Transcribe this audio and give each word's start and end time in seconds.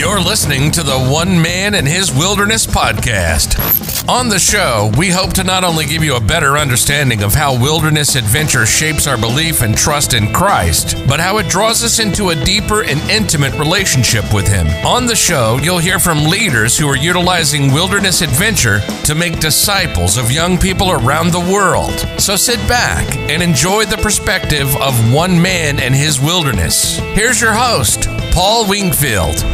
You're 0.00 0.18
listening 0.18 0.70
to 0.70 0.82
the 0.82 0.98
One 0.98 1.42
Man 1.42 1.74
and 1.74 1.86
His 1.86 2.10
Wilderness 2.10 2.66
podcast. 2.66 4.08
On 4.08 4.30
the 4.30 4.38
show, 4.38 4.90
we 4.96 5.10
hope 5.10 5.34
to 5.34 5.44
not 5.44 5.62
only 5.62 5.84
give 5.84 6.02
you 6.02 6.16
a 6.16 6.20
better 6.22 6.56
understanding 6.56 7.22
of 7.22 7.34
how 7.34 7.60
wilderness 7.60 8.14
adventure 8.14 8.64
shapes 8.64 9.06
our 9.06 9.18
belief 9.18 9.60
and 9.60 9.76
trust 9.76 10.14
in 10.14 10.32
Christ, 10.32 10.96
but 11.06 11.20
how 11.20 11.36
it 11.36 11.50
draws 11.50 11.84
us 11.84 11.98
into 11.98 12.30
a 12.30 12.44
deeper 12.46 12.82
and 12.82 12.98
intimate 13.10 13.52
relationship 13.58 14.32
with 14.32 14.48
Him. 14.48 14.68
On 14.86 15.04
the 15.04 15.14
show, 15.14 15.58
you'll 15.62 15.76
hear 15.76 15.98
from 15.98 16.24
leaders 16.24 16.78
who 16.78 16.88
are 16.88 16.96
utilizing 16.96 17.70
wilderness 17.70 18.22
adventure 18.22 18.80
to 19.04 19.14
make 19.14 19.38
disciples 19.38 20.16
of 20.16 20.32
young 20.32 20.56
people 20.56 20.92
around 20.92 21.30
the 21.30 21.52
world. 21.52 21.92
So 22.18 22.36
sit 22.36 22.66
back 22.66 23.14
and 23.28 23.42
enjoy 23.42 23.84
the 23.84 23.98
perspective 23.98 24.74
of 24.76 25.12
one 25.12 25.40
man 25.42 25.78
and 25.78 25.94
his 25.94 26.18
wilderness. 26.18 26.96
Here's 27.12 27.38
your 27.38 27.52
host, 27.52 28.08
Paul 28.32 28.66
Wingfield. 28.66 29.44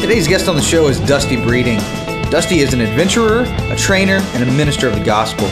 Today's 0.00 0.26
guest 0.26 0.48
on 0.48 0.56
the 0.56 0.62
show 0.62 0.88
is 0.88 0.98
Dusty 1.00 1.36
Breeding. 1.36 1.78
Dusty 2.30 2.60
is 2.60 2.72
an 2.72 2.80
adventurer, 2.80 3.42
a 3.42 3.76
trainer, 3.76 4.16
and 4.32 4.42
a 4.42 4.50
minister 4.50 4.88
of 4.88 4.94
the 4.94 5.04
gospel. 5.04 5.46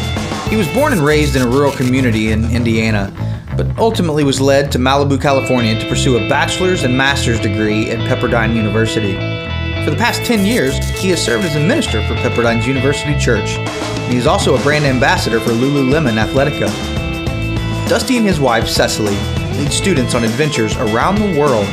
He 0.48 0.56
was 0.56 0.66
born 0.68 0.94
and 0.94 1.02
raised 1.02 1.36
in 1.36 1.42
a 1.42 1.46
rural 1.46 1.70
community 1.70 2.32
in 2.32 2.50
Indiana, 2.50 3.12
but 3.58 3.78
ultimately 3.78 4.24
was 4.24 4.40
led 4.40 4.72
to 4.72 4.78
Malibu, 4.78 5.20
California 5.20 5.78
to 5.78 5.86
pursue 5.86 6.16
a 6.16 6.28
bachelor's 6.30 6.82
and 6.82 6.96
master's 6.96 7.38
degree 7.38 7.90
at 7.90 7.98
Pepperdine 8.08 8.56
University. 8.56 9.12
For 9.84 9.90
the 9.90 9.98
past 9.98 10.24
10 10.24 10.46
years, 10.46 10.78
he 10.98 11.10
has 11.10 11.22
served 11.22 11.44
as 11.44 11.54
a 11.54 11.60
minister 11.60 12.02
for 12.08 12.14
Pepperdine's 12.14 12.66
University 12.66 13.18
Church, 13.18 13.50
and 13.50 14.12
he 14.12 14.18
is 14.18 14.26
also 14.26 14.56
a 14.56 14.62
brand 14.62 14.86
ambassador 14.86 15.40
for 15.40 15.50
Lululemon 15.50 16.16
Athletica. 16.16 16.68
Dusty 17.86 18.16
and 18.16 18.26
his 18.26 18.40
wife, 18.40 18.66
Cecily, 18.66 19.16
lead 19.58 19.70
students 19.70 20.14
on 20.14 20.24
adventures 20.24 20.74
around 20.78 21.16
the 21.16 21.38
world 21.38 21.66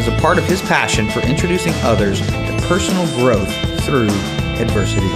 as 0.00 0.08
a 0.08 0.18
part 0.18 0.38
of 0.38 0.46
his 0.46 0.62
passion 0.62 1.10
for 1.10 1.20
introducing 1.20 1.74
others 1.82 2.20
to 2.20 2.64
personal 2.66 3.04
growth 3.18 3.54
through 3.84 4.08
adversity. 4.58 5.06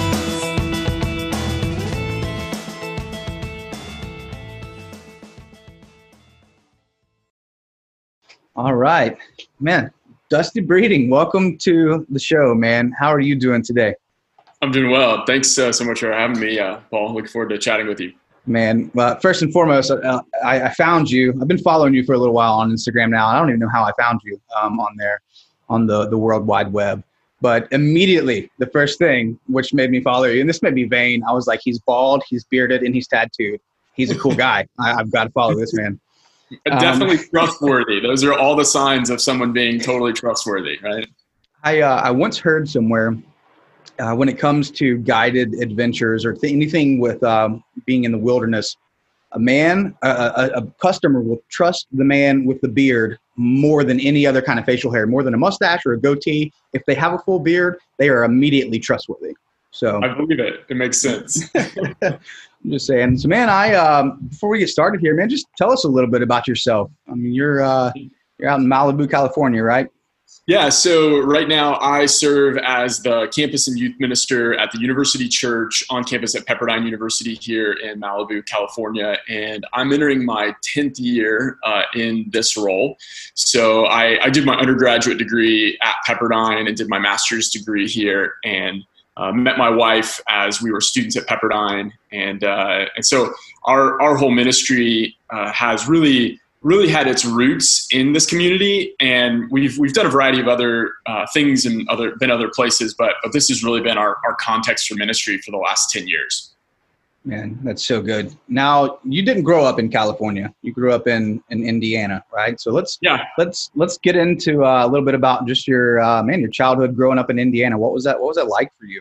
All 8.55 8.75
right, 8.75 9.17
man. 9.59 9.91
Dusty 10.29 10.61
Breeding, 10.61 11.09
welcome 11.09 11.57
to 11.59 12.05
the 12.11 12.19
show, 12.19 12.55
man. 12.55 12.93
How 12.99 13.09
are 13.09 13.21
you 13.21 13.37
doing 13.37 13.63
today? 13.63 13.95
I'm 14.61 14.71
doing 14.71 14.91
well. 14.91 15.25
Thanks 15.25 15.57
uh, 15.59 15.73
so 15.73 15.85
much 15.85 16.01
for 16.01 16.13
having 16.13 16.39
me, 16.39 16.59
uh, 16.59 16.81
Paul. 16.91 17.15
Looking 17.15 17.31
forward 17.31 17.49
to 17.51 17.59
chatting 17.59 17.87
with 17.87 18.01
you. 18.01 18.13
Man, 18.47 18.91
well, 18.95 19.19
first 19.21 19.41
and 19.41 19.53
foremost, 19.53 19.91
uh, 19.91 20.23
I, 20.45 20.65
I, 20.65 20.71
found 20.75 21.11
you. 21.11 21.33
I've 21.41 21.49
been 21.49 21.57
following 21.57 21.95
you 21.95 22.05
for 22.05 22.15
a 22.15 22.19
little 22.19 22.35
while 22.35 22.55
on 22.55 22.71
Instagram 22.71 23.09
now. 23.09 23.27
I 23.27 23.39
don't 23.39 23.49
even 23.49 23.61
know 23.61 23.71
how 23.71 23.85
I 23.85 23.93
found 23.99 24.21
you 24.23 24.39
um, 24.61 24.79
on 24.81 24.95
there, 24.99 25.23
on 25.71 25.87
the 25.87 26.07
the 26.09 26.19
World 26.19 26.47
Wide 26.47 26.71
Web. 26.71 27.03
But 27.41 27.69
immediately, 27.73 28.51
the 28.59 28.67
first 28.67 28.99
thing 28.99 29.39
which 29.49 29.73
made 29.73 29.91
me 29.91 30.01
follow 30.01 30.25
you, 30.25 30.41
and 30.41 30.49
this 30.49 30.63
may 30.63 30.71
be 30.71 30.85
vain, 30.85 31.23
I 31.29 31.33
was 31.33 31.47
like, 31.47 31.61
he's 31.63 31.79
bald, 31.79 32.23
he's 32.29 32.45
bearded, 32.45 32.83
and 32.83 32.95
he's 32.95 33.09
tattooed. 33.09 33.61
He's 33.95 34.11
a 34.11 34.19
cool 34.19 34.35
guy. 34.35 34.67
I, 34.79 34.91
have 34.91 35.11
got 35.11 35.25
to 35.25 35.31
follow 35.31 35.55
this 35.55 35.73
man. 35.75 35.99
Definitely 36.67 37.19
um, 37.19 37.25
trustworthy. 37.31 38.01
Those 38.01 38.25
are 38.25 38.35
all 38.35 38.57
the 38.57 38.65
signs 38.65 39.09
of 39.09 39.21
someone 39.21 39.53
being 39.53 39.81
totally 39.81 40.13
trustworthy, 40.13 40.79
right? 40.83 41.09
I 41.63 41.81
uh, 41.81 42.01
I 42.03 42.11
once 42.11 42.39
heard 42.39 42.69
somewhere 42.69 43.17
uh, 43.99 44.15
when 44.15 44.29
it 44.29 44.39
comes 44.39 44.71
to 44.73 44.99
guided 44.99 45.55
adventures 45.55 46.25
or 46.25 46.33
th- 46.33 46.53
anything 46.53 46.99
with 46.99 47.23
um, 47.23 47.63
being 47.87 48.05
in 48.05 48.13
the 48.13 48.19
wilderness, 48.19 48.77
a 49.33 49.39
man, 49.39 49.95
a, 50.03 50.09
a, 50.09 50.51
a, 50.57 50.67
customer 50.81 51.21
will 51.21 51.43
trust 51.49 51.89
the 51.93 52.05
man 52.05 52.45
with 52.45 52.61
the 52.61 52.69
beard 52.69 53.19
more 53.37 53.83
than 53.83 53.99
any 54.01 54.27
other 54.27 54.41
kind 54.41 54.59
of 54.59 54.65
facial 54.65 54.93
hair, 54.93 55.07
more 55.07 55.23
than 55.23 55.35
a 55.35 55.37
mustache 55.37 55.85
or 55.85 55.93
a 55.93 56.01
goatee. 56.01 56.53
If 56.73 56.85
they 56.87 56.95
have 56.95 57.15
a 57.15 57.19
full 57.19 57.41
beard, 57.41 57.79
they 57.99 58.09
are 58.09 58.25
immediately 58.25 58.79
trustworthy. 58.79 59.35
So 59.73 60.01
I 60.05 60.15
believe 60.15 60.39
it. 60.39 60.65
It 60.69 60.77
makes 60.77 61.01
sense. 61.01 61.51
I'm 61.57 62.21
just 62.71 62.87
saying. 62.87 63.19
So, 63.19 63.29
man, 63.29 63.49
I 63.49 63.75
um, 63.75 64.21
before 64.29 64.49
we 64.51 64.61
get 64.61 64.69
started 64.69 65.01
here, 65.01 65.17
man, 65.17 65.29
just 65.29 65.47
tell 65.59 65.73
us 65.73 65.83
a 65.83 65.89
little 65.89 66.09
bit 66.09 66.23
about 66.23 66.47
yourself. 66.47 66.93
I 67.11 67.15
mean, 67.15 67.35
you're 67.35 67.61
uh, 67.61 67.93
you're 68.39 68.49
out 68.49 68.61
in 68.61 68.67
Malibu, 68.67 69.11
California, 69.11 69.65
right? 69.65 69.89
Yeah, 70.47 70.69
so 70.69 71.21
right 71.21 71.49
now 71.49 71.79
I 71.81 72.05
serve 72.05 72.59
as 72.59 72.99
the 73.01 73.29
campus 73.35 73.67
and 73.67 73.79
youth 73.79 73.99
minister 73.99 74.53
at 74.59 74.71
the 74.73 74.79
University 74.79 75.27
Church 75.27 75.83
on 75.89 76.05
campus 76.05 76.35
at 76.35 76.45
Pepperdine 76.45 76.85
University 76.85 77.35
here 77.37 77.73
in 77.73 77.99
Malibu, 77.99 78.45
California. 78.45 79.17
And 79.27 79.67
I'm 79.73 79.91
entering 79.91 80.23
my 80.23 80.55
10th 80.77 80.99
year 80.99 81.57
uh, 81.63 81.85
in 81.95 82.27
this 82.29 82.59
role. 82.59 82.99
So 83.33 83.87
I, 83.87 84.23
I, 84.23 84.29
did 84.29 84.45
my 84.45 84.55
undergraduate 84.57 85.17
degree 85.17 85.79
at 85.83 85.95
Pepperdine 86.07 86.69
and 86.69 86.77
did 86.77 86.91
my 86.91 86.99
master's 86.99 87.49
degree 87.49 87.89
here 87.89 88.35
and 88.45 88.85
uh, 89.17 89.33
met 89.33 89.57
my 89.57 89.71
wife 89.71 90.21
as 90.29 90.61
we 90.61 90.71
were 90.71 90.83
students 90.83 91.17
at 91.17 91.27
Pepperdine. 91.27 91.91
And, 92.13 92.45
uh, 92.45 92.85
and 92.97 93.07
so 93.07 93.33
our, 93.65 93.99
our 94.03 94.15
whole 94.15 94.31
ministry 94.31 95.17
uh, 95.31 95.51
has 95.53 95.89
really 95.89 96.39
really 96.65 96.89
had 96.89 97.07
its 97.07 97.25
roots 97.25 97.87
in 97.93 98.13
this 98.13 98.27
community, 98.27 98.97
and 98.99 99.49
we've 99.51 99.79
we've 99.79 99.93
done 99.93 100.07
a 100.07 100.11
variety 100.11 100.41
of 100.41 100.49
other 100.49 100.91
uh, 101.07 101.27
things 101.33 101.67
and 101.67 101.89
other 101.89 102.17
been 102.17 102.31
other 102.31 102.49
places, 102.49 102.95
but 102.99 103.15
but 103.23 103.33
this 103.33 103.49
has 103.49 103.63
really 103.63 103.81
been 103.81 103.99
our 103.99 104.17
our 104.25 104.35
context 104.41 104.89
for 104.89 104.97
ministry 104.97 105.39
for 105.39 105.53
the 105.53 105.59
last 105.59 105.91
ten 105.91 106.09
years. 106.09 106.51
Man, 107.27 107.59
that's 107.63 107.83
so 107.83 108.03
good. 108.03 108.37
Now, 108.49 108.99
you 109.03 109.25
didn't 109.25 109.45
grow 109.45 109.65
up 109.65 109.79
in 109.79 109.89
California. 109.89 110.53
You 110.61 110.73
grew 110.73 110.93
up 110.93 111.07
in 111.07 111.43
in 111.51 111.65
Indiana, 111.65 112.25
right? 112.33 112.59
So 112.59 112.73
let's 112.73 112.99
yeah 113.01 113.25
let's 113.39 113.71
let's 113.75 113.99
get 113.99 114.17
into 114.17 114.65
uh, 114.65 114.85
a 114.85 114.89
little 114.89 115.05
bit 115.07 115.15
about 115.15 115.47
just 115.47 115.69
your 115.69 116.01
uh, 116.01 116.23
man 116.23 116.41
your 116.41 116.51
childhood 116.51 116.97
growing 116.97 117.19
up 117.19 117.31
in 117.31 117.39
Indiana. 117.39 117.79
What 117.79 117.93
was 117.93 118.05
that? 118.05 118.19
What 118.19 118.29
was 118.29 118.37
that 118.37 118.49
like 118.49 118.73
for 118.79 118.87
you? 118.87 119.01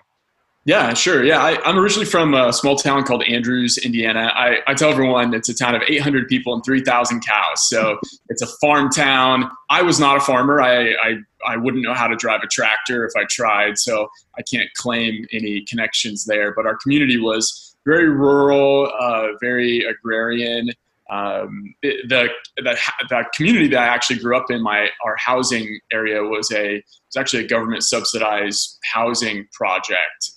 Yeah, 0.65 0.93
sure. 0.93 1.25
Yeah, 1.25 1.39
I, 1.39 1.69
am 1.69 1.77
originally 1.77 2.05
from 2.05 2.33
a 2.33 2.53
small 2.53 2.77
town 2.77 3.03
called 3.03 3.23
Andrews, 3.23 3.77
Indiana. 3.77 4.31
I, 4.33 4.59
I 4.65 4.73
tell 4.73 4.89
everyone 4.89 5.33
it's 5.33 5.49
a 5.49 5.53
town 5.53 5.75
of 5.75 5.81
800 5.85 6.29
people 6.29 6.53
and 6.53 6.63
3,000 6.63 7.19
cows. 7.25 7.67
So 7.67 7.99
it's 8.29 8.41
a 8.41 8.47
farm 8.61 8.89
town. 8.89 9.51
I 9.69 9.81
was 9.81 9.99
not 9.99 10.15
a 10.15 10.19
farmer. 10.21 10.61
I, 10.61 10.91
I, 10.93 11.15
I 11.45 11.57
wouldn't 11.57 11.83
know 11.83 11.93
how 11.93 12.07
to 12.07 12.15
drive 12.15 12.43
a 12.43 12.47
tractor 12.47 13.05
if 13.05 13.11
I 13.17 13.25
tried. 13.29 13.77
So 13.77 14.07
I 14.37 14.41
can't 14.41 14.73
claim 14.75 15.27
any 15.33 15.65
connections 15.65 16.23
there. 16.23 16.53
But 16.53 16.65
our 16.65 16.77
community 16.77 17.19
was 17.19 17.75
very 17.85 18.07
rural, 18.07 18.89
uh, 19.01 19.29
very 19.41 19.83
agrarian. 19.83 20.69
Um, 21.09 21.75
the, 21.83 22.29
the, 22.55 22.77
the 23.09 23.25
community 23.35 23.67
that 23.67 23.83
I 23.83 23.87
actually 23.87 24.19
grew 24.19 24.37
up 24.37 24.49
in, 24.49 24.63
my 24.63 24.87
our 25.05 25.17
housing 25.17 25.79
area 25.91 26.23
was 26.23 26.49
a 26.53 26.75
was 26.75 27.17
actually 27.17 27.43
a 27.43 27.47
government 27.47 27.83
subsidized 27.83 28.79
housing 28.83 29.45
project 29.51 30.31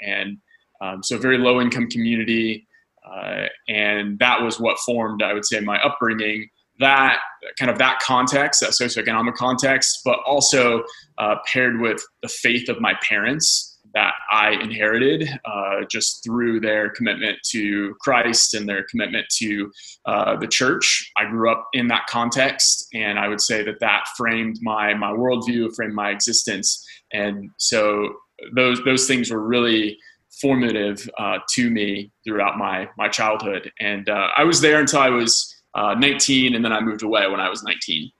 and 0.00 0.38
um, 0.80 1.02
so 1.02 1.18
very 1.18 1.38
low 1.38 1.60
income 1.60 1.88
community. 1.88 2.66
Uh, 3.06 3.46
and 3.68 4.18
that 4.18 4.42
was 4.42 4.60
what 4.60 4.78
formed, 4.80 5.22
I 5.22 5.32
would 5.32 5.46
say, 5.46 5.60
my 5.60 5.80
upbringing. 5.82 6.48
That 6.78 7.18
kind 7.58 7.70
of 7.70 7.78
that 7.78 7.98
context, 8.00 8.60
that 8.60 8.70
socioeconomic 8.70 9.34
context, 9.34 10.00
but 10.04 10.20
also 10.24 10.84
uh, 11.18 11.36
paired 11.50 11.80
with 11.80 12.00
the 12.22 12.28
faith 12.28 12.68
of 12.68 12.80
my 12.80 12.94
parents 13.02 13.78
that 13.94 14.12
I 14.30 14.50
inherited 14.50 15.28
uh, 15.44 15.84
just 15.90 16.22
through 16.22 16.60
their 16.60 16.90
commitment 16.90 17.38
to 17.50 17.94
Christ 18.00 18.54
and 18.54 18.68
their 18.68 18.84
commitment 18.84 19.26
to 19.38 19.72
uh, 20.06 20.36
the 20.36 20.46
church. 20.46 21.10
I 21.16 21.24
grew 21.24 21.50
up 21.50 21.66
in 21.72 21.88
that 21.88 22.06
context, 22.08 22.86
and 22.94 23.18
I 23.18 23.28
would 23.28 23.40
say 23.40 23.64
that 23.64 23.80
that 23.80 24.04
framed 24.16 24.58
my 24.62 24.94
my 24.94 25.10
worldview, 25.10 25.74
framed 25.74 25.94
my 25.94 26.10
existence. 26.10 26.86
And 27.12 27.50
so 27.58 28.14
those 28.54 28.82
those 28.84 29.06
things 29.06 29.30
were 29.30 29.40
really 29.40 29.98
formative 30.40 31.08
uh, 31.18 31.38
to 31.50 31.70
me 31.70 32.10
throughout 32.24 32.58
my 32.58 32.88
my 32.96 33.08
childhood. 33.08 33.70
And 33.80 34.08
uh, 34.08 34.28
I 34.36 34.44
was 34.44 34.60
there 34.60 34.80
until 34.80 35.00
I 35.00 35.10
was 35.10 35.54
uh, 35.74 35.94
19, 35.94 36.54
and 36.54 36.64
then 36.64 36.72
I 36.72 36.80
moved 36.80 37.02
away 37.02 37.28
when 37.28 37.40
I 37.40 37.48
was 37.48 37.62
19. 37.62 38.10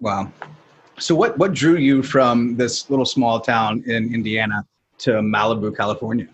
Wow. 0.00 0.32
So 0.98 1.14
what 1.14 1.38
what 1.38 1.52
drew 1.52 1.76
you 1.76 2.02
from 2.02 2.56
this 2.56 2.90
little 2.90 3.06
small 3.06 3.40
town 3.40 3.82
in 3.86 4.12
Indiana 4.14 4.66
to 4.98 5.12
Malibu, 5.20 5.76
California? 5.76 6.28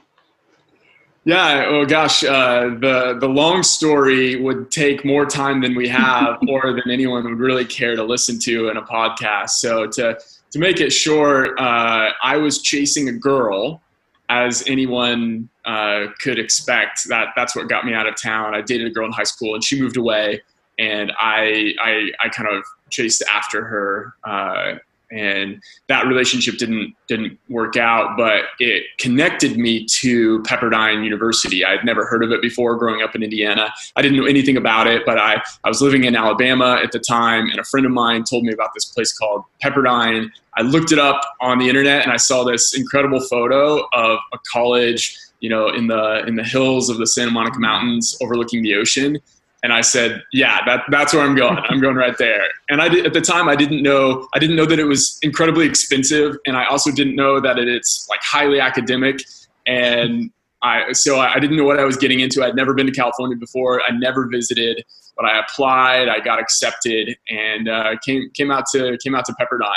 Yeah, 1.26 1.64
oh 1.68 1.86
gosh, 1.86 2.22
uh, 2.22 2.68
the 2.80 3.16
the 3.18 3.28
long 3.28 3.62
story 3.62 4.36
would 4.36 4.70
take 4.70 5.06
more 5.06 5.24
time 5.24 5.62
than 5.62 5.74
we 5.74 5.88
have, 5.88 6.38
or 6.48 6.72
than 6.72 6.90
anyone 6.90 7.24
would 7.24 7.38
really 7.38 7.64
care 7.64 7.96
to 7.96 8.02
listen 8.02 8.38
to 8.40 8.68
in 8.68 8.76
a 8.76 8.82
podcast. 8.82 9.50
So 9.50 9.86
to 9.86 10.18
to 10.54 10.60
make 10.60 10.80
it 10.80 10.92
short, 10.92 11.58
uh, 11.58 12.10
I 12.22 12.36
was 12.36 12.62
chasing 12.62 13.08
a 13.08 13.12
girl, 13.12 13.82
as 14.28 14.62
anyone 14.68 15.48
uh, 15.64 16.06
could 16.20 16.38
expect. 16.38 17.08
That 17.08 17.30
that's 17.34 17.56
what 17.56 17.68
got 17.68 17.84
me 17.84 17.92
out 17.92 18.06
of 18.06 18.14
town. 18.14 18.54
I 18.54 18.60
dated 18.60 18.86
a 18.86 18.90
girl 18.90 19.04
in 19.04 19.10
high 19.10 19.24
school, 19.24 19.56
and 19.56 19.64
she 19.64 19.82
moved 19.82 19.96
away, 19.96 20.40
and 20.78 21.10
I 21.18 21.74
I, 21.82 22.10
I 22.22 22.28
kind 22.28 22.48
of 22.48 22.62
chased 22.88 23.24
after 23.28 23.64
her. 23.64 24.14
Uh, 24.22 24.74
and 25.14 25.62
that 25.88 26.06
relationship 26.06 26.56
didn't 26.58 26.94
didn't 27.06 27.38
work 27.49 27.76
out. 27.76 28.16
But 28.16 28.44
it 28.58 28.84
connected 28.99 29.56
me 29.56 29.87
to 30.00 30.43
Pepperdine 30.43 31.05
University. 31.05 31.64
I 31.64 31.70
had 31.72 31.84
never 31.84 32.05
heard 32.05 32.25
of 32.25 32.32
it 32.32 32.43
before 32.43 32.76
growing 32.76 33.02
up 33.02 33.14
in 33.14 33.22
Indiana. 33.22 33.72
I 33.96 34.02
didn't 34.02 34.19
know 34.19 34.26
anything 34.26 34.56
about 34.56 34.87
it, 34.87 35.06
but 35.06 35.19
I 35.19 35.43
I 35.62 35.69
was 35.69 35.81
living 35.81 36.05
in 36.05 36.16
Alabama 36.16 36.81
at 36.82 36.93
the 36.93 36.99
time, 36.99 37.49
and 37.50 37.58
a 37.58 37.64
friend 37.64 37.87
of 37.87 37.93
mine 37.93 38.25
told 38.25 38.44
me 38.44 38.52
about 38.52 38.70
this 38.75 38.87
place 38.87 39.16
called 39.16 39.44
Pepperdine. 39.62 40.31
I 40.56 40.62
looked 40.62 40.93
it 40.93 40.99
up 40.99 41.20
on 41.40 41.58
the 41.58 41.69
internet, 41.69 42.02
and 42.02 42.12
I 42.12 42.17
saw 42.17 42.44
this 42.44 42.75
incredible 42.76 43.20
photo 43.20 43.87
of 43.93 44.19
a 44.32 44.38
college 44.52 45.17
you 45.44 45.50
know, 45.50 45.69
in 45.69 45.88
the 45.88 46.25
in 46.26 46.37
the 46.37 46.43
hills 46.43 46.88
of 46.88 46.96
the 46.96 47.06
Santa 47.06 47.31
Monica 47.31 47.58
Mountains 47.58 48.17
overlooking 48.22 48.62
the 48.62 48.75
ocean. 48.76 49.19
And 49.64 49.72
I 49.72 49.81
said, 49.81 50.22
yeah, 50.31 50.58
that, 50.66 50.82
that's 50.90 51.14
where 51.14 51.22
I'm 51.22 51.34
going. 51.34 51.56
I'm 51.70 51.81
going 51.81 51.96
right 51.96 52.19
there. 52.19 52.43
And 52.69 52.82
I 52.82 52.90
did, 52.90 53.06
at 53.06 53.14
the 53.14 53.22
time, 53.22 53.49
I 53.49 53.56
didn't 53.56 53.82
know, 53.82 54.28
I 54.34 54.38
didn't 54.38 54.56
know 54.56 54.66
that 54.66 54.78
it 54.78 54.84
was 54.84 55.19
incredibly 55.22 55.64
expensive. 55.64 56.37
And 56.44 56.55
I 56.55 56.66
also 56.66 56.93
didn't 56.93 57.16
know 57.16 57.40
that 57.40 57.56
it's 57.56 58.06
like 58.11 58.20
highly 58.22 58.61
academic. 58.61 59.20
And 59.66 60.31
I, 60.61 60.93
so 60.93 61.19
I 61.19 61.38
didn't 61.38 61.56
know 61.56 61.64
what 61.64 61.81
I 61.81 61.84
was 61.84 61.96
getting 61.96 62.20
into. 62.20 62.44
I'd 62.44 62.55
never 62.55 62.75
been 62.75 62.84
to 62.84 62.93
California 62.93 63.38
before. 63.38 63.81
I 63.81 63.93
never 63.96 64.28
visited, 64.28 64.84
but 65.16 65.25
I 65.25 65.38
applied, 65.38 66.08
I 66.10 66.20
got 66.20 66.38
accepted 66.38 67.17
and 67.31 67.67
uh, 67.67 67.96
came, 68.05 68.28
came 68.34 68.50
out 68.50 68.67
to, 68.72 68.99
came 69.02 69.14
out 69.14 69.25
to 69.25 69.32
Pepperdine. 69.40 69.75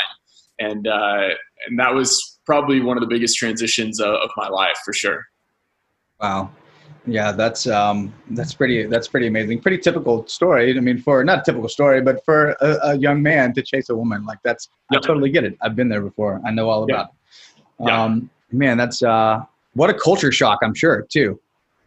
And, 0.60 0.86
uh, 0.86 1.30
and 1.66 1.80
that 1.80 1.96
was 1.96 2.40
probably 2.46 2.82
one 2.82 2.98
of 2.98 3.02
the 3.02 3.08
biggest 3.08 3.38
transitions 3.38 4.02
of, 4.02 4.16
of 4.16 4.32
my 4.36 4.50
life 4.50 4.80
for 4.84 4.92
sure. 4.92 5.28
Wow. 6.20 6.52
Yeah, 7.08 7.32
that's 7.32 7.68
um, 7.68 8.14
that's 8.32 8.54
pretty 8.54 8.86
that's 8.86 9.08
pretty 9.08 9.28
amazing. 9.28 9.62
Pretty 9.62 9.78
typical 9.78 10.28
story. 10.28 10.78
I 10.78 10.80
mean, 10.82 10.98
for 10.98 11.24
not 11.24 11.40
a 11.40 11.42
typical 11.44 11.70
story, 11.70 12.02
but 12.02 12.24
for 12.26 12.50
a, 12.60 12.78
a 12.84 12.98
young 12.98 13.24
man 13.24 13.54
to 13.54 13.62
chase 13.62 13.90
a 13.90 13.96
woman 13.96 14.26
like 14.26 14.40
that's 14.44 14.70
yep. 14.92 15.02
I 15.04 15.08
totally 15.08 15.30
get 15.30 15.46
it. 15.46 15.58
I've 15.62 15.76
been 15.76 15.88
there 15.88 16.02
before. 16.02 16.42
I 16.46 16.52
know 16.52 16.70
all 16.70 16.84
about 16.84 17.14
yep. 17.80 17.88
it. 17.88 17.92
Um, 17.92 18.30
man, 18.52 18.78
that's 18.78 19.02
uh, 19.02 19.44
what 19.74 19.90
a 19.90 19.94
culture 19.94 20.34
shock. 20.34 20.60
I'm 20.62 20.74
sure 20.74 21.04
too. 21.04 21.40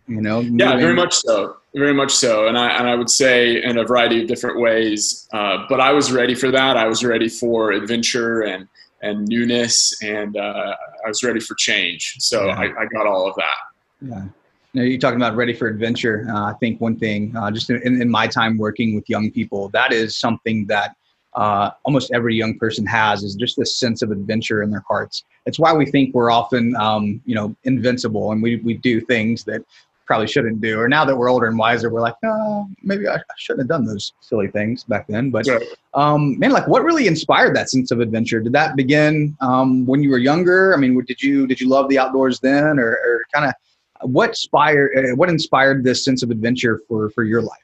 You 0.08 0.22
know. 0.22 0.40
Yeah, 0.40 0.76
very 0.76 0.94
much 0.94 1.14
so. 1.14 1.56
Very 1.74 1.94
much 1.94 2.12
so. 2.12 2.48
And 2.48 2.58
I 2.58 2.70
and 2.78 2.88
I 2.88 2.94
would 2.94 3.10
say 3.10 3.62
in 3.62 3.76
a 3.76 3.84
variety 3.84 4.22
of 4.22 4.26
different 4.26 4.58
ways. 4.58 5.28
Uh, 5.34 5.66
but 5.68 5.80
I 5.80 5.92
was 5.92 6.10
ready 6.10 6.34
for 6.34 6.50
that. 6.50 6.78
I 6.78 6.86
was 6.86 7.04
ready 7.04 7.28
for 7.28 7.72
adventure 7.72 8.42
and 8.42 8.66
and 9.02 9.28
newness, 9.28 10.02
and 10.02 10.36
uh, 10.36 10.74
I 11.04 11.08
was 11.08 11.22
ready 11.22 11.40
for 11.40 11.54
change. 11.54 12.16
So 12.20 12.46
yeah. 12.46 12.58
I, 12.58 12.64
I 12.64 12.86
got 12.86 13.06
all 13.06 13.28
of 13.28 13.34
that. 13.36 13.56
Yeah. 14.00 14.24
You 14.72 14.80
know, 14.80 14.86
you're 14.86 14.98
talking 15.00 15.16
about 15.16 15.34
ready 15.34 15.52
for 15.52 15.66
adventure. 15.66 16.26
Uh, 16.28 16.44
I 16.44 16.52
think 16.54 16.80
one 16.80 16.96
thing, 16.96 17.34
uh, 17.36 17.50
just 17.50 17.70
in, 17.70 18.00
in, 18.00 18.08
my 18.08 18.28
time 18.28 18.56
working 18.56 18.94
with 18.94 19.08
young 19.08 19.30
people, 19.30 19.68
that 19.70 19.92
is 19.92 20.16
something 20.16 20.64
that 20.66 20.94
uh, 21.34 21.70
almost 21.84 22.12
every 22.12 22.36
young 22.36 22.56
person 22.56 22.86
has 22.86 23.24
is 23.24 23.34
just 23.34 23.56
this 23.56 23.76
sense 23.76 24.02
of 24.02 24.12
adventure 24.12 24.62
in 24.62 24.70
their 24.70 24.84
hearts. 24.86 25.24
It's 25.46 25.58
why 25.58 25.72
we 25.72 25.86
think 25.86 26.14
we're 26.14 26.30
often, 26.30 26.76
um, 26.76 27.20
you 27.24 27.34
know, 27.34 27.54
invincible 27.64 28.30
and 28.30 28.42
we, 28.42 28.56
we 28.56 28.74
do 28.74 29.00
things 29.00 29.42
that 29.44 29.64
probably 30.06 30.26
shouldn't 30.26 30.60
do. 30.60 30.78
Or 30.78 30.88
now 30.88 31.04
that 31.04 31.16
we're 31.16 31.30
older 31.30 31.46
and 31.46 31.56
wiser, 31.56 31.88
we're 31.88 32.00
like, 32.00 32.16
oh, 32.24 32.68
maybe 32.82 33.08
I, 33.08 33.18
shouldn't 33.36 33.60
have 33.60 33.68
done 33.68 33.84
those 33.84 34.12
silly 34.20 34.48
things 34.48 34.82
back 34.84 35.06
then. 35.06 35.30
But 35.30 35.46
um, 35.94 36.36
man, 36.38 36.50
like, 36.50 36.66
what 36.66 36.82
really 36.82 37.06
inspired 37.06 37.54
that 37.54 37.70
sense 37.70 37.92
of 37.92 38.00
adventure? 38.00 38.40
Did 38.40 38.52
that 38.52 38.74
begin 38.74 39.36
um, 39.40 39.86
when 39.86 40.02
you 40.02 40.10
were 40.10 40.18
younger? 40.18 40.74
I 40.74 40.78
mean, 40.78 41.00
did 41.04 41.22
you 41.22 41.46
did 41.46 41.60
you 41.60 41.68
love 41.68 41.88
the 41.88 41.98
outdoors 41.98 42.40
then, 42.40 42.80
or, 42.80 42.90
or 42.90 43.24
kind 43.32 43.46
of 43.46 43.54
what 44.02 44.30
inspired 44.30 44.90
uh, 44.96 45.16
what 45.16 45.28
inspired 45.28 45.84
this 45.84 46.04
sense 46.04 46.22
of 46.22 46.30
adventure 46.30 46.80
for 46.88 47.10
for 47.10 47.24
your 47.24 47.42
life? 47.42 47.58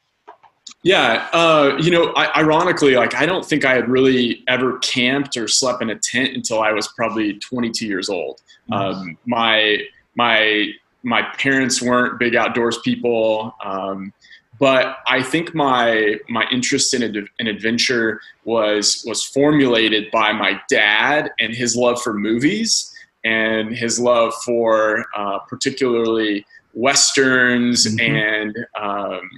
Yeah, 0.83 1.29
uh, 1.33 1.77
you 1.81 1.91
know, 1.91 2.13
I, 2.15 2.41
ironically, 2.41 2.95
like 2.95 3.15
I 3.15 3.27
don't 3.27 3.45
think 3.45 3.65
I 3.65 3.75
had 3.75 3.89
really 3.89 4.45
ever 4.47 4.79
camped 4.79 5.37
or 5.37 5.49
slept 5.49 5.83
in 5.83 5.91
a 5.91 5.99
tent 5.99 6.35
until 6.35 6.61
I 6.61 6.73
was 6.73 6.89
probably 6.89 7.39
22 7.39 7.87
years 7.87 8.09
old. 8.09 8.41
Um, 8.71 9.19
my 9.27 9.79
my 10.17 10.69
my 11.03 11.23
parents 11.39 11.83
weren't 11.83 12.19
big 12.19 12.37
outdoors 12.37 12.79
people, 12.85 13.55
um, 13.65 14.13
but 14.59 14.99
I 15.09 15.23
think 15.23 15.55
my 15.55 16.17
my 16.29 16.47
interest 16.53 16.95
in 16.95 17.29
in 17.39 17.47
adventure 17.47 18.21
was 18.45 19.05
was 19.07 19.25
formulated 19.25 20.11
by 20.13 20.33
my 20.33 20.61
dad 20.69 21.31
and 21.41 21.53
his 21.55 21.75
love 21.75 22.01
for 22.01 22.15
movies 22.15 22.96
and 23.27 23.77
his 23.77 23.99
love 23.99 24.33
for 24.45 25.05
uh, 25.17 25.41
particularly 25.41 26.47
westerns 26.75 27.87
mm-hmm. 27.87 28.15
and 28.15 28.57
um, 28.81 29.29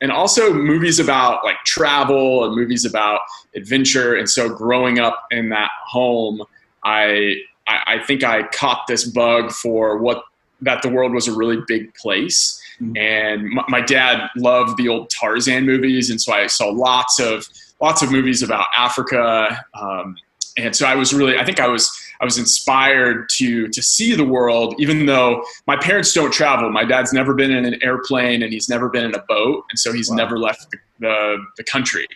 and 0.00 0.12
also 0.12 0.52
movies 0.52 0.98
about 0.98 1.42
like 1.44 1.56
travel 1.64 2.44
and 2.44 2.54
movies 2.54 2.84
about 2.84 3.20
adventure. 3.56 4.14
And 4.14 4.28
so 4.28 4.48
growing 4.48 5.00
up 5.00 5.26
in 5.30 5.48
that 5.48 5.70
home, 5.86 6.42
I 6.84 7.36
I, 7.66 7.82
I 7.86 8.04
think 8.04 8.22
I 8.22 8.42
caught 8.48 8.86
this 8.86 9.04
bug 9.04 9.50
for 9.50 9.96
what 9.98 10.24
that 10.60 10.82
the 10.82 10.90
world 10.90 11.12
was 11.12 11.26
a 11.26 11.32
really 11.32 11.58
big 11.66 11.94
place. 11.94 12.60
Mm-hmm. 12.82 12.96
And 12.96 13.48
my, 13.50 13.64
my, 13.68 13.80
dad 13.80 14.28
loved 14.36 14.76
the 14.76 14.88
old 14.88 15.10
Tarzan 15.10 15.64
movies, 15.64 16.10
and 16.10 16.20
so 16.20 16.32
I 16.32 16.46
saw 16.48 16.68
lots 16.68 17.18
of 17.18 17.46
lots 17.80 18.02
of 18.02 18.12
movies 18.12 18.42
about 18.42 18.66
Africa. 18.76 19.64
Um, 19.74 20.16
and 20.56 20.74
so 20.74 20.86
I 20.86 20.96
was 20.96 21.14
really, 21.14 21.38
I 21.38 21.44
think 21.44 21.60
I 21.60 21.68
was 21.68 21.90
I 22.20 22.24
was 22.24 22.38
inspired 22.38 23.28
to 23.36 23.68
to 23.68 23.82
see 23.82 24.14
the 24.14 24.24
world, 24.24 24.74
even 24.78 25.06
though 25.06 25.44
my 25.66 25.76
parents 25.76 26.12
don't 26.12 26.32
travel. 26.32 26.70
My 26.70 26.84
dad's 26.84 27.12
never 27.12 27.34
been 27.34 27.50
in 27.50 27.64
an 27.64 27.78
airplane 27.82 28.42
and 28.42 28.52
he's 28.52 28.68
never 28.68 28.88
been 28.88 29.04
in 29.04 29.14
a 29.14 29.22
boat, 29.28 29.64
and 29.70 29.78
so 29.78 29.92
he's 29.92 30.10
wow. 30.10 30.16
never 30.16 30.38
left 30.38 30.70
the, 30.70 30.78
the, 31.00 31.36
the 31.56 31.64
country. 31.64 32.06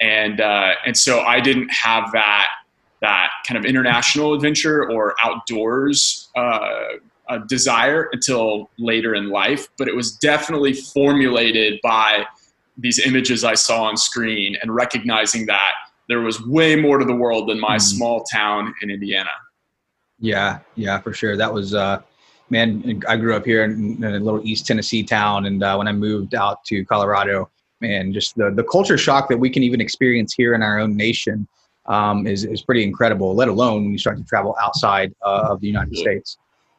And 0.00 0.40
uh, 0.40 0.74
and 0.86 0.96
so 0.96 1.20
I 1.20 1.40
didn't 1.40 1.70
have 1.70 2.12
that 2.12 2.48
that 3.00 3.30
kind 3.46 3.58
of 3.58 3.64
international 3.64 4.34
adventure 4.34 4.90
or 4.90 5.14
outdoors 5.22 6.28
uh, 6.36 6.96
desire 7.48 8.08
until 8.12 8.70
later 8.78 9.14
in 9.14 9.30
life. 9.30 9.68
But 9.76 9.88
it 9.88 9.94
was 9.94 10.12
definitely 10.12 10.72
formulated 10.72 11.80
by 11.82 12.26
these 12.76 13.04
images 13.04 13.44
I 13.44 13.54
saw 13.54 13.84
on 13.84 13.96
screen 13.96 14.56
and 14.62 14.74
recognizing 14.74 15.46
that 15.46 15.72
there 16.08 16.20
was 16.20 16.44
way 16.46 16.76
more 16.76 16.98
to 16.98 17.04
the 17.04 17.14
world 17.14 17.48
than 17.48 17.60
my 17.60 17.76
mm. 17.76 17.80
small 17.80 18.22
town 18.24 18.74
in 18.82 18.90
Indiana. 18.90 19.30
Yeah, 20.20 20.58
yeah, 20.74 21.00
for 21.00 21.12
sure. 21.12 21.36
That 21.36 21.52
was, 21.52 21.74
uh, 21.74 22.02
man, 22.50 23.02
I 23.08 23.16
grew 23.16 23.34
up 23.36 23.44
here 23.44 23.64
in, 23.64 24.02
in 24.02 24.04
a 24.04 24.18
little 24.18 24.44
East 24.44 24.66
Tennessee 24.66 25.02
town. 25.02 25.46
And 25.46 25.62
uh, 25.62 25.76
when 25.76 25.88
I 25.88 25.92
moved 25.92 26.34
out 26.34 26.64
to 26.66 26.84
Colorado, 26.84 27.50
man, 27.80 28.12
just 28.12 28.36
the, 28.36 28.50
the 28.50 28.64
culture 28.64 28.98
shock 28.98 29.28
that 29.28 29.38
we 29.38 29.50
can 29.50 29.62
even 29.62 29.80
experience 29.80 30.34
here 30.34 30.54
in 30.54 30.62
our 30.62 30.78
own 30.78 30.96
nation 30.96 31.46
um, 31.86 32.26
is, 32.26 32.44
is 32.44 32.62
pretty 32.62 32.82
incredible, 32.82 33.34
let 33.34 33.48
alone 33.48 33.84
when 33.84 33.92
you 33.92 33.98
start 33.98 34.18
to 34.18 34.24
travel 34.24 34.56
outside 34.60 35.14
uh, 35.24 35.48
of 35.50 35.60
the 35.60 35.68
United 35.68 35.92
Absolutely. 35.92 36.12
States. 36.16 36.38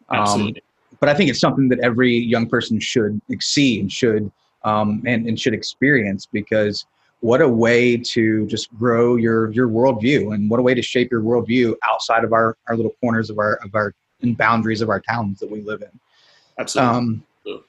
Um, 0.09 0.19
Absolutely. 0.19 0.63
But 0.99 1.09
I 1.09 1.13
think 1.13 1.29
it's 1.29 1.39
something 1.39 1.69
that 1.69 1.79
every 1.79 2.13
young 2.13 2.47
person 2.47 2.79
should 2.79 3.21
see 3.39 3.79
and 3.79 3.91
should 3.91 4.31
um, 4.65 5.01
and, 5.05 5.27
and 5.27 5.39
should 5.39 5.53
experience 5.53 6.27
because– 6.31 6.85
what 7.21 7.41
a 7.41 7.47
way 7.47 7.97
to 7.97 8.45
just 8.47 8.73
grow 8.77 9.15
your 9.15 9.51
your 9.51 9.67
worldview 9.67 10.33
and 10.33 10.49
what 10.49 10.59
a 10.59 10.63
way 10.63 10.73
to 10.73 10.81
shape 10.81 11.11
your 11.11 11.21
worldview 11.21 11.75
outside 11.87 12.23
of 12.23 12.33
our 12.33 12.57
our 12.67 12.75
little 12.75 12.95
corners 13.01 13.29
of 13.29 13.39
our 13.39 13.55
of 13.63 13.73
our 13.75 13.93
and 14.21 14.37
boundaries 14.37 14.81
of 14.81 14.89
our 14.89 14.99
towns 14.99 15.39
that 15.39 15.49
we 15.49 15.61
live 15.61 15.81
in 15.81 15.99
absolutely 16.59 16.97
um, 16.97 17.23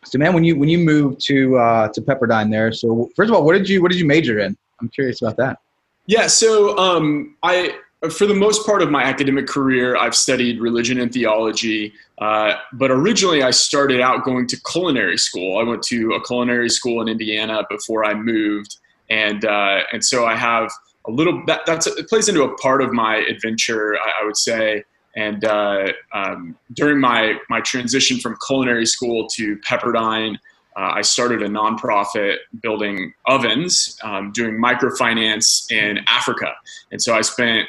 so 0.04 0.18
man 0.18 0.34
when 0.34 0.44
you 0.44 0.56
when 0.56 0.68
you 0.68 0.78
moved 0.78 1.20
to 1.20 1.56
uh 1.56 1.88
to 1.88 2.00
pepperdine 2.00 2.50
there 2.50 2.72
so 2.72 3.10
first 3.16 3.30
of 3.30 3.36
all 3.36 3.44
what 3.44 3.54
did 3.54 3.68
you 3.68 3.82
what 3.82 3.90
did 3.90 3.98
you 3.98 4.06
major 4.06 4.38
in 4.40 4.56
i'm 4.80 4.88
curious 4.88 5.22
about 5.22 5.36
that 5.36 5.58
yeah 6.06 6.26
so 6.26 6.76
um 6.78 7.36
i 7.42 7.74
for 8.08 8.24
the 8.24 8.34
most 8.34 8.64
part 8.64 8.80
of 8.80 8.90
my 8.90 9.02
academic 9.02 9.46
career, 9.46 9.94
I've 9.94 10.14
studied 10.14 10.58
religion 10.58 11.00
and 11.00 11.12
theology. 11.12 11.92
Uh, 12.16 12.54
but 12.72 12.90
originally, 12.90 13.42
I 13.42 13.50
started 13.50 14.00
out 14.00 14.24
going 14.24 14.46
to 14.48 14.56
culinary 14.62 15.18
school. 15.18 15.58
I 15.58 15.64
went 15.64 15.82
to 15.84 16.14
a 16.14 16.24
culinary 16.24 16.70
school 16.70 17.02
in 17.02 17.08
Indiana 17.08 17.62
before 17.68 18.06
I 18.06 18.14
moved 18.14 18.78
and 19.10 19.44
uh, 19.44 19.80
and 19.92 20.04
so 20.04 20.24
I 20.24 20.36
have 20.36 20.70
a 21.06 21.10
little 21.10 21.42
that 21.46 21.62
that's 21.66 21.86
it 21.86 22.08
plays 22.08 22.28
into 22.28 22.44
a 22.44 22.56
part 22.58 22.82
of 22.82 22.92
my 22.92 23.16
adventure, 23.16 23.96
I, 23.96 24.22
I 24.22 24.24
would 24.24 24.36
say. 24.36 24.84
And 25.16 25.44
uh, 25.44 25.88
um, 26.14 26.56
during 26.74 27.00
my 27.00 27.34
my 27.48 27.60
transition 27.60 28.18
from 28.18 28.36
culinary 28.46 28.86
school 28.86 29.26
to 29.34 29.56
Pepperdine, 29.58 30.36
uh, 30.76 30.92
I 30.94 31.02
started 31.02 31.42
a 31.42 31.48
nonprofit 31.48 32.36
building 32.62 33.12
ovens, 33.26 33.98
um, 34.04 34.30
doing 34.32 34.54
microfinance 34.54 35.70
in 35.70 35.98
Africa. 36.06 36.54
And 36.92 37.02
so 37.02 37.14
I 37.14 37.22
spent 37.22 37.66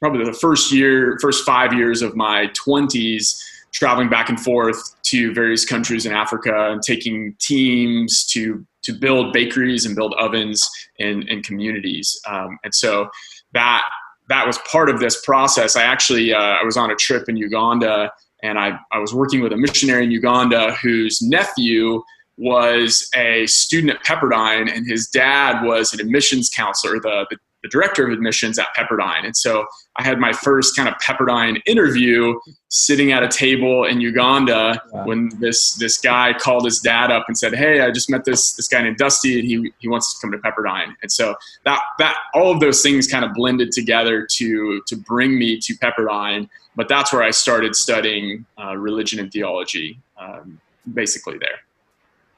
probably 0.00 0.24
the 0.24 0.34
first 0.34 0.70
year, 0.70 1.16
first 1.22 1.46
five 1.46 1.72
years 1.72 2.02
of 2.02 2.14
my 2.14 2.48
20s 2.48 3.42
traveling 3.72 4.10
back 4.10 4.28
and 4.28 4.38
forth 4.38 5.00
to 5.04 5.32
various 5.32 5.64
countries 5.64 6.04
in 6.04 6.12
Africa 6.12 6.70
and 6.70 6.82
taking 6.82 7.34
teams 7.40 8.26
to 8.26 8.66
to 8.82 8.92
build 8.92 9.32
bakeries 9.32 9.86
and 9.86 9.94
build 9.94 10.14
ovens 10.18 10.68
in, 10.98 11.26
in 11.28 11.42
communities. 11.42 12.20
Um, 12.28 12.58
and 12.64 12.74
so 12.74 13.08
that 13.52 13.82
that 14.28 14.46
was 14.46 14.58
part 14.70 14.88
of 14.88 15.00
this 15.00 15.20
process. 15.24 15.76
I 15.76 15.82
actually 15.82 16.32
uh, 16.32 16.38
I 16.38 16.64
was 16.64 16.76
on 16.76 16.90
a 16.90 16.96
trip 16.96 17.28
in 17.28 17.36
Uganda 17.36 18.10
and 18.42 18.58
I, 18.58 18.78
I 18.90 18.98
was 18.98 19.14
working 19.14 19.40
with 19.40 19.52
a 19.52 19.56
missionary 19.56 20.04
in 20.04 20.10
Uganda 20.10 20.74
whose 20.82 21.22
nephew 21.22 22.02
was 22.38 23.08
a 23.14 23.46
student 23.46 23.92
at 23.92 24.02
Pepperdine 24.04 24.74
and 24.74 24.88
his 24.88 25.06
dad 25.08 25.62
was 25.64 25.92
an 25.92 26.00
admissions 26.00 26.50
counselor, 26.50 26.98
the, 27.00 27.26
the, 27.30 27.36
the 27.62 27.68
director 27.68 28.06
of 28.06 28.12
admissions 28.12 28.58
at 28.58 28.66
Pepperdine. 28.76 29.24
And 29.24 29.36
so 29.36 29.66
I 29.96 30.02
had 30.02 30.18
my 30.18 30.32
first 30.32 30.74
kind 30.74 30.88
of 30.88 30.94
Pepperdine 30.96 31.60
interview 31.66 32.34
sitting 32.68 33.12
at 33.12 33.22
a 33.22 33.28
table 33.28 33.84
in 33.84 34.00
Uganda 34.00 34.82
wow. 34.90 35.06
when 35.06 35.30
this 35.38 35.74
this 35.74 35.98
guy 35.98 36.32
called 36.32 36.64
his 36.64 36.80
dad 36.80 37.10
up 37.10 37.24
and 37.28 37.36
said, 37.36 37.54
"Hey, 37.54 37.80
I 37.80 37.90
just 37.90 38.10
met 38.10 38.24
this 38.24 38.54
this 38.54 38.68
guy 38.68 38.82
named 38.82 38.96
Dusty, 38.96 39.38
and 39.38 39.48
he 39.48 39.72
he 39.78 39.88
wants 39.88 40.14
to 40.14 40.20
come 40.20 40.32
to 40.32 40.38
Pepperdine." 40.38 40.94
And 41.02 41.12
so 41.12 41.36
that 41.64 41.80
that 41.98 42.16
all 42.34 42.50
of 42.50 42.60
those 42.60 42.82
things 42.82 43.06
kind 43.06 43.24
of 43.24 43.32
blended 43.34 43.70
together 43.70 44.26
to 44.38 44.82
to 44.86 44.96
bring 44.96 45.38
me 45.38 45.58
to 45.58 45.74
Pepperdine. 45.74 46.48
But 46.74 46.88
that's 46.88 47.12
where 47.12 47.22
I 47.22 47.30
started 47.30 47.76
studying 47.76 48.46
uh, 48.58 48.76
religion 48.76 49.20
and 49.20 49.30
theology, 49.30 50.00
um, 50.18 50.58
basically 50.94 51.36
there. 51.36 51.60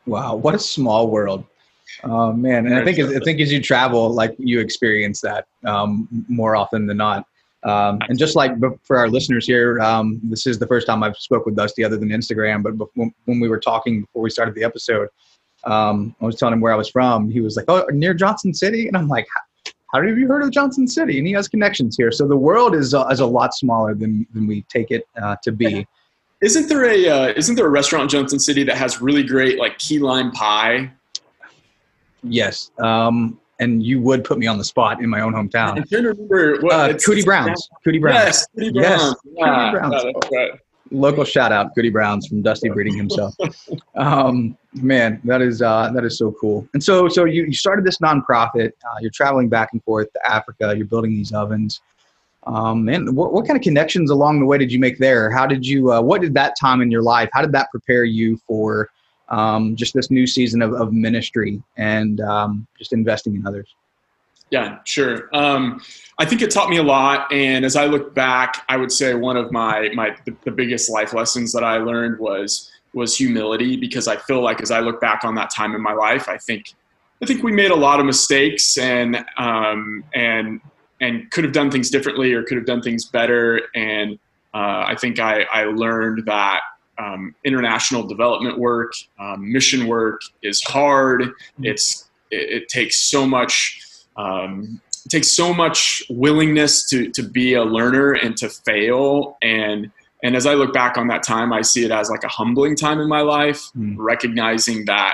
Wow, 0.07 0.35
what 0.35 0.57
a 0.57 0.59
small 0.59 1.09
world! 1.09 1.45
Oh 2.03 2.33
man, 2.33 2.67
and 2.67 2.75
I 2.75 2.85
think 2.85 2.99
I 2.99 3.19
think 3.21 3.41
as 3.41 3.53
you 3.53 3.61
travel, 3.61 4.13
like 4.13 4.35
you 4.39 4.61
experience 4.61 5.21
that 5.21 5.47
um, 5.65 6.09
more 6.29 6.57
often 6.57 6.87
than 6.87 6.97
not. 6.97 7.27
Um, 7.65 7.99
and 8.09 8.19
just 8.19 8.37
like 8.37 8.53
for 8.83 8.99
our 8.99 9.09
listeners 9.09 9.47
here, 9.47 9.81
um, 9.81 10.21
this 10.23 10.47
is 10.47 10.59
the 10.59 10.67
first 10.67 10.87
time 10.87 11.03
I've 11.03 11.17
spoke 11.17 11.47
with 11.47 11.57
Dusty 11.57 11.83
other 11.83 11.97
than 11.97 12.11
Instagram. 12.11 12.63
But 12.63 12.77
before, 12.77 13.11
when 13.25 13.41
we 13.41 13.49
were 13.49 13.59
talking 13.59 14.03
before 14.03 14.23
we 14.23 14.31
started 14.31 14.55
the 14.55 14.65
episode, 14.65 15.09
um, 15.65 16.15
I 16.21 16.27
was 16.27 16.37
telling 16.37 16.53
him 16.55 16.61
where 16.61 16.73
I 16.73 16.77
was 16.77 16.91
from. 16.91 17.31
He 17.31 17.41
was 17.41 17.57
like, 17.57 17.65
"Oh, 17.69 17.87
near 17.91 18.13
Johnson 18.13 18.53
City," 18.53 18.87
and 18.87 18.97
I'm 18.97 19.09
like, 19.09 19.27
"How 19.93 20.03
have 20.03 20.19
you 20.19 20.29
heard 20.29 20.43
of 20.43 20.51
Johnson 20.51 20.87
City?" 20.87 21.19
And 21.19 21.27
he 21.27 21.33
has 21.33 21.49
connections 21.49 21.97
here. 21.97 22.13
So 22.13 22.29
the 22.29 22.37
world 22.37 22.75
is 22.75 22.93
uh, 22.93 23.07
is 23.07 23.21
a 23.21 23.27
lot 23.27 23.55
smaller 23.55 23.95
than 23.95 24.27
than 24.35 24.47
we 24.47 24.63
take 24.63 24.91
it 24.91 25.07
uh, 25.23 25.37
to 25.43 25.51
be. 25.51 25.87
Isn't 26.43 26.69
there 26.69 26.85
a 26.85 27.09
uh, 27.09 27.33
isn't 27.35 27.55
there 27.55 27.67
a 27.67 27.71
restaurant 27.71 28.03
in 28.05 28.09
Johnson 28.21 28.39
City 28.39 28.65
that 28.65 28.77
has 28.77 29.01
really 29.01 29.23
great 29.23 29.59
like 29.59 29.79
key 29.79 29.99
lime 29.99 30.33
pie? 30.33 30.93
Yes. 32.25 32.71
Um, 32.79 33.39
and 33.61 33.83
you 33.83 34.01
would 34.01 34.25
put 34.25 34.39
me 34.39 34.47
on 34.47 34.59
the 34.59 34.65
spot 34.65 35.01
in 35.01 35.09
my 35.09 35.21
own 35.21 35.33
hometown. 35.33 35.77
I'm 35.77 35.87
trying 35.87 36.03
to 36.03 36.09
remember 36.11 36.59
what 36.61 36.73
uh, 36.73 36.99
Cootie 36.99 37.23
Browns. 37.23 37.69
Cootie 37.85 37.99
Browns. 37.99 38.17
Yes, 38.17 38.47
Cootie 38.55 38.73
Browns. 38.73 38.85
Yes, 38.85 39.15
yeah. 39.25 39.71
Cootie 39.71 39.79
Browns. 39.79 40.05
Yeah, 40.33 40.47
Local 40.91 41.25
shout 41.25 41.51
out, 41.51 41.75
Cootie 41.75 41.91
Browns 41.91 42.27
from 42.27 42.43
Dusty 42.43 42.69
Breeding 42.75 42.97
himself. 42.97 43.35
um, 43.97 44.57
man, 44.75 45.21
that 45.25 45.41
is 45.41 45.63
uh, 45.63 45.91
that 45.95 46.05
is 46.05 46.19
so 46.19 46.33
cool. 46.41 46.69
And 46.75 46.83
so, 46.83 47.09
so 47.09 47.25
you, 47.25 47.45
you 47.45 47.55
started 47.55 47.85
this 47.85 47.99
nonprofit. 47.99 48.73
Uh, 48.85 48.97
you're 49.01 49.11
traveling 49.11 49.49
back 49.49 49.71
and 49.73 49.83
forth 49.83 50.13
to 50.13 50.31
Africa. 50.31 50.75
You're 50.77 50.87
building 50.87 51.13
these 51.13 51.33
ovens. 51.33 51.81
Um, 52.47 52.89
and 52.91 53.17
what, 53.17 53.33
what 53.33 53.47
kind 53.47 53.57
of 53.57 53.63
connections 53.63 54.11
along 54.11 54.41
the 54.41 54.47
way 54.47 54.59
did 54.59 54.71
you 54.71 54.79
make 54.79 54.99
there? 54.99 55.31
How 55.31 55.47
did 55.47 55.67
you? 55.67 55.91
Uh, 55.91 56.03
what 56.03 56.21
did 56.21 56.35
that 56.35 56.55
time 56.61 56.83
in 56.83 56.91
your 56.91 57.03
life? 57.03 57.31
How 57.33 57.41
did 57.41 57.53
that 57.53 57.71
prepare 57.71 58.05
you 58.05 58.39
for 58.47 58.91
um, 59.29 59.77
just 59.77 59.95
this 59.95 60.11
new 60.11 60.27
season 60.27 60.63
of, 60.63 60.73
of 60.75 60.93
ministry 60.93 61.63
and 61.77 62.21
um, 62.21 62.67
just 62.79 62.93
investing 62.93 63.35
in 63.35 63.47
others? 63.47 63.75
Yeah, 64.51 64.79
sure. 64.85 65.29
Um, 65.33 65.81
I 66.19 66.25
think 66.25 66.43
it 66.43 66.51
taught 66.51 66.69
me 66.69 66.77
a 66.77 66.83
lot, 66.83 67.33
and 67.33 67.65
as 67.65 67.77
I 67.77 67.87
look 67.87 68.15
back, 68.15 68.65
I 68.69 68.77
would 68.77 68.93
say 68.93 69.15
one 69.15 69.37
of 69.37 69.51
my 69.51 69.89
my 69.95 70.17
the, 70.27 70.37
the 70.45 70.51
biggest 70.51 70.91
life 70.91 71.13
lessons 71.13 71.53
that 71.53 71.65
I 71.65 71.79
learned 71.79 72.19
was 72.19 72.71
was 72.93 73.17
humility 73.17 73.77
because 73.77 74.07
I 74.07 74.17
feel 74.17 74.41
like 74.43 74.61
as 74.61 74.71
I 74.71 74.81
look 74.81 75.01
back 75.01 75.25
on 75.25 75.35
that 75.35 75.51
time 75.51 75.75
in 75.75 75.83
my 75.83 75.93
life, 75.93 76.29
I 76.29 76.39
think 76.39 76.75
I 77.23 77.27
think 77.27 77.43
we 77.43 77.53
made 77.53 77.71
a 77.71 77.77
lot 77.77 78.01
of 78.01 78.07
mistakes 78.07 78.77
and 78.79 79.25
um, 79.39 80.05
and 80.15 80.61
and 81.01 81.31
could 81.31 81.45
have 81.45 81.53
done 81.53 81.71
things 81.71 81.91
differently 81.91 82.33
or 82.33 82.43
could 82.43 82.57
have 82.57 82.67
done 82.67 82.83
things 82.83 83.07
better. 83.07 83.63
And 83.75 84.19
uh, 84.55 84.85
I 84.87 84.95
think 84.99 85.19
I, 85.19 85.43
I 85.53 85.65
learned 85.65 86.27
that 86.27 86.61
um, 86.99 87.35
international 87.45 88.05
development 88.05 88.59
work, 88.59 88.93
um, 89.19 89.53
mission 89.53 89.87
work 89.87 90.21
is 90.43 90.63
hard. 90.63 91.23
Mm-hmm. 91.23 91.65
It's 91.65 92.09
it, 92.31 92.63
it 92.63 92.69
takes 92.69 92.99
so 92.99 93.27
much. 93.27 93.81
Um, 94.17 94.81
it 95.07 95.11
takes 95.11 95.33
so 95.33 95.53
much 95.53 96.03
willingness 96.09 96.89
to 96.91 97.11
to 97.11 97.23
be 97.23 97.55
a 97.55 97.65
learner 97.65 98.13
and 98.13 98.37
to 98.39 98.49
fail 98.49 99.37
and 99.43 99.91
and 100.25 100.35
as 100.35 100.47
I 100.47 100.55
look 100.55 100.73
back 100.73 100.97
on 100.97 101.07
that 101.09 101.23
time, 101.23 101.53
I 101.53 101.61
see 101.61 101.85
it 101.85 101.91
as 101.91 102.09
like 102.09 102.25
a 102.25 102.29
humbling 102.29 102.77
time 102.77 102.99
in 102.99 103.09
my 103.09 103.21
life, 103.21 103.71
mm. 103.77 103.95
recognizing 103.99 104.87
that 104.87 105.13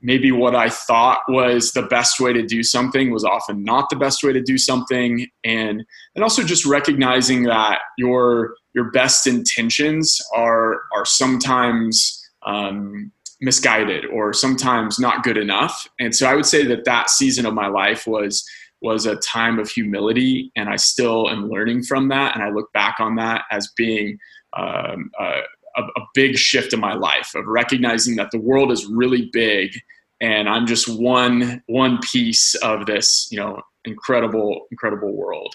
maybe 0.00 0.30
what 0.30 0.54
I 0.54 0.68
thought 0.68 1.22
was 1.28 1.72
the 1.72 1.82
best 1.82 2.20
way 2.20 2.32
to 2.32 2.42
do 2.42 2.62
something 2.62 3.10
was 3.10 3.24
often 3.24 3.64
not 3.64 3.90
the 3.90 3.96
best 3.96 4.22
way 4.22 4.32
to 4.32 4.40
do 4.40 4.56
something, 4.56 5.26
and 5.42 5.84
and 6.14 6.22
also 6.22 6.44
just 6.44 6.64
recognizing 6.64 7.42
that 7.44 7.80
your 7.98 8.54
your 8.74 8.90
best 8.90 9.26
intentions 9.26 10.20
are 10.34 10.82
are 10.94 11.04
sometimes 11.04 12.20
um, 12.44 13.12
misguided 13.40 14.04
or 14.06 14.32
sometimes 14.32 14.98
not 14.98 15.22
good 15.22 15.36
enough. 15.36 15.86
And 16.00 16.14
so 16.14 16.26
I 16.26 16.34
would 16.34 16.46
say 16.46 16.64
that 16.66 16.84
that 16.84 17.10
season 17.10 17.46
of 17.46 17.54
my 17.54 17.68
life 17.68 18.06
was 18.06 18.44
was 18.82 19.06
a 19.06 19.16
time 19.16 19.58
of 19.58 19.70
humility, 19.70 20.52
and 20.56 20.68
I 20.68 20.76
still 20.76 21.30
am 21.30 21.48
learning 21.48 21.84
from 21.84 22.08
that. 22.08 22.34
And 22.34 22.44
I 22.44 22.50
look 22.50 22.70
back 22.74 22.96
on 23.00 23.16
that 23.16 23.42
as 23.50 23.72
being 23.76 24.18
um, 24.56 25.10
a, 25.18 25.40
a 25.80 26.00
big 26.14 26.36
shift 26.36 26.72
in 26.74 26.80
my 26.80 26.94
life 26.94 27.34
of 27.34 27.46
recognizing 27.46 28.16
that 28.16 28.30
the 28.30 28.40
world 28.40 28.70
is 28.70 28.86
really 28.86 29.30
big, 29.32 29.72
and 30.20 30.48
I'm 30.48 30.66
just 30.66 30.88
one 30.88 31.62
one 31.66 31.98
piece 32.12 32.54
of 32.56 32.86
this, 32.86 33.28
you 33.30 33.38
know, 33.38 33.62
incredible, 33.84 34.66
incredible 34.70 35.12
world. 35.12 35.54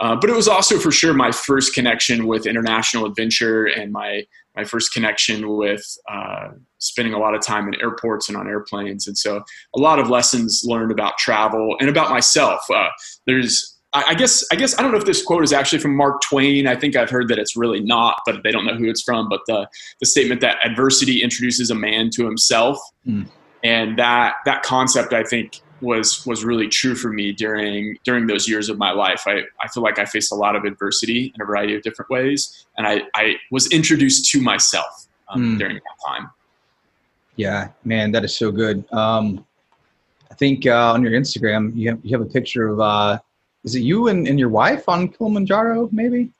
Uh, 0.00 0.16
but 0.16 0.30
it 0.30 0.36
was 0.36 0.48
also 0.48 0.78
for 0.78 0.90
sure 0.90 1.14
my 1.14 1.32
first 1.32 1.74
connection 1.74 2.26
with 2.26 2.46
international 2.46 3.06
adventure 3.06 3.66
and 3.66 3.92
my 3.92 4.24
my 4.56 4.64
first 4.64 4.94
connection 4.94 5.56
with 5.56 5.84
uh, 6.10 6.48
spending 6.78 7.12
a 7.12 7.18
lot 7.18 7.34
of 7.34 7.42
time 7.42 7.68
in 7.68 7.78
airports 7.80 8.28
and 8.28 8.38
on 8.38 8.48
airplanes. 8.48 9.06
And 9.06 9.16
so 9.16 9.44
a 9.74 9.78
lot 9.78 9.98
of 9.98 10.08
lessons 10.08 10.62
learned 10.64 10.90
about 10.90 11.18
travel 11.18 11.76
and 11.78 11.90
about 11.90 12.08
myself. 12.08 12.62
Uh, 12.70 12.88
there's 13.26 13.76
I 13.92 14.14
guess 14.14 14.44
I 14.52 14.56
guess 14.56 14.78
I 14.78 14.82
don't 14.82 14.92
know 14.92 14.98
if 14.98 15.06
this 15.06 15.22
quote 15.22 15.42
is 15.42 15.52
actually 15.52 15.78
from 15.78 15.96
Mark 15.96 16.20
Twain. 16.20 16.66
I 16.66 16.76
think 16.76 16.96
I've 16.96 17.08
heard 17.08 17.28
that 17.28 17.38
it's 17.38 17.56
really 17.56 17.80
not, 17.80 18.16
but 18.26 18.42
they 18.42 18.50
don't 18.50 18.66
know 18.66 18.74
who 18.74 18.90
it's 18.90 19.02
from. 19.02 19.28
But 19.28 19.40
the 19.46 19.68
the 20.00 20.06
statement 20.06 20.40
that 20.42 20.58
adversity 20.64 21.22
introduces 21.22 21.70
a 21.70 21.74
man 21.74 22.10
to 22.14 22.26
himself, 22.26 22.78
mm. 23.06 23.26
and 23.64 23.98
that 23.98 24.34
that 24.44 24.62
concept 24.62 25.14
I 25.14 25.22
think 25.22 25.62
was 25.80 26.24
was 26.26 26.44
really 26.44 26.68
true 26.68 26.94
for 26.94 27.12
me 27.12 27.32
during 27.32 27.98
during 28.04 28.26
those 28.26 28.48
years 28.48 28.68
of 28.68 28.78
my 28.78 28.92
life. 28.92 29.22
I, 29.26 29.42
I 29.60 29.68
feel 29.68 29.82
like 29.82 29.98
I 29.98 30.04
faced 30.04 30.32
a 30.32 30.34
lot 30.34 30.56
of 30.56 30.64
adversity 30.64 31.32
in 31.34 31.42
a 31.42 31.44
variety 31.44 31.74
of 31.74 31.82
different 31.82 32.10
ways, 32.10 32.66
and 32.76 32.86
I, 32.86 33.02
I 33.14 33.36
was 33.50 33.70
introduced 33.72 34.30
to 34.32 34.40
myself 34.40 35.06
um, 35.28 35.56
mm. 35.56 35.58
during 35.58 35.74
that 35.76 36.06
time. 36.06 36.30
Yeah, 37.36 37.68
man, 37.84 38.12
that 38.12 38.24
is 38.24 38.36
so 38.36 38.50
good. 38.50 38.90
Um, 38.92 39.44
I 40.30 40.34
think 40.34 40.66
uh, 40.66 40.92
on 40.92 41.02
your 41.02 41.12
Instagram 41.12 41.74
you 41.76 41.90
have 41.90 42.00
you 42.02 42.16
have 42.16 42.26
a 42.26 42.30
picture 42.30 42.68
of 42.68 42.80
uh, 42.80 43.18
is 43.64 43.74
it 43.74 43.80
you 43.80 44.08
and, 44.08 44.26
and 44.26 44.38
your 44.38 44.48
wife 44.48 44.88
on 44.88 45.08
Kilimanjaro 45.08 45.88
maybe? 45.92 46.30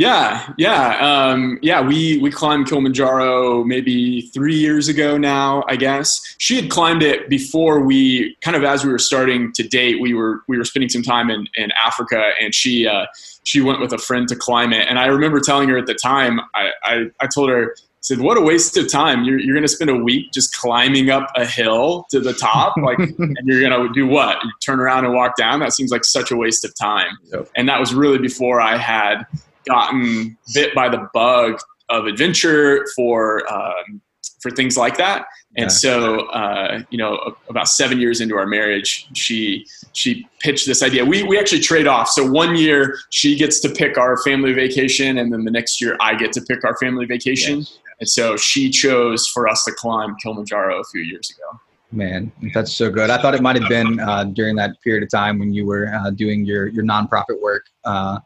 Yeah, 0.00 0.54
yeah, 0.56 0.96
um, 0.98 1.58
yeah. 1.60 1.82
We 1.82 2.16
we 2.22 2.30
climbed 2.30 2.68
Kilimanjaro 2.68 3.64
maybe 3.64 4.22
three 4.32 4.54
years 4.54 4.88
ago 4.88 5.18
now. 5.18 5.62
I 5.68 5.76
guess 5.76 6.22
she 6.38 6.56
had 6.56 6.70
climbed 6.70 7.02
it 7.02 7.28
before 7.28 7.84
we 7.84 8.34
kind 8.40 8.56
of 8.56 8.64
as 8.64 8.82
we 8.82 8.90
were 8.90 8.98
starting 8.98 9.52
to 9.52 9.62
date. 9.62 10.00
We 10.00 10.14
were 10.14 10.40
we 10.48 10.56
were 10.56 10.64
spending 10.64 10.88
some 10.88 11.02
time 11.02 11.28
in, 11.28 11.46
in 11.54 11.70
Africa, 11.72 12.30
and 12.40 12.54
she 12.54 12.86
uh, 12.86 13.04
she 13.44 13.60
went 13.60 13.78
with 13.78 13.92
a 13.92 13.98
friend 13.98 14.26
to 14.28 14.36
climb 14.36 14.72
it. 14.72 14.88
And 14.88 14.98
I 14.98 15.04
remember 15.04 15.38
telling 15.38 15.68
her 15.68 15.76
at 15.76 15.84
the 15.84 15.92
time, 15.92 16.40
I 16.54 16.70
I, 16.82 17.04
I 17.20 17.26
told 17.26 17.50
her. 17.50 17.74
I 17.76 18.02
said, 18.02 18.20
"What 18.20 18.38
a 18.38 18.40
waste 18.40 18.78
of 18.78 18.90
time! 18.90 19.24
You're 19.24 19.38
you're 19.38 19.54
going 19.54 19.66
to 19.66 19.68
spend 19.68 19.90
a 19.90 19.96
week 19.96 20.32
just 20.32 20.56
climbing 20.56 21.10
up 21.10 21.30
a 21.36 21.44
hill 21.44 22.06
to 22.10 22.20
the 22.20 22.32
top, 22.32 22.74
like, 22.78 22.98
and 23.18 23.36
you're 23.44 23.60
going 23.60 23.86
to 23.86 23.92
do 23.92 24.06
what? 24.06 24.42
You 24.42 24.50
turn 24.64 24.80
around 24.80 25.04
and 25.04 25.12
walk 25.12 25.36
down? 25.36 25.60
That 25.60 25.74
seems 25.74 25.90
like 25.90 26.06
such 26.06 26.30
a 26.30 26.36
waste 26.36 26.64
of 26.64 26.74
time." 26.74 27.18
Yep. 27.30 27.50
And 27.54 27.68
that 27.68 27.78
was 27.78 27.92
really 27.92 28.16
before 28.16 28.62
I 28.62 28.78
had 28.78 29.26
gotten 29.70 30.36
bit 30.54 30.74
by 30.74 30.88
the 30.88 31.08
bug 31.14 31.60
of 31.88 32.06
adventure 32.06 32.86
for 32.96 33.50
um, 33.52 34.00
for 34.40 34.50
things 34.50 34.76
like 34.76 34.96
that. 34.96 35.26
And 35.56 35.64
yeah. 35.64 35.68
so, 35.68 36.26
uh, 36.28 36.82
you 36.90 36.98
know, 36.98 37.36
about 37.48 37.68
seven 37.68 37.98
years 37.98 38.20
into 38.20 38.36
our 38.36 38.46
marriage, 38.46 39.08
she 39.14 39.66
she 39.92 40.26
pitched 40.38 40.66
this 40.66 40.82
idea. 40.82 41.04
We 41.04 41.22
we 41.24 41.38
actually 41.38 41.60
trade 41.60 41.86
off. 41.86 42.08
So 42.08 42.30
one 42.30 42.56
year 42.56 42.96
she 43.10 43.36
gets 43.36 43.60
to 43.60 43.68
pick 43.68 43.98
our 43.98 44.16
family 44.22 44.52
vacation, 44.52 45.18
and 45.18 45.32
then 45.32 45.44
the 45.44 45.50
next 45.50 45.80
year 45.80 45.96
I 46.00 46.14
get 46.14 46.32
to 46.34 46.40
pick 46.42 46.64
our 46.64 46.76
family 46.76 47.06
vacation. 47.06 47.58
Yes. 47.58 47.78
And 47.98 48.08
so 48.08 48.36
she 48.36 48.70
chose 48.70 49.26
for 49.26 49.48
us 49.48 49.64
to 49.64 49.72
climb 49.72 50.16
Kilimanjaro 50.22 50.80
a 50.80 50.84
few 50.84 51.02
years 51.02 51.30
ago. 51.30 51.60
Man, 51.92 52.30
that's 52.54 52.72
so 52.72 52.88
good. 52.88 53.10
I 53.10 53.20
thought 53.20 53.34
it 53.34 53.42
might 53.42 53.56
have 53.56 53.68
been 53.68 53.98
uh, 53.98 54.24
during 54.24 54.54
that 54.56 54.80
period 54.82 55.02
of 55.02 55.10
time 55.10 55.40
when 55.40 55.52
you 55.52 55.66
were 55.66 55.92
uh, 55.92 56.10
doing 56.10 56.44
your 56.44 56.68
your 56.68 56.84
nonprofit 56.84 57.40
work. 57.42 57.66
Uh, 57.84 58.20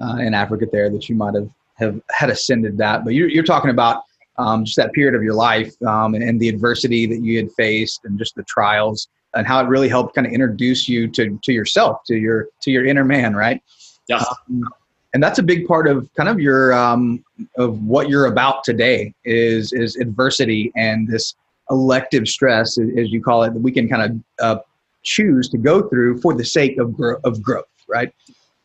uh, 0.00 0.16
in 0.20 0.34
Africa 0.34 0.66
there 0.70 0.90
that 0.90 1.08
you 1.08 1.14
might 1.14 1.34
have, 1.34 1.48
have 1.74 2.00
had 2.10 2.30
ascended 2.30 2.78
that. 2.78 3.04
But 3.04 3.14
you're, 3.14 3.28
you're 3.28 3.44
talking 3.44 3.70
about 3.70 4.02
um, 4.38 4.64
just 4.64 4.76
that 4.76 4.92
period 4.92 5.14
of 5.14 5.22
your 5.22 5.34
life 5.34 5.74
um, 5.82 6.14
and, 6.14 6.22
and, 6.22 6.38
the 6.38 6.48
adversity 6.48 7.06
that 7.06 7.22
you 7.22 7.38
had 7.38 7.50
faced 7.52 8.04
and 8.04 8.18
just 8.18 8.34
the 8.34 8.42
trials 8.42 9.08
and 9.34 9.46
how 9.46 9.60
it 9.60 9.66
really 9.66 9.88
helped 9.88 10.14
kind 10.14 10.26
of 10.26 10.32
introduce 10.32 10.86
you 10.88 11.08
to, 11.08 11.38
to 11.42 11.52
yourself, 11.52 12.02
to 12.06 12.16
your, 12.16 12.48
to 12.60 12.70
your 12.70 12.84
inner 12.84 13.04
man, 13.04 13.34
right? 13.34 13.62
Yeah. 14.08 14.22
Um, 14.50 14.68
and 15.14 15.22
that's 15.22 15.38
a 15.38 15.42
big 15.42 15.66
part 15.66 15.88
of 15.88 16.12
kind 16.14 16.28
of 16.28 16.38
your 16.38 16.74
um, 16.74 17.24
of 17.56 17.82
what 17.82 18.10
you're 18.10 18.26
about 18.26 18.64
today 18.64 19.14
is 19.24 19.72
is 19.72 19.96
adversity 19.96 20.70
and 20.76 21.08
this 21.08 21.34
elective 21.70 22.28
stress 22.28 22.76
as 22.76 23.10
you 23.10 23.22
call 23.22 23.42
it 23.44 23.54
that 23.54 23.60
we 23.60 23.72
can 23.72 23.88
kind 23.88 24.02
of 24.02 24.20
uh, 24.44 24.60
choose 25.04 25.48
to 25.48 25.56
go 25.56 25.88
through 25.88 26.20
for 26.20 26.34
the 26.34 26.44
sake 26.44 26.76
of, 26.76 26.94
gro- 26.94 27.18
of 27.24 27.40
growth 27.40 27.64
right? 27.88 28.12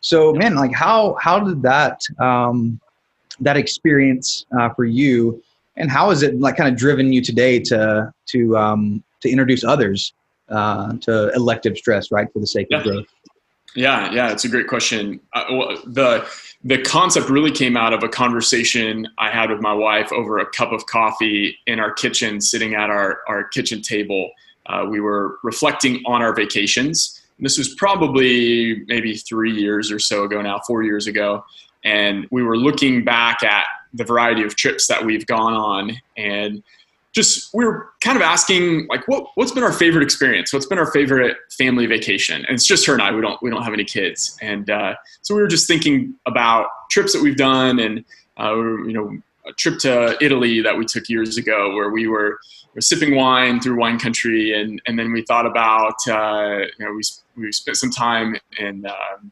So, 0.02 0.34
man, 0.34 0.56
like 0.56 0.74
how 0.74 1.16
how 1.20 1.40
did 1.40 1.62
that 1.62 2.02
um, 2.20 2.80
that 3.40 3.58
experience 3.58 4.46
uh, 4.60 4.70
for 4.70 4.86
you, 4.86 5.42
and 5.78 5.90
how 5.90 6.10
has 6.10 6.24
it 6.24 6.40
like 6.40 6.58
kind 6.58 6.70
of 6.70 6.78
driven 6.78 7.14
you 7.14 7.22
today 7.22 7.60
to 7.60 8.12
to 8.28 8.58
um, 8.58 9.04
to 9.22 9.30
introduce 9.30 9.64
others 9.64 10.14
uh, 10.50 10.94
to 11.02 11.32
elective 11.34 11.78
stress, 11.78 12.12
right, 12.12 12.28
for 12.34 12.40
the 12.40 12.48
sake 12.48 12.68
of 12.74 12.84
growth? 12.84 13.06
Yeah, 13.76 14.12
yeah, 14.12 14.32
it's 14.32 14.44
a 14.44 14.50
great 14.50 14.68
question. 14.68 15.20
Uh, 15.34 15.46
well, 15.52 15.78
the 15.86 16.28
the 16.64 16.82
concept 16.82 17.30
really 17.30 17.52
came 17.52 17.78
out 17.78 17.94
of 17.94 18.04
a 18.04 18.10
conversation 18.10 19.08
I 19.18 19.30
had 19.30 19.50
with 19.50 19.62
my 19.62 19.74
wife 19.74 20.12
over 20.12 20.40
a 20.40 20.46
cup 20.46 20.72
of 20.72 20.86
coffee 20.88 21.58
in 21.68 21.80
our 21.80 21.94
kitchen, 21.94 22.42
sitting 22.42 22.74
at 22.74 22.90
our 22.90 23.20
our 23.28 23.44
kitchen 23.46 23.82
table. 23.82 24.32
Uh, 24.66 24.86
we 24.90 25.00
were 25.00 25.40
reflecting 25.44 26.02
on 26.06 26.22
our 26.22 26.36
vacations. 26.36 27.21
This 27.42 27.58
was 27.58 27.74
probably 27.76 28.84
maybe 28.88 29.16
three 29.16 29.52
years 29.52 29.92
or 29.92 30.00
so 30.00 30.24
ago 30.24 30.42
now, 30.42 30.62
four 30.66 30.84
years 30.84 31.08
ago, 31.08 31.44
and 31.84 32.28
we 32.32 32.44
were 32.44 32.58
looking 32.58 33.04
back 33.04 33.44
at 33.44 33.66
the 33.94 34.04
variety 34.04 34.44
of 34.44 34.56
trips 34.56 34.88
that 34.88 35.04
we've 35.04 35.26
gone 35.26 35.54
on 35.54 35.92
and 36.16 36.64
just 37.14 37.54
we 37.54 37.66
were 37.66 37.90
kind 38.02 38.16
of 38.16 38.22
asking 38.22 38.88
like 38.90 39.06
what 39.08 39.26
what's 39.36 39.52
been 39.52 39.64
our 39.64 39.74
favorite 39.74 40.04
experience? 40.04 40.54
What's 40.54 40.66
been 40.66 40.80
our 40.80 40.92
favorite 40.92 41.36
family 41.50 41.86
vacation? 41.86 42.46
And 42.46 42.56
it's 42.56 42.66
just 42.66 42.86
her 42.86 42.94
and 42.94 43.02
i. 43.02 43.12
We 43.12 43.22
don't 43.22 43.42
we 43.42 43.50
don't 43.50 43.64
have 43.64 43.74
any 43.74 43.84
kids. 43.84 44.38
And 44.42 44.70
uh, 44.70 44.96
so 45.22 45.36
we 45.36 45.42
were 45.42 45.48
just 45.48 45.68
thinking 45.68 46.16
about 46.26 46.68
trips 46.90 47.14
that 47.14 47.22
we've 47.22 47.36
done 47.36 47.80
and 47.80 48.06
uh, 48.40 48.56
you 48.56 48.94
know 48.94 49.18
a 49.52 49.54
trip 49.56 49.78
to 49.80 50.18
italy 50.24 50.62
that 50.62 50.78
we 50.78 50.86
took 50.86 51.08
years 51.10 51.38
ago 51.38 51.76
where 51.76 51.90
we 51.90 52.08
were, 52.08 52.40
were 52.74 52.82
sipping 52.82 53.16
wine 53.16 53.60
through 53.60 53.78
wine 53.78 54.00
country 54.00 54.60
and 54.60 54.82
and 54.88 54.98
then 54.98 55.12
we 55.12 55.22
thought 55.24 55.46
about 55.46 55.96
uh, 56.08 56.60
you 56.80 56.86
know 56.86 56.94
we, 56.94 57.02
we 57.36 57.52
spent 57.52 57.78
some 57.78 57.92
time 57.92 58.36
in 58.58 58.86
um, 58.86 59.32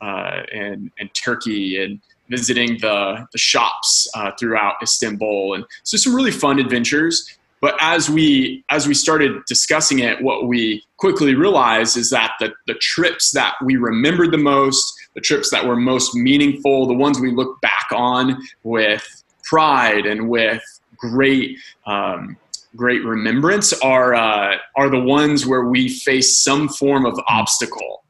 uh, 0.00 0.42
in, 0.52 0.90
in 0.98 1.08
turkey 1.10 1.82
and 1.82 2.00
visiting 2.30 2.78
the, 2.80 3.26
the 3.32 3.38
shops 3.38 4.08
uh, 4.14 4.30
throughout 4.38 4.76
Istanbul, 4.82 5.54
and 5.54 5.64
so 5.82 5.96
some 5.96 6.14
really 6.14 6.30
fun 6.30 6.58
adventures. 6.58 7.38
But 7.60 7.74
as 7.80 8.08
we 8.08 8.64
as 8.70 8.88
we 8.88 8.94
started 8.94 9.42
discussing 9.46 9.98
it, 9.98 10.22
what 10.22 10.46
we 10.46 10.82
quickly 10.96 11.34
realized 11.34 11.98
is 11.98 12.08
that 12.08 12.32
the, 12.40 12.54
the 12.66 12.74
trips 12.74 13.32
that 13.32 13.54
we 13.62 13.76
remembered 13.76 14.30
the 14.30 14.38
most, 14.38 14.94
the 15.14 15.20
trips 15.20 15.50
that 15.50 15.66
were 15.66 15.76
most 15.76 16.14
meaningful, 16.14 16.86
the 16.86 16.94
ones 16.94 17.20
we 17.20 17.30
look 17.30 17.60
back 17.60 17.88
on 17.92 18.40
with 18.62 19.19
pride 19.50 20.06
and 20.06 20.28
with 20.28 20.62
great 20.96 21.58
um, 21.86 22.36
great 22.76 23.04
remembrance 23.04 23.72
are 23.80 24.14
uh, 24.14 24.56
are 24.76 24.88
the 24.88 25.00
ones 25.00 25.46
where 25.46 25.64
we 25.64 25.88
face 25.88 26.38
some 26.38 26.68
form 26.68 27.04
of 27.04 27.18
obstacle 27.26 28.00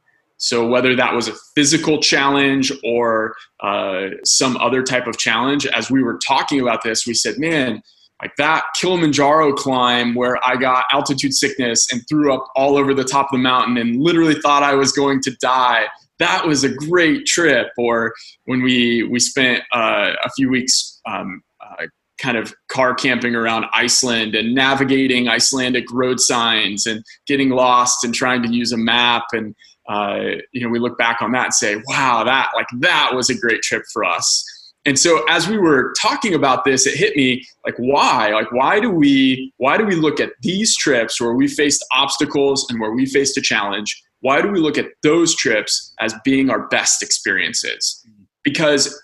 so 0.41 0.67
whether 0.67 0.95
that 0.95 1.13
was 1.13 1.27
a 1.27 1.35
physical 1.53 2.01
challenge 2.01 2.71
or 2.83 3.35
uh, 3.59 4.07
some 4.25 4.57
other 4.57 4.81
type 4.81 5.05
of 5.05 5.19
challenge, 5.19 5.67
as 5.67 5.91
we 5.91 6.01
were 6.01 6.17
talking 6.27 6.59
about 6.59 6.83
this, 6.83 7.05
we 7.05 7.13
said, 7.13 7.37
man, 7.37 7.83
like 8.23 8.35
that 8.37 8.63
Kilimanjaro 8.75 9.53
climb 9.53 10.15
where 10.15 10.37
I 10.43 10.55
got 10.55 10.85
altitude 10.91 11.35
sickness 11.35 11.93
and 11.93 12.01
threw 12.09 12.33
up 12.33 12.47
all 12.55 12.75
over 12.75 12.95
the 12.95 13.03
top 13.03 13.27
of 13.27 13.33
the 13.33 13.43
mountain 13.43 13.77
and 13.77 14.01
literally 14.01 14.33
thought 14.33 14.63
I 14.63 14.73
was 14.73 14.91
going 14.91 15.21
to 15.21 15.31
die. 15.41 15.85
That 16.21 16.47
was 16.47 16.63
a 16.63 16.69
great 16.69 17.25
trip. 17.25 17.67
Or 17.77 18.13
when 18.45 18.61
we 18.61 19.03
we 19.03 19.19
spent 19.19 19.63
uh, 19.73 20.13
a 20.23 20.29
few 20.37 20.49
weeks 20.49 21.01
um, 21.05 21.41
uh, 21.59 21.87
kind 22.19 22.37
of 22.37 22.53
car 22.69 22.93
camping 22.93 23.35
around 23.35 23.65
Iceland 23.73 24.35
and 24.35 24.53
navigating 24.53 25.27
Icelandic 25.27 25.91
road 25.91 26.19
signs 26.19 26.85
and 26.85 27.03
getting 27.27 27.49
lost 27.49 28.03
and 28.03 28.13
trying 28.13 28.43
to 28.43 28.49
use 28.49 28.71
a 28.71 28.77
map 28.77 29.25
and 29.33 29.55
uh, 29.89 30.37
you 30.53 30.61
know, 30.61 30.69
we 30.69 30.79
look 30.79 30.97
back 30.97 31.21
on 31.21 31.31
that 31.31 31.45
and 31.45 31.53
say, 31.53 31.81
wow, 31.87 32.23
that 32.23 32.49
like 32.55 32.67
that 32.79 33.11
was 33.13 33.29
a 33.29 33.37
great 33.37 33.61
trip 33.61 33.83
for 33.91 34.05
us. 34.05 34.45
And 34.85 34.97
so 34.97 35.23
as 35.29 35.47
we 35.47 35.57
were 35.57 35.93
talking 35.99 36.33
about 36.33 36.63
this, 36.63 36.87
it 36.87 36.95
hit 36.95 37.15
me 37.15 37.45
like 37.65 37.75
why? 37.77 38.31
Like 38.33 38.51
why 38.51 38.79
do 38.79 38.89
we 38.89 39.53
why 39.57 39.77
do 39.77 39.85
we 39.85 39.95
look 39.95 40.19
at 40.19 40.31
these 40.41 40.75
trips 40.75 41.19
where 41.19 41.33
we 41.33 41.47
faced 41.47 41.85
obstacles 41.93 42.65
and 42.69 42.79
where 42.79 42.91
we 42.91 43.05
faced 43.05 43.37
a 43.37 43.41
challenge? 43.41 44.01
Why 44.21 44.41
do 44.41 44.49
we 44.49 44.59
look 44.59 44.77
at 44.77 44.87
those 45.03 45.35
trips 45.35 45.93
as 45.99 46.13
being 46.23 46.49
our 46.49 46.67
best 46.67 47.03
experiences? 47.03 48.05
Because 48.43 49.03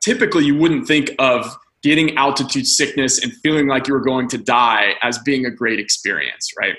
typically 0.00 0.44
you 0.44 0.56
wouldn't 0.56 0.86
think 0.86 1.10
of 1.18 1.56
getting 1.82 2.16
altitude 2.16 2.66
sickness 2.66 3.22
and 3.22 3.32
feeling 3.42 3.68
like 3.68 3.86
you 3.86 3.94
were 3.94 4.00
going 4.00 4.28
to 4.28 4.38
die 4.38 4.94
as 5.02 5.18
being 5.20 5.46
a 5.46 5.50
great 5.50 5.78
experience, 5.78 6.50
right? 6.58 6.76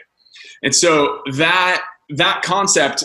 And 0.63 0.75
so 0.75 1.21
that 1.33 1.83
that 2.09 2.41
concept 2.41 3.03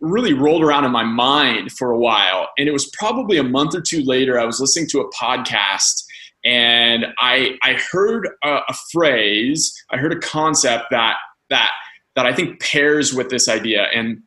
really 0.00 0.32
rolled 0.32 0.62
around 0.62 0.84
in 0.84 0.90
my 0.90 1.04
mind 1.04 1.72
for 1.72 1.90
a 1.90 1.98
while. 1.98 2.48
And 2.56 2.68
it 2.68 2.72
was 2.72 2.90
probably 2.98 3.36
a 3.36 3.42
month 3.42 3.74
or 3.74 3.82
two 3.82 4.02
later, 4.02 4.40
I 4.40 4.44
was 4.46 4.60
listening 4.60 4.88
to 4.90 5.00
a 5.00 5.10
podcast 5.12 6.02
and 6.42 7.06
I, 7.18 7.58
I 7.62 7.78
heard 7.92 8.28
a, 8.42 8.60
a 8.68 8.74
phrase, 8.92 9.74
I 9.90 9.98
heard 9.98 10.12
a 10.12 10.18
concept 10.18 10.86
that, 10.90 11.16
that, 11.50 11.70
that 12.20 12.30
I 12.30 12.34
think 12.34 12.60
pairs 12.60 13.14
with 13.14 13.30
this 13.30 13.48
idea. 13.48 13.86
And 13.94 14.22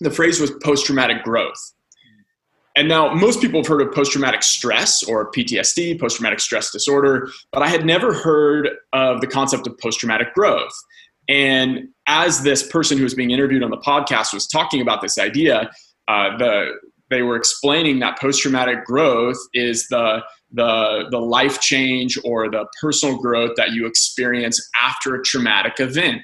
the 0.00 0.10
phrase 0.10 0.40
was 0.40 0.50
post 0.62 0.84
traumatic 0.84 1.22
growth. 1.22 1.72
And 2.76 2.86
now 2.86 3.14
most 3.14 3.40
people 3.40 3.60
have 3.60 3.66
heard 3.66 3.80
of 3.80 3.94
post 3.94 4.12
traumatic 4.12 4.42
stress 4.42 5.02
or 5.02 5.30
PTSD, 5.32 5.98
post 5.98 6.16
traumatic 6.16 6.40
stress 6.40 6.70
disorder, 6.70 7.28
but 7.50 7.62
I 7.62 7.68
had 7.68 7.86
never 7.86 8.12
heard 8.12 8.68
of 8.92 9.22
the 9.22 9.26
concept 9.26 9.66
of 9.66 9.76
post 9.78 10.00
traumatic 10.00 10.34
growth. 10.34 10.72
And 11.30 11.88
as 12.06 12.42
this 12.42 12.62
person 12.62 12.98
who 12.98 13.04
was 13.04 13.14
being 13.14 13.30
interviewed 13.30 13.62
on 13.62 13.70
the 13.70 13.78
podcast 13.78 14.34
was 14.34 14.46
talking 14.46 14.82
about 14.82 15.00
this 15.00 15.18
idea, 15.18 15.70
uh, 16.08 16.36
the 16.36 16.72
they 17.08 17.22
were 17.22 17.36
explaining 17.36 17.98
that 18.00 18.18
post-traumatic 18.18 18.84
growth 18.84 19.36
is 19.52 19.88
the 19.88 20.22
the 20.52 21.06
the 21.10 21.18
life 21.18 21.60
change 21.60 22.18
or 22.24 22.50
the 22.50 22.66
personal 22.80 23.18
growth 23.18 23.52
that 23.56 23.72
you 23.72 23.86
experience 23.86 24.60
after 24.80 25.14
a 25.14 25.22
traumatic 25.22 25.80
event. 25.80 26.22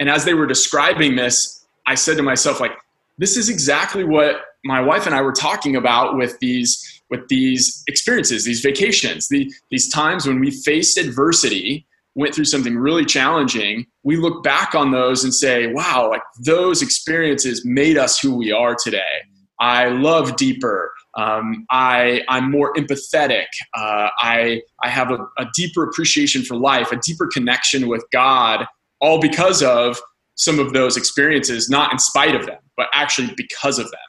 And 0.00 0.08
as 0.08 0.24
they 0.24 0.34
were 0.34 0.46
describing 0.46 1.16
this, 1.16 1.66
I 1.86 1.94
said 1.94 2.16
to 2.16 2.22
myself, 2.22 2.60
like, 2.60 2.72
this 3.18 3.36
is 3.36 3.48
exactly 3.48 4.04
what 4.04 4.42
my 4.64 4.80
wife 4.80 5.06
and 5.06 5.14
I 5.14 5.22
were 5.22 5.32
talking 5.32 5.76
about 5.76 6.16
with 6.16 6.38
these 6.38 6.98
with 7.10 7.26
these 7.28 7.82
experiences, 7.88 8.44
these 8.44 8.60
vacations, 8.60 9.28
the, 9.28 9.50
these 9.70 9.88
times 9.88 10.26
when 10.26 10.40
we 10.40 10.50
faced 10.50 10.98
adversity 10.98 11.86
went 12.14 12.34
through 12.34 12.44
something 12.44 12.76
really 12.76 13.04
challenging, 13.04 13.86
we 14.02 14.16
look 14.16 14.42
back 14.42 14.74
on 14.74 14.90
those 14.90 15.24
and 15.24 15.32
say, 15.32 15.72
wow, 15.72 16.08
like 16.10 16.22
those 16.44 16.82
experiences 16.82 17.64
made 17.64 17.96
us 17.96 18.18
who 18.18 18.34
we 18.34 18.52
are 18.52 18.74
today. 18.74 19.22
I 19.60 19.88
love 19.88 20.36
deeper. 20.36 20.92
Um, 21.16 21.66
I, 21.70 22.22
I'm 22.28 22.50
more 22.50 22.74
empathetic. 22.74 23.46
Uh, 23.74 24.08
I, 24.18 24.62
I 24.82 24.88
have 24.88 25.10
a, 25.10 25.18
a 25.38 25.46
deeper 25.54 25.84
appreciation 25.84 26.42
for 26.42 26.56
life, 26.56 26.92
a 26.92 26.96
deeper 26.96 27.28
connection 27.32 27.88
with 27.88 28.04
God, 28.12 28.66
all 29.00 29.20
because 29.20 29.62
of 29.62 30.00
some 30.34 30.58
of 30.58 30.72
those 30.72 30.96
experiences, 30.96 31.68
not 31.68 31.92
in 31.92 31.98
spite 31.98 32.34
of 32.34 32.46
them, 32.46 32.58
but 32.76 32.86
actually 32.94 33.32
because 33.36 33.78
of 33.78 33.90
them. 33.90 34.00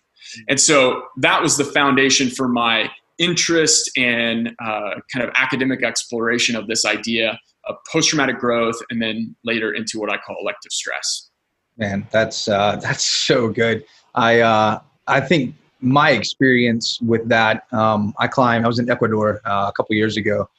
And 0.47 0.59
so 0.59 1.03
that 1.17 1.41
was 1.41 1.57
the 1.57 1.65
foundation 1.65 2.29
for 2.29 2.47
my 2.47 2.89
interest 3.17 3.91
and 3.97 4.49
uh, 4.63 4.91
kind 5.11 5.27
of 5.27 5.31
academic 5.35 5.83
exploration 5.83 6.55
of 6.55 6.67
this 6.67 6.85
idea 6.85 7.37
of 7.65 7.75
post-traumatic 7.91 8.39
growth 8.39 8.79
and 8.89 9.01
then 9.01 9.35
later 9.43 9.73
into 9.73 9.99
what 9.99 10.09
I 10.11 10.17
call 10.17 10.37
elective 10.41 10.71
stress. 10.71 11.29
Man, 11.77 12.07
that's 12.11 12.47
uh, 12.47 12.75
that's 12.81 13.03
so 13.03 13.49
good. 13.49 13.85
I 14.15 14.41
uh, 14.41 14.79
I 15.07 15.21
think 15.21 15.55
my 15.81 16.11
experience 16.11 16.99
with 17.01 17.27
that, 17.29 17.71
um, 17.71 18.13
I 18.19 18.27
climbed. 18.27 18.65
I 18.65 18.67
was 18.67 18.79
in 18.79 18.89
Ecuador 18.89 19.41
uh, 19.45 19.67
a 19.69 19.71
couple 19.71 19.95
years 19.95 20.17
ago, 20.17 20.49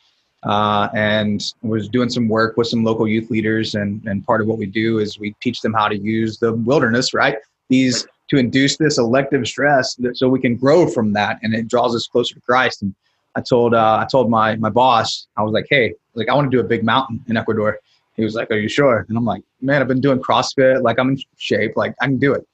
uh, 0.45 0.89
and 0.95 1.53
was 1.63 1.89
doing 1.89 2.09
some 2.09 2.29
work 2.29 2.57
with 2.57 2.67
some 2.67 2.83
local 2.85 3.07
youth 3.07 3.31
leaders. 3.31 3.75
And 3.75 4.05
and 4.07 4.25
part 4.25 4.41
of 4.41 4.47
what 4.47 4.59
we 4.59 4.67
do 4.67 4.99
is 4.99 5.19
we 5.19 5.35
teach 5.43 5.61
them 5.61 5.73
how 5.73 5.89
to 5.89 5.99
use 5.99 6.39
the 6.39 6.55
wilderness, 6.55 7.15
right? 7.15 7.37
These 7.69 8.07
to 8.29 8.37
induce 8.37 8.77
this 8.77 8.97
elective 8.99 9.47
stress, 9.47 9.99
so 10.15 10.29
we 10.29 10.41
can 10.41 10.57
grow 10.57 10.87
from 10.87 11.13
that, 11.15 11.41
and 11.43 11.53
it 11.53 11.67
draws 11.67 11.97
us 11.97 12.07
closer 12.07 12.35
to 12.35 12.41
Christ. 12.41 12.83
And 12.83 12.95
I 13.35 13.41
told 13.41 13.75
uh, 13.75 13.99
I 14.01 14.07
told 14.07 14.31
my 14.31 14.57
my 14.57 14.71
boss, 14.71 15.27
I 15.37 15.43
was 15.43 15.53
like, 15.53 15.67
hey, 15.69 15.95
like 16.15 16.29
I 16.29 16.35
want 16.35 16.51
to 16.51 16.57
do 16.57 16.61
a 16.61 16.69
big 16.69 16.85
mountain 16.85 17.25
in 17.29 17.37
Ecuador. 17.37 17.79
He 18.17 18.25
was 18.25 18.35
like, 18.35 18.51
are 18.51 18.59
you 18.59 18.69
sure? 18.69 19.07
And 19.09 19.17
I'm 19.17 19.25
like, 19.25 19.43
man, 19.61 19.81
I've 19.81 19.89
been 19.89 20.01
doing 20.01 20.19
CrossFit. 20.19 20.83
Like 20.83 20.99
I'm 20.99 21.11
in 21.11 21.19
shape. 21.37 21.77
Like 21.77 21.95
I 22.01 22.07
can 22.07 22.19
do 22.19 22.35
it. 22.35 22.47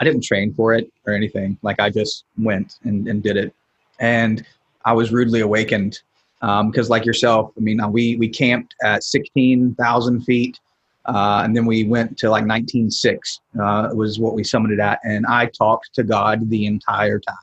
I 0.00 0.04
didn't 0.04 0.22
train 0.22 0.52
for 0.52 0.74
it 0.74 0.90
or 1.06 1.14
anything. 1.14 1.56
Like 1.62 1.80
I 1.80 1.88
just 1.88 2.24
went 2.36 2.76
and, 2.84 3.08
and 3.08 3.22
did 3.22 3.36
it. 3.36 3.54
And 4.00 4.44
I 4.84 4.92
was 4.92 5.12
rudely 5.12 5.40
awakened 5.40 6.00
because, 6.66 6.86
um, 6.86 6.90
like 6.90 7.06
yourself, 7.06 7.52
I 7.56 7.60
mean, 7.60 7.80
uh, 7.80 7.88
we 7.88 8.16
we 8.16 8.28
camped 8.28 8.74
at 8.82 9.02
16,000 9.02 10.20
feet, 10.22 10.60
uh, 11.06 11.42
and 11.44 11.56
then 11.56 11.64
we 11.64 11.84
went 11.84 12.18
to 12.18 12.28
like 12.28 12.44
19.6 12.44 13.40
uh, 13.60 13.94
was 13.94 14.18
what 14.18 14.34
we 14.34 14.42
summited 14.42 14.80
at, 14.80 15.00
and 15.04 15.26
I 15.26 15.46
talked 15.46 15.94
to 15.94 16.02
God 16.02 16.50
the 16.50 16.66
entire 16.66 17.18
time. 17.18 17.36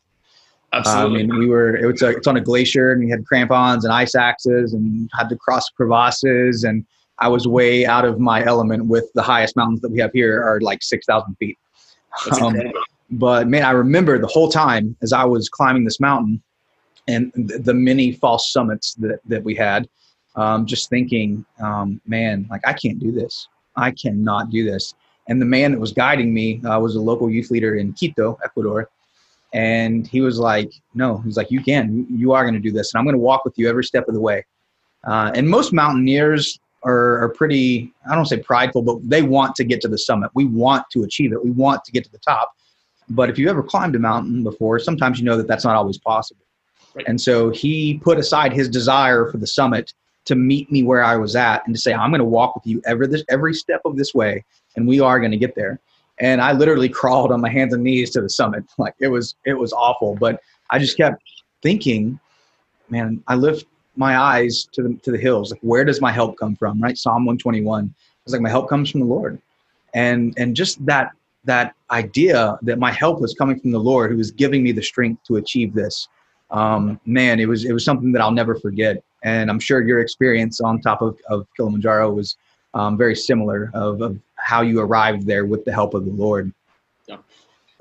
Absolutely. 0.73 1.23
I 1.23 1.25
mean, 1.25 1.39
we 1.39 1.47
were 1.47 1.75
it 1.75 1.85
was 1.85 2.01
a, 2.01 2.09
it's 2.09 2.27
on 2.27 2.37
a 2.37 2.41
glacier, 2.41 2.91
and 2.91 3.03
we 3.03 3.09
had 3.09 3.25
crampons 3.25 3.85
and 3.85 3.93
ice 3.93 4.13
axes, 4.13 4.73
and 4.73 5.09
had 5.17 5.29
to 5.29 5.35
cross 5.35 5.69
crevasses, 5.69 6.63
and 6.63 6.85
I 7.17 7.27
was 7.27 7.47
way 7.47 7.85
out 7.85 8.05
of 8.05 8.19
my 8.19 8.45
element 8.45 8.85
with 8.85 9.05
the 9.15 9.23
highest 9.23 9.55
mountains 9.55 9.81
that 9.81 9.89
we 9.89 9.99
have 9.99 10.11
here 10.13 10.43
are 10.43 10.61
like 10.61 10.83
six 10.83 11.05
thousand 11.05 11.35
feet. 11.35 11.57
Um, 12.41 12.55
But 13.13 13.49
man, 13.49 13.63
I 13.63 13.71
remember 13.71 14.17
the 14.19 14.27
whole 14.27 14.49
time 14.49 14.95
as 15.01 15.11
I 15.11 15.25
was 15.25 15.49
climbing 15.49 15.83
this 15.83 15.99
mountain 15.99 16.41
and 17.07 17.31
the, 17.35 17.73
many 17.73 18.13
false 18.13 18.51
summits 18.51 18.93
that, 18.95 19.19
that 19.25 19.43
we 19.43 19.55
had, 19.55 19.87
um, 20.35 20.65
just 20.65 20.89
thinking, 20.89 21.45
um, 21.61 21.99
man, 22.05 22.47
like 22.49 22.65
I 22.65 22.73
can't 22.73 22.99
do 22.99 23.11
this. 23.11 23.47
I 23.75 23.91
cannot 23.91 24.49
do 24.49 24.63
this. 24.63 24.93
And 25.27 25.41
the 25.41 25.45
man 25.45 25.71
that 25.71 25.79
was 25.79 25.93
guiding 25.93 26.33
me 26.33 26.61
uh, 26.63 26.79
was 26.79 26.95
a 26.95 27.01
local 27.01 27.29
youth 27.29 27.51
leader 27.51 27.75
in 27.75 27.93
Quito, 27.93 28.37
Ecuador. 28.43 28.89
And 29.53 30.07
he 30.07 30.21
was 30.21 30.39
like, 30.39 30.71
no, 30.93 31.17
he's 31.19 31.37
like, 31.37 31.51
you 31.51 31.61
can, 31.61 32.07
you 32.09 32.31
are 32.31 32.43
going 32.43 32.53
to 32.53 32.59
do 32.59 32.71
this. 32.71 32.93
And 32.93 32.99
I'm 32.99 33.05
going 33.05 33.15
to 33.15 33.19
walk 33.19 33.43
with 33.43 33.57
you 33.57 33.69
every 33.69 33.83
step 33.83 34.07
of 34.07 34.13
the 34.13 34.19
way. 34.21 34.45
Uh, 35.05 35.31
and 35.35 35.47
most 35.49 35.73
mountaineers 35.73 36.59
are, 36.83 37.23
are 37.23 37.29
pretty, 37.29 37.93
I 38.09 38.15
don't 38.15 38.25
say 38.25 38.37
prideful, 38.37 38.81
but 38.81 38.97
they 39.03 39.21
want 39.21 39.55
to 39.55 39.63
get 39.63 39.81
to 39.81 39.87
the 39.87 39.97
summit. 39.97 40.31
We 40.33 40.45
want 40.45 40.85
to 40.91 41.03
achieve 41.03 41.33
it. 41.33 41.43
We 41.43 41.51
want 41.51 41.83
to 41.85 41.91
get 41.91 42.03
to 42.05 42.11
the 42.11 42.19
top. 42.19 42.51
But 43.09 43.29
if 43.29 43.37
you 43.37 43.49
ever 43.49 43.61
climbed 43.61 43.95
a 43.95 43.99
mountain 43.99 44.43
before, 44.43 44.79
sometimes 44.79 45.19
you 45.19 45.25
know 45.25 45.35
that 45.37 45.47
that's 45.47 45.65
not 45.65 45.75
always 45.75 45.97
possible. 45.97 46.45
Right. 46.95 47.05
And 47.07 47.19
so 47.19 47.49
he 47.49 47.99
put 48.03 48.17
aside 48.17 48.53
his 48.53 48.69
desire 48.69 49.29
for 49.29 49.37
the 49.37 49.47
summit 49.47 49.93
to 50.25 50.35
meet 50.35 50.71
me 50.71 50.83
where 50.83 51.03
I 51.03 51.15
was 51.15 51.35
at 51.35 51.65
and 51.65 51.75
to 51.75 51.81
say, 51.81 51.93
I'm 51.93 52.11
going 52.11 52.19
to 52.19 52.25
walk 52.25 52.55
with 52.55 52.67
you 52.67 52.81
every, 52.85 53.07
this, 53.07 53.23
every 53.29 53.53
step 53.53 53.81
of 53.85 53.95
this 53.95 54.13
way, 54.13 54.43
and 54.75 54.87
we 54.87 54.99
are 54.99 55.19
going 55.19 55.31
to 55.31 55.37
get 55.37 55.55
there. 55.55 55.79
And 56.19 56.41
I 56.41 56.51
literally 56.51 56.89
crawled 56.99 57.31
on 57.31 57.41
my 57.41 57.49
hands 57.49 57.73
and 57.73 57.83
knees 57.83 58.11
to 58.11 58.21
the 58.21 58.29
summit. 58.29 58.63
Like 58.77 58.95
it 58.99 59.07
was, 59.07 59.35
it 59.45 59.53
was 59.53 59.73
awful. 59.73 60.15
But 60.15 60.41
I 60.69 60.79
just 60.79 60.97
kept 60.97 61.23
thinking, 61.61 62.19
man, 62.89 63.23
I 63.27 63.35
lift 63.35 63.65
my 63.95 64.17
eyes 64.17 64.67
to 64.73 64.83
the, 64.83 64.99
to 65.03 65.11
the 65.11 65.17
hills. 65.17 65.51
Like, 65.51 65.61
where 65.61 65.83
does 65.83 66.01
my 66.01 66.11
help 66.11 66.37
come 66.37 66.55
from? 66.55 66.81
Right. 66.81 66.97
Psalm 66.97 67.25
121. 67.25 67.93
It's 68.25 68.33
like, 68.33 68.41
my 68.41 68.49
help 68.49 68.69
comes 68.69 68.89
from 68.89 69.01
the 69.01 69.07
Lord. 69.07 69.41
And, 69.93 70.33
and 70.37 70.55
just 70.55 70.83
that, 70.85 71.11
that 71.45 71.73
idea 71.89 72.57
that 72.61 72.79
my 72.79 72.91
help 72.91 73.19
was 73.19 73.33
coming 73.33 73.59
from 73.59 73.71
the 73.71 73.79
Lord 73.79 74.11
who 74.11 74.17
was 74.17 74.31
giving 74.31 74.63
me 74.63 74.71
the 74.71 74.81
strength 74.81 75.23
to 75.23 75.37
achieve 75.37 75.73
this. 75.73 76.07
Um, 76.51 76.99
man, 77.05 77.39
it 77.39 77.47
was, 77.47 77.65
it 77.65 77.73
was 77.73 77.83
something 77.83 78.11
that 78.11 78.21
I'll 78.21 78.31
never 78.31 78.55
forget 78.55 79.03
and 79.23 79.49
I'm 79.49 79.59
sure 79.59 79.85
your 79.85 79.99
experience 79.99 80.61
on 80.61 80.81
top 80.81 81.01
of, 81.01 81.17
of 81.29 81.47
Kilimanjaro 81.55 82.11
was 82.11 82.37
um, 82.73 82.97
very 82.97 83.15
similar 83.15 83.69
of, 83.73 84.01
of 84.01 84.17
how 84.35 84.61
you 84.61 84.79
arrived 84.79 85.27
there 85.27 85.45
with 85.45 85.63
the 85.65 85.71
help 85.71 85.93
of 85.93 86.05
the 86.05 86.11
Lord. 86.11 86.51
Yeah. 87.07 87.17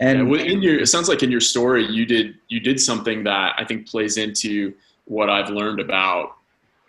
And 0.00 0.30
yeah, 0.30 0.42
in 0.42 0.62
your, 0.62 0.80
it 0.80 0.86
sounds 0.86 1.08
like 1.08 1.22
in 1.22 1.30
your 1.30 1.40
story, 1.40 1.86
you 1.86 2.04
did, 2.04 2.34
you 2.48 2.60
did 2.60 2.80
something 2.80 3.24
that 3.24 3.54
I 3.56 3.64
think 3.64 3.88
plays 3.88 4.16
into 4.16 4.74
what 5.04 5.30
I've 5.30 5.50
learned 5.50 5.80
about 5.80 6.36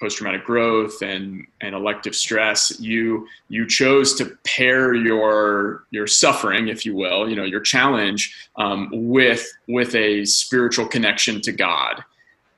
post-traumatic 0.02 0.44
growth 0.44 1.02
and, 1.02 1.46
and 1.62 1.74
elective 1.74 2.16
stress. 2.16 2.78
You, 2.80 3.28
you 3.48 3.66
chose 3.68 4.16
to 4.16 4.38
pair 4.44 4.94
your, 4.94 5.86
your 5.92 6.08
suffering, 6.08 6.68
if 6.68 6.86
you 6.86 6.96
will, 6.96 7.30
you 7.30 7.36
know, 7.36 7.46
your 7.46 7.62
challenge 7.62 8.36
um, 8.58 8.90
with, 8.92 9.48
with 9.68 9.96
a 9.96 10.26
spiritual 10.26 10.88
connection 10.88 11.40
to 11.42 11.54
God 11.54 12.04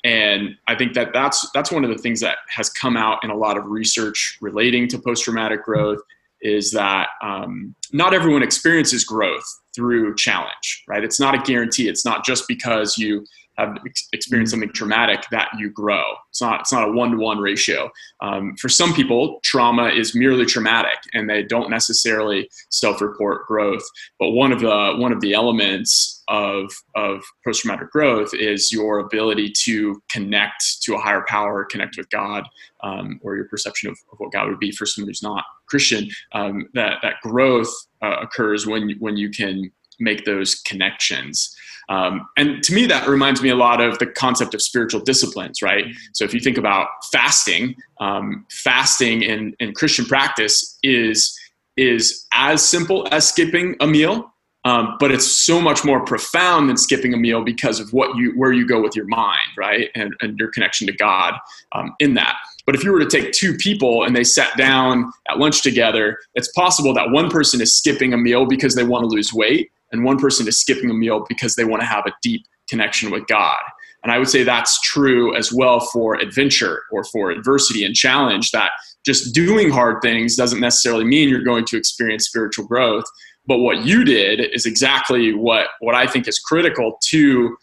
and 0.04 0.58
i 0.68 0.76
think 0.76 0.94
that 0.94 1.14
that's 1.14 1.50
that's 1.54 1.72
one 1.72 1.84
of 1.84 1.90
the 1.90 1.98
things 1.98 2.20
that 2.20 2.40
has 2.48 2.70
come 2.70 2.98
out 2.98 3.24
in 3.24 3.30
a 3.30 3.36
lot 3.36 3.58
of 3.58 3.66
research 3.68 4.38
relating 4.42 4.88
to 4.88 5.00
post-traumatic 5.00 5.64
growth 5.64 6.00
is 6.42 6.72
that 6.72 7.08
um, 7.22 7.74
not 7.94 8.14
everyone 8.14 8.44
experiences 8.44 9.06
growth 9.06 9.46
through 9.74 10.16
challenge 10.16 10.84
right 10.88 11.04
it's 11.04 11.20
not 11.20 11.34
a 11.34 11.38
guarantee 11.40 11.88
it's 11.88 12.06
not 12.06 12.26
just 12.26 12.48
because 12.48 12.98
you 12.98 13.26
have 13.58 13.78
experienced 14.14 14.52
something 14.52 14.72
traumatic 14.72 15.24
that 15.32 15.50
you 15.58 15.70
grow. 15.70 16.04
It's 16.30 16.42
not 16.42 16.62
it's 16.62 16.74
not 16.74 16.90
a 16.90 16.92
one 16.92 17.12
to 17.12 17.18
one 17.18 17.38
ratio. 17.38 17.92
Um, 18.22 18.56
for 18.58 18.70
some 18.70 18.94
people, 18.94 19.40
trauma 19.44 19.90
is 19.90 20.16
merely 20.16 20.46
traumatic, 20.46 20.98
and 21.14 21.30
they 21.30 21.44
don't 21.44 21.70
necessarily 21.70 22.50
self 22.70 23.02
report 23.02 23.48
growth. 23.48 23.84
But 24.20 24.32
one 24.32 24.52
of 24.52 24.60
the 24.60 24.96
one 24.98 25.12
of 25.12 25.22
the 25.22 25.34
elements 25.34 26.24
of 26.28 26.72
of 26.96 27.22
post 27.46 27.62
traumatic 27.62 27.92
growth 27.92 28.34
is 28.34 28.72
your 28.72 29.00
ability 29.00 29.54
to 29.64 30.02
connect 30.10 30.82
to 30.84 30.96
a 30.96 31.00
higher 31.00 31.26
power, 31.28 31.66
connect 31.66 31.98
with 31.98 32.10
God, 32.10 32.48
um, 32.82 33.20
or 33.24 33.36
your 33.36 33.46
perception 33.46 33.90
of, 33.90 33.98
of, 34.12 34.20
what 34.20 34.32
God 34.32 34.50
would 34.50 34.60
be 34.60 34.72
for 34.72 34.86
someone 34.86 35.10
who's 35.10 35.24
not 35.24 35.44
Christian. 35.68 36.10
Um, 36.34 36.70
that 36.74 37.00
that 37.04 37.16
growth 37.22 37.72
uh, 38.02 38.18
occurs 38.22 38.66
when 38.66 38.96
when 39.00 39.18
you 39.18 39.30
can 39.30 39.72
make 40.00 40.26
those 40.26 40.56
connections. 40.56 41.56
Um, 41.90 42.28
and 42.38 42.64
to 42.64 42.74
me, 42.74 42.86
that 42.88 43.08
reminds 43.08 43.42
me 43.42 43.50
a 43.50 43.56
lot 43.56 43.82
of 43.82 44.00
the 44.00 44.06
concept 44.06 44.54
of 44.54 44.62
spiritual 44.62 45.02
disciplines, 45.02 45.62
right? 45.62 45.86
So 46.14 46.24
if 46.24 46.34
you 46.34 46.40
think 46.40 46.58
about 46.58 46.88
fasting, 47.12 47.76
um, 48.00 48.46
fasting 48.50 49.22
in, 49.22 49.56
in 49.60 49.74
Christian 49.74 50.06
practice 50.06 50.78
is 50.84 51.38
is 51.76 52.28
as 52.34 52.64
simple 52.64 53.08
as 53.12 53.28
skipping 53.28 53.76
a 53.80 53.88
meal, 53.88 54.32
um, 54.64 54.96
but 55.00 55.12
it's 55.12 55.26
so 55.26 55.60
much 55.60 55.84
more 55.84 56.06
profound 56.06 56.70
than 56.70 56.78
skipping 56.78 57.14
a 57.14 57.18
meal 57.18 57.44
because 57.44 57.80
of 57.80 57.92
what 57.92 58.16
you 58.16 58.32
where 58.38 58.54
you 58.54 58.66
go 58.66 58.82
with 58.82 58.96
your 58.96 59.08
mind, 59.08 59.50
right, 59.58 59.90
and, 59.96 60.14
and 60.22 60.38
your 60.40 60.52
connection 60.52 60.88
to 60.88 60.94
God 60.94 61.34
um, 61.74 61.94
in 62.00 62.14
that. 62.14 62.38
But 62.66 62.76
if 62.76 62.84
you 62.84 62.94
were 62.94 63.00
to 63.00 63.10
take 63.10 63.34
two 63.34 63.58
people 63.58 64.06
and 64.06 64.16
they 64.16 64.24
sat 64.24 64.56
down 64.56 65.12
at 65.30 65.38
lunch 65.38 65.64
together, 65.64 66.18
it's 66.36 66.50
possible 66.54 66.94
that 66.94 67.12
one 67.12 67.30
person 67.30 67.60
is 67.60 67.76
skipping 67.76 68.14
a 68.14 68.18
meal 68.18 68.46
because 68.46 68.74
they 68.76 68.86
want 68.86 69.04
to 69.04 69.08
lose 69.08 69.34
weight, 69.34 69.70
and 69.94 70.04
one 70.04 70.18
person 70.18 70.48
is 70.48 70.60
skipping 70.60 70.90
a 70.90 70.94
meal 70.94 71.26
because 71.30 71.56
they 71.56 71.64
want 71.64 71.82
to 71.82 71.88
have 71.88 72.06
a 72.06 72.14
deep 72.22 72.46
connection 72.68 73.12
with 73.12 73.26
God. 73.28 73.60
And 74.04 74.12
I 74.12 74.18
would 74.20 74.28
say 74.28 74.44
that's 74.44 74.82
true 74.82 75.34
as 75.36 75.54
well 75.54 75.80
for 75.80 76.16
adventure 76.16 76.84
or 76.92 77.06
for 77.06 77.32
adversity 77.32 77.86
and 77.86 77.96
challenge 77.96 78.52
that 78.52 78.72
just 79.06 79.34
doing 79.34 79.70
hard 79.70 80.02
things 80.02 80.36
doesn't 80.36 80.60
necessarily 80.60 81.06
mean 81.06 81.30
you're 81.30 81.44
going 81.44 81.64
to 81.66 81.78
experience 81.78 82.26
spiritual 82.26 82.66
growth. 82.66 83.06
But 83.46 83.60
what 83.60 83.86
you 83.86 84.04
did 84.04 84.42
is 84.54 84.66
exactly 84.66 85.34
what, 85.34 85.68
what 85.80 85.96
I 85.96 86.08
think 86.08 86.28
is 86.28 86.40
critical 86.40 86.98
to 87.10 87.56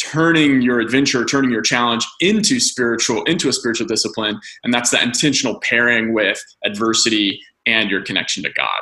turning 0.00 0.62
your 0.62 0.80
adventure, 0.80 1.24
turning 1.24 1.50
your 1.50 1.62
challenge 1.62 2.06
into 2.20 2.58
spiritual, 2.58 3.22
into 3.24 3.48
a 3.48 3.52
spiritual 3.52 3.86
discipline. 3.86 4.40
And 4.64 4.72
that's 4.72 4.90
that 4.90 5.02
intentional 5.02 5.60
pairing 5.60 6.14
with 6.14 6.42
adversity 6.64 7.40
and 7.66 7.90
your 7.90 8.02
connection 8.02 8.42
to 8.44 8.50
God. 8.52 8.80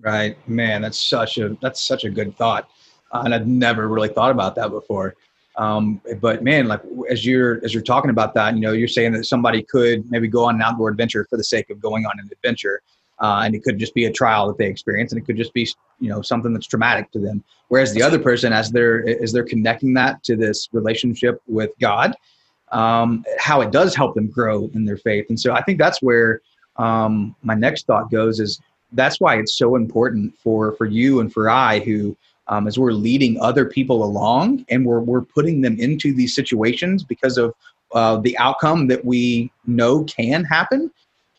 Right, 0.00 0.36
man, 0.48 0.82
that's 0.82 1.00
such 1.00 1.38
a 1.38 1.56
that's 1.60 1.82
such 1.82 2.04
a 2.04 2.10
good 2.10 2.36
thought, 2.36 2.68
uh, 3.12 3.22
and 3.24 3.34
I've 3.34 3.46
never 3.46 3.88
really 3.88 4.08
thought 4.08 4.30
about 4.30 4.54
that 4.56 4.70
before. 4.70 5.16
Um, 5.56 6.00
but 6.20 6.44
man, 6.44 6.68
like 6.68 6.80
as 7.10 7.24
you're 7.24 7.64
as 7.64 7.72
you're 7.72 7.82
talking 7.82 8.10
about 8.10 8.34
that, 8.34 8.54
you 8.54 8.60
know, 8.60 8.72
you're 8.72 8.88
saying 8.88 9.12
that 9.12 9.24
somebody 9.24 9.62
could 9.62 10.08
maybe 10.10 10.28
go 10.28 10.44
on 10.44 10.56
an 10.56 10.62
outdoor 10.62 10.90
adventure 10.90 11.26
for 11.28 11.36
the 11.36 11.44
sake 11.44 11.70
of 11.70 11.80
going 11.80 12.04
on 12.04 12.12
an 12.20 12.28
adventure, 12.30 12.82
uh, 13.20 13.42
and 13.44 13.54
it 13.54 13.64
could 13.64 13.78
just 13.78 13.94
be 13.94 14.04
a 14.04 14.12
trial 14.12 14.46
that 14.48 14.58
they 14.58 14.66
experience, 14.66 15.12
and 15.12 15.20
it 15.20 15.24
could 15.24 15.36
just 15.36 15.54
be 15.54 15.66
you 15.98 16.08
know 16.08 16.20
something 16.22 16.52
that's 16.52 16.66
traumatic 16.66 17.10
to 17.12 17.18
them. 17.18 17.42
Whereas 17.68 17.94
the 17.94 18.02
other 18.02 18.18
person, 18.18 18.52
as 18.52 18.70
they're 18.70 19.08
as 19.22 19.32
they're 19.32 19.44
connecting 19.44 19.94
that 19.94 20.22
to 20.24 20.36
this 20.36 20.68
relationship 20.72 21.40
with 21.48 21.70
God, 21.80 22.14
um, 22.70 23.24
how 23.38 23.60
it 23.62 23.72
does 23.72 23.94
help 23.94 24.14
them 24.14 24.28
grow 24.28 24.70
in 24.74 24.84
their 24.84 24.98
faith. 24.98 25.26
And 25.30 25.40
so 25.40 25.52
I 25.52 25.62
think 25.62 25.78
that's 25.78 26.02
where 26.02 26.42
um, 26.76 27.34
my 27.42 27.54
next 27.54 27.86
thought 27.86 28.10
goes 28.10 28.40
is 28.40 28.60
that's 28.92 29.20
why 29.20 29.36
it's 29.36 29.56
so 29.56 29.76
important 29.76 30.36
for 30.38 30.72
for 30.76 30.86
you 30.86 31.20
and 31.20 31.32
for 31.32 31.50
I 31.50 31.80
who 31.80 32.16
um, 32.48 32.66
as 32.66 32.78
we're 32.78 32.92
leading 32.92 33.40
other 33.40 33.64
people 33.64 34.04
along 34.04 34.64
and 34.68 34.86
we're, 34.86 35.00
we're 35.00 35.22
putting 35.22 35.60
them 35.60 35.78
into 35.78 36.12
these 36.12 36.34
situations 36.34 37.02
because 37.02 37.38
of 37.38 37.54
uh, 37.92 38.18
the 38.18 38.36
outcome 38.38 38.86
that 38.88 39.04
we 39.04 39.50
know 39.66 40.04
can 40.04 40.44
happen 40.44 40.90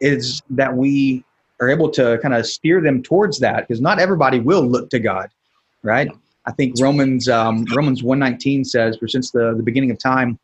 is 0.01 0.41
that 0.49 0.75
we 0.75 1.23
are 1.60 1.69
able 1.69 1.89
to 1.89 2.19
kind 2.21 2.33
of 2.33 2.45
steer 2.45 2.81
them 2.81 3.01
towards 3.01 3.39
that 3.39 3.67
because 3.67 3.81
not 3.81 3.99
everybody 3.99 4.39
will 4.39 4.65
look 4.65 4.89
to 4.89 4.99
God, 4.99 5.29
right? 5.83 6.10
I 6.45 6.51
think 6.51 6.75
Romans 6.79 7.27
um, 7.27 7.65
Romans 7.75 8.03
119 8.03 8.63
says, 8.63 8.97
for 8.97 9.07
since 9.07 9.31
the, 9.31 9.53
the 9.55 9.63
beginning 9.63 9.91
of 9.91 9.99
time, 9.99 10.39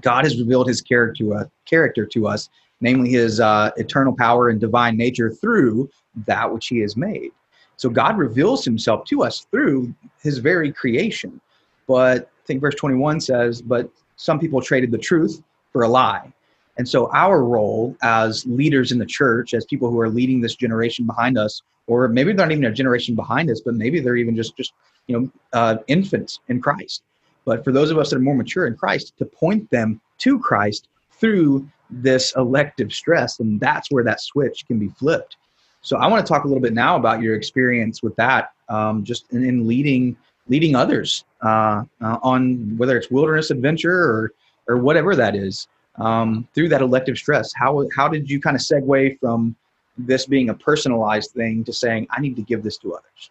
God 0.00 0.24
has 0.24 0.38
revealed 0.38 0.68
his 0.68 0.80
character 0.80 1.24
to, 1.24 1.34
uh, 1.34 1.44
character 1.66 2.06
to 2.06 2.28
us, 2.28 2.48
namely 2.80 3.10
his 3.10 3.40
uh, 3.40 3.70
eternal 3.76 4.14
power 4.16 4.48
and 4.48 4.60
divine 4.60 4.96
nature 4.96 5.30
through 5.30 5.90
that 6.26 6.52
which 6.52 6.68
he 6.68 6.78
has 6.80 6.96
made. 6.96 7.30
So 7.76 7.88
God 7.88 8.18
reveals 8.18 8.64
himself 8.64 9.04
to 9.06 9.22
us 9.22 9.46
through 9.50 9.94
his 10.22 10.38
very 10.38 10.72
creation. 10.72 11.40
But 11.86 12.22
I 12.22 12.46
think 12.46 12.60
verse 12.60 12.74
21 12.74 13.20
says, 13.20 13.62
but 13.62 13.90
some 14.16 14.38
people 14.38 14.60
traded 14.60 14.90
the 14.90 14.98
truth 14.98 15.42
for 15.72 15.82
a 15.82 15.88
lie. 15.88 16.32
And 16.76 16.88
so 16.88 17.10
our 17.12 17.44
role 17.44 17.96
as 18.02 18.46
leaders 18.46 18.92
in 18.92 18.98
the 18.98 19.06
church, 19.06 19.54
as 19.54 19.64
people 19.64 19.90
who 19.90 20.00
are 20.00 20.08
leading 20.08 20.40
this 20.40 20.54
generation 20.54 21.06
behind 21.06 21.36
us, 21.38 21.62
or 21.86 22.08
maybe 22.08 22.32
they're 22.32 22.46
not 22.46 22.52
even 22.52 22.64
a 22.64 22.72
generation 22.72 23.14
behind 23.14 23.50
us, 23.50 23.60
but 23.60 23.74
maybe 23.74 24.00
they're 24.00 24.16
even 24.16 24.36
just 24.36 24.56
just 24.56 24.72
you 25.06 25.18
know 25.18 25.30
uh, 25.52 25.76
infants 25.88 26.40
in 26.48 26.60
Christ. 26.60 27.02
But 27.44 27.64
for 27.64 27.72
those 27.72 27.90
of 27.90 27.98
us 27.98 28.10
that 28.10 28.16
are 28.16 28.20
more 28.20 28.34
mature 28.34 28.66
in 28.66 28.76
Christ, 28.76 29.14
to 29.18 29.24
point 29.24 29.68
them 29.70 30.00
to 30.18 30.38
Christ 30.38 30.88
through 31.10 31.68
this 31.90 32.34
elective 32.36 32.92
stress, 32.92 33.40
and 33.40 33.60
that's 33.60 33.90
where 33.90 34.04
that 34.04 34.20
switch 34.20 34.66
can 34.66 34.78
be 34.78 34.88
flipped. 34.88 35.36
So 35.82 35.96
I 35.96 36.06
want 36.06 36.24
to 36.24 36.30
talk 36.30 36.44
a 36.44 36.46
little 36.46 36.62
bit 36.62 36.74
now 36.74 36.96
about 36.96 37.22
your 37.22 37.34
experience 37.34 38.02
with 38.02 38.14
that, 38.16 38.52
um, 38.68 39.02
just 39.04 39.32
in, 39.32 39.44
in, 39.44 39.66
leading 39.66 40.16
leading 40.48 40.74
others 40.74 41.24
uh, 41.42 41.84
uh, 42.02 42.18
on 42.22 42.76
whether 42.76 42.96
it's 42.96 43.10
wilderness 43.10 43.50
adventure 43.50 44.02
or 44.02 44.32
or 44.68 44.76
whatever 44.76 45.16
that 45.16 45.34
is 45.34 45.68
um, 45.96 46.46
through 46.54 46.68
that 46.68 46.82
elective 46.82 47.16
stress. 47.16 47.52
How 47.54 47.86
how 47.96 48.08
did 48.08 48.30
you 48.30 48.40
kind 48.40 48.56
of 48.56 48.62
segue 48.62 49.18
from 49.20 49.56
this 49.96 50.26
being 50.26 50.50
a 50.50 50.54
personalized 50.54 51.32
thing 51.32 51.64
to 51.64 51.72
saying 51.72 52.06
I 52.10 52.20
need 52.20 52.36
to 52.36 52.42
give 52.42 52.62
this 52.62 52.76
to 52.78 52.94
others? 52.94 53.30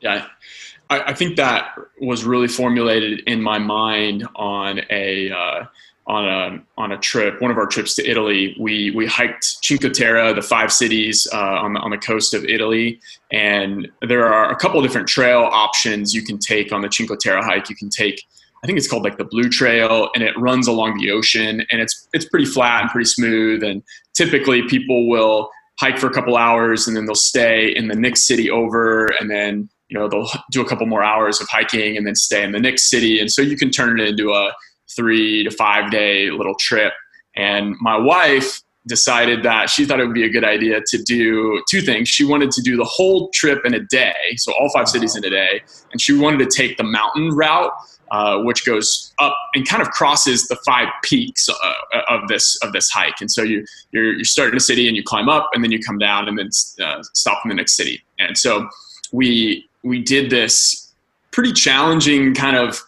Yeah, 0.00 0.26
I, 0.90 1.00
I, 1.10 1.14
think 1.14 1.36
that 1.36 1.76
was 2.00 2.24
really 2.24 2.48
formulated 2.48 3.20
in 3.28 3.40
my 3.40 3.58
mind 3.60 4.26
on 4.34 4.80
a 4.90 5.30
uh, 5.30 5.64
on 6.06 6.26
a 6.26 6.80
on 6.80 6.92
a 6.92 6.98
trip, 6.98 7.40
one 7.40 7.50
of 7.50 7.58
our 7.58 7.66
trips 7.66 7.94
to 7.94 8.08
Italy. 8.08 8.56
We 8.58 8.90
we 8.90 9.06
hiked 9.06 9.44
Cinque 9.62 9.92
Terre, 9.92 10.34
the 10.34 10.42
five 10.42 10.72
cities 10.72 11.26
uh, 11.32 11.36
on 11.36 11.74
the 11.74 11.80
on 11.80 11.90
the 11.90 11.98
coast 11.98 12.34
of 12.34 12.44
Italy, 12.44 13.00
and 13.30 13.88
there 14.08 14.26
are 14.26 14.50
a 14.50 14.56
couple 14.56 14.82
different 14.82 15.08
trail 15.08 15.48
options 15.50 16.14
you 16.14 16.22
can 16.22 16.38
take 16.38 16.72
on 16.72 16.82
the 16.82 16.88
Cinque 16.90 17.18
Terre 17.20 17.42
hike. 17.42 17.70
You 17.70 17.76
can 17.76 17.88
take 17.88 18.20
I 18.62 18.66
think 18.66 18.78
it's 18.78 18.86
called 18.86 19.02
like 19.02 19.18
the 19.18 19.24
Blue 19.24 19.48
Trail, 19.48 20.08
and 20.14 20.22
it 20.22 20.38
runs 20.38 20.68
along 20.68 20.98
the 20.98 21.10
ocean, 21.10 21.66
and 21.70 21.80
it's 21.80 22.08
it's 22.12 22.24
pretty 22.24 22.46
flat 22.46 22.82
and 22.82 22.90
pretty 22.90 23.06
smooth. 23.06 23.62
And 23.64 23.82
typically, 24.14 24.62
people 24.68 25.08
will 25.08 25.50
hike 25.80 25.98
for 25.98 26.06
a 26.06 26.12
couple 26.12 26.36
hours, 26.36 26.86
and 26.86 26.96
then 26.96 27.06
they'll 27.06 27.14
stay 27.16 27.74
in 27.74 27.88
the 27.88 27.96
next 27.96 28.26
city 28.26 28.50
over, 28.50 29.06
and 29.18 29.28
then 29.28 29.68
you 29.88 29.98
know 29.98 30.08
they'll 30.08 30.28
do 30.52 30.60
a 30.60 30.68
couple 30.68 30.86
more 30.86 31.02
hours 31.02 31.40
of 31.40 31.48
hiking, 31.48 31.96
and 31.96 32.06
then 32.06 32.14
stay 32.14 32.44
in 32.44 32.52
the 32.52 32.60
next 32.60 32.88
city. 32.88 33.18
And 33.18 33.32
so 33.32 33.42
you 33.42 33.56
can 33.56 33.70
turn 33.70 33.98
it 33.98 34.08
into 34.08 34.32
a 34.32 34.52
three 34.94 35.44
to 35.44 35.50
five 35.50 35.90
day 35.90 36.30
little 36.30 36.54
trip. 36.54 36.92
And 37.36 37.76
my 37.80 37.96
wife 37.96 38.60
decided 38.86 39.44
that 39.44 39.70
she 39.70 39.84
thought 39.84 40.00
it 40.00 40.06
would 40.06 40.14
be 40.14 40.24
a 40.24 40.30
good 40.30 40.44
idea 40.44 40.80
to 40.88 41.02
do 41.02 41.62
two 41.70 41.80
things. 41.80 42.08
She 42.08 42.24
wanted 42.24 42.50
to 42.52 42.62
do 42.62 42.76
the 42.76 42.84
whole 42.84 43.30
trip 43.30 43.64
in 43.64 43.74
a 43.74 43.80
day, 43.80 44.34
so 44.36 44.52
all 44.52 44.70
five 44.70 44.88
cities 44.88 45.14
in 45.14 45.24
a 45.24 45.30
day, 45.30 45.62
and 45.92 46.00
she 46.00 46.12
wanted 46.12 46.38
to 46.38 46.56
take 46.56 46.76
the 46.76 46.84
mountain 46.84 47.30
route 47.30 47.72
uh, 48.12 48.42
which 48.42 48.66
goes 48.66 49.12
up 49.18 49.34
and 49.54 49.66
kind 49.66 49.80
of 49.80 49.88
crosses 49.88 50.46
the 50.46 50.56
five 50.66 50.88
peaks 51.02 51.48
uh, 51.48 52.00
of 52.10 52.28
this 52.28 52.56
of 52.62 52.72
this 52.74 52.90
hike. 52.90 53.20
And 53.22 53.30
so 53.30 53.42
you 53.42 53.64
you're, 53.90 54.12
you 54.12 54.24
start 54.24 54.50
in 54.50 54.56
a 54.56 54.60
city 54.60 54.86
and 54.86 54.94
you 54.94 55.02
climb 55.02 55.30
up, 55.30 55.48
and 55.54 55.64
then 55.64 55.72
you 55.72 55.80
come 55.80 55.96
down, 55.96 56.28
and 56.28 56.38
then 56.38 56.50
uh, 56.84 57.02
stop 57.14 57.40
in 57.42 57.48
the 57.48 57.54
next 57.54 57.74
city. 57.74 58.04
And 58.18 58.36
so 58.36 58.68
we 59.12 59.66
we 59.82 60.02
did 60.02 60.28
this 60.28 60.92
pretty 61.30 61.52
challenging 61.52 62.34
kind 62.34 62.54
of 62.54 62.82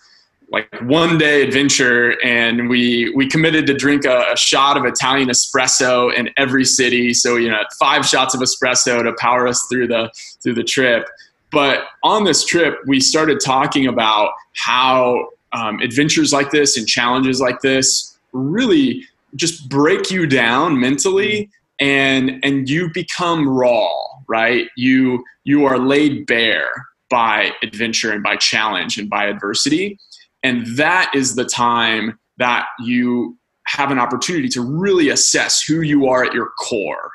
like 0.50 0.68
one 0.82 1.18
day 1.18 1.42
adventure 1.42 2.20
and 2.22 2.68
we 2.68 3.12
we 3.16 3.26
committed 3.26 3.66
to 3.66 3.74
drink 3.74 4.04
a, 4.04 4.24
a, 4.32 4.36
shot 4.36 4.76
of 4.76 4.84
italian 4.84 5.28
espresso 5.28 6.14
in 6.14 6.30
every 6.36 6.64
city. 6.64 7.14
So 7.14 7.36
you 7.36 7.50
know 7.50 7.60
five 7.78 8.06
shots 8.06 8.34
of 8.34 8.40
espresso 8.40 9.02
to 9.02 9.12
power 9.18 9.46
us 9.46 9.66
through 9.70 9.88
the 9.88 10.10
through 10.42 10.54
the 10.54 10.64
trip. 10.64 11.08
But 11.50 11.84
on 12.02 12.24
this 12.24 12.44
trip, 12.44 12.78
we 12.86 13.00
started 13.00 13.40
talking 13.40 13.86
about 13.86 14.32
how 14.54 15.28
um, 15.52 15.80
adventures 15.80 16.32
like 16.32 16.50
this 16.50 16.76
and 16.76 16.86
challenges 16.86 17.40
like 17.40 17.60
this 17.60 18.18
really 18.32 19.04
just 19.36 19.68
break 19.68 20.10
you 20.10 20.26
down 20.26 20.78
mentally 20.78 21.50
and 21.80 22.44
and 22.44 22.68
you 22.68 22.90
become 22.92 23.48
raw 23.48 23.88
right? 24.28 24.68
You 24.76 25.24
you 25.44 25.64
are 25.64 25.78
laid 25.78 26.26
bare 26.26 26.70
by 27.10 27.50
adventure 27.62 28.12
and 28.12 28.22
by 28.22 28.36
challenge 28.36 28.98
and 28.98 29.08
by 29.08 29.26
adversity 29.26 29.98
and 30.44 30.64
that 30.76 31.10
is 31.14 31.34
the 31.34 31.44
time 31.44 32.18
that 32.38 32.66
you 32.78 33.36
have 33.66 33.90
an 33.90 33.98
opportunity 33.98 34.48
to 34.48 34.60
really 34.60 35.08
assess 35.08 35.62
who 35.62 35.80
you 35.80 36.06
are 36.06 36.22
at 36.22 36.32
your 36.32 36.50
core 36.60 37.10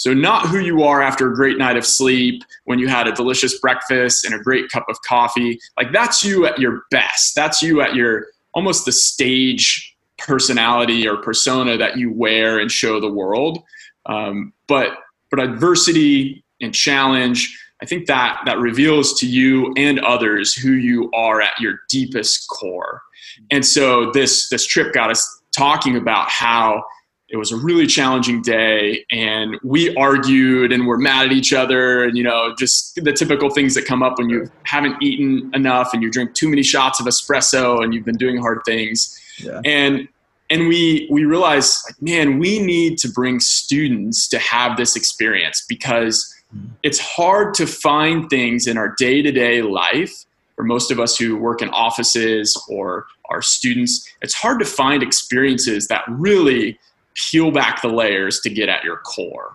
so, 0.00 0.14
not 0.14 0.48
who 0.48 0.60
you 0.60 0.82
are 0.82 1.02
after 1.02 1.30
a 1.30 1.34
great 1.34 1.58
night 1.58 1.76
of 1.76 1.84
sleep, 1.84 2.42
when 2.64 2.78
you 2.78 2.88
had 2.88 3.06
a 3.06 3.12
delicious 3.12 3.60
breakfast 3.60 4.24
and 4.24 4.34
a 4.34 4.38
great 4.38 4.70
cup 4.70 4.86
of 4.88 4.96
coffee. 5.02 5.60
Like, 5.76 5.92
that's 5.92 6.24
you 6.24 6.46
at 6.46 6.58
your 6.58 6.84
best. 6.90 7.34
That's 7.34 7.60
you 7.60 7.82
at 7.82 7.94
your 7.94 8.28
almost 8.54 8.86
the 8.86 8.92
stage 8.92 9.94
personality 10.16 11.06
or 11.06 11.18
persona 11.18 11.76
that 11.76 11.98
you 11.98 12.10
wear 12.10 12.60
and 12.60 12.72
show 12.72 12.98
the 12.98 13.12
world. 13.12 13.62
Um, 14.06 14.54
but, 14.68 14.92
but 15.30 15.38
adversity 15.38 16.44
and 16.62 16.74
challenge, 16.74 17.54
I 17.82 17.86
think 17.86 18.06
that 18.06 18.40
that 18.46 18.58
reveals 18.58 19.18
to 19.20 19.26
you 19.26 19.72
and 19.76 19.98
others 20.00 20.54
who 20.54 20.72
you 20.72 21.10
are 21.12 21.40
at 21.40 21.58
your 21.60 21.80
deepest 21.88 22.48
core. 22.48 23.02
And 23.50 23.64
so 23.64 24.10
this 24.12 24.48
this 24.48 24.66
trip 24.66 24.92
got 24.92 25.10
us 25.10 25.42
talking 25.56 25.96
about 25.96 26.30
how 26.30 26.84
it 27.30 27.36
was 27.36 27.52
a 27.52 27.56
really 27.56 27.86
challenging 27.86 28.42
day 28.42 29.04
and 29.10 29.56
we 29.62 29.94
argued 29.94 30.72
and 30.72 30.86
we're 30.86 30.98
mad 30.98 31.26
at 31.26 31.32
each 31.32 31.52
other 31.52 32.04
and 32.04 32.16
you 32.16 32.24
know 32.24 32.54
just 32.58 32.96
the 32.96 33.12
typical 33.12 33.50
things 33.50 33.74
that 33.74 33.84
come 33.84 34.02
up 34.02 34.18
when 34.18 34.28
you 34.28 34.50
haven't 34.64 35.00
eaten 35.00 35.50
enough 35.54 35.92
and 35.92 36.02
you 36.02 36.10
drink 36.10 36.34
too 36.34 36.48
many 36.48 36.62
shots 36.62 37.00
of 37.00 37.06
espresso 37.06 37.82
and 37.82 37.94
you've 37.94 38.04
been 38.04 38.16
doing 38.16 38.36
hard 38.36 38.60
things 38.66 39.18
yeah. 39.38 39.60
and 39.64 40.08
and 40.50 40.66
we 40.66 41.08
we 41.10 41.24
realized 41.24 41.80
like 41.86 42.02
man 42.02 42.38
we 42.38 42.58
need 42.58 42.98
to 42.98 43.08
bring 43.08 43.38
students 43.38 44.28
to 44.28 44.38
have 44.38 44.76
this 44.76 44.96
experience 44.96 45.64
because. 45.68 46.34
It's 46.82 46.98
hard 46.98 47.54
to 47.54 47.66
find 47.66 48.28
things 48.28 48.66
in 48.66 48.76
our 48.76 48.94
day-to-day 48.98 49.62
life 49.62 50.24
for 50.56 50.64
most 50.64 50.90
of 50.90 50.98
us 50.98 51.16
who 51.16 51.36
work 51.36 51.62
in 51.62 51.68
offices 51.70 52.60
or 52.68 53.06
are 53.28 53.40
students 53.40 54.08
it's 54.20 54.34
hard 54.34 54.58
to 54.58 54.64
find 54.64 55.02
experiences 55.02 55.86
that 55.88 56.02
really 56.08 56.78
peel 57.14 57.50
back 57.50 57.82
the 57.82 57.88
layers 57.88 58.40
to 58.40 58.50
get 58.50 58.68
at 58.68 58.84
your 58.84 58.98
core. 58.98 59.52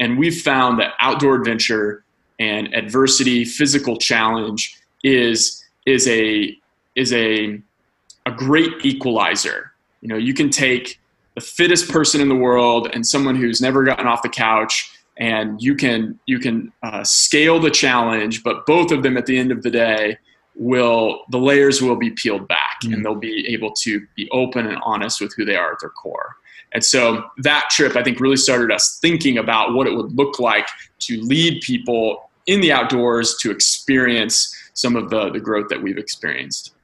And 0.00 0.18
we've 0.18 0.40
found 0.40 0.78
that 0.78 0.94
outdoor 1.00 1.34
adventure 1.34 2.04
and 2.38 2.72
adversity, 2.74 3.44
physical 3.44 3.96
challenge 3.96 4.76
is 5.02 5.64
is 5.86 6.06
a 6.08 6.56
is 6.94 7.12
a 7.12 7.60
a 8.26 8.30
great 8.30 8.84
equalizer. 8.84 9.72
You 10.00 10.08
know, 10.08 10.16
you 10.16 10.34
can 10.34 10.50
take 10.50 11.00
the 11.34 11.40
fittest 11.40 11.90
person 11.90 12.20
in 12.20 12.28
the 12.28 12.36
world 12.36 12.88
and 12.92 13.06
someone 13.06 13.36
who's 13.36 13.60
never 13.60 13.84
gotten 13.84 14.06
off 14.06 14.22
the 14.22 14.28
couch 14.28 14.92
and 15.18 15.60
you 15.60 15.74
can 15.74 16.18
you 16.26 16.38
can 16.38 16.72
uh, 16.82 17.04
scale 17.04 17.60
the 17.60 17.70
challenge 17.70 18.42
but 18.42 18.64
both 18.66 18.90
of 18.90 19.02
them 19.02 19.16
at 19.16 19.26
the 19.26 19.36
end 19.36 19.52
of 19.52 19.62
the 19.62 19.70
day 19.70 20.16
will 20.54 21.22
the 21.30 21.38
layers 21.38 21.80
will 21.80 21.96
be 21.96 22.10
peeled 22.10 22.46
back 22.48 22.80
mm. 22.84 22.92
and 22.92 23.04
they'll 23.04 23.14
be 23.14 23.46
able 23.48 23.72
to 23.72 24.06
be 24.16 24.28
open 24.30 24.66
and 24.66 24.78
honest 24.84 25.20
with 25.20 25.32
who 25.36 25.44
they 25.44 25.56
are 25.56 25.72
at 25.72 25.78
their 25.80 25.90
core 25.90 26.36
and 26.72 26.84
so 26.84 27.24
that 27.38 27.68
trip, 27.70 27.96
I 27.96 28.02
think, 28.02 28.20
really 28.20 28.36
started 28.36 28.70
us 28.70 28.98
thinking 29.00 29.38
about 29.38 29.74
what 29.74 29.86
it 29.86 29.94
would 29.94 30.12
look 30.16 30.38
like 30.38 30.68
to 31.00 31.20
lead 31.22 31.62
people 31.62 32.30
in 32.46 32.60
the 32.60 32.72
outdoors 32.72 33.36
to 33.40 33.50
experience 33.50 34.54
some 34.74 34.96
of 34.96 35.10
the, 35.10 35.30
the 35.30 35.40
growth 35.40 35.68
that 35.68 35.80
we've 35.80 35.98
experienced. 35.98 36.74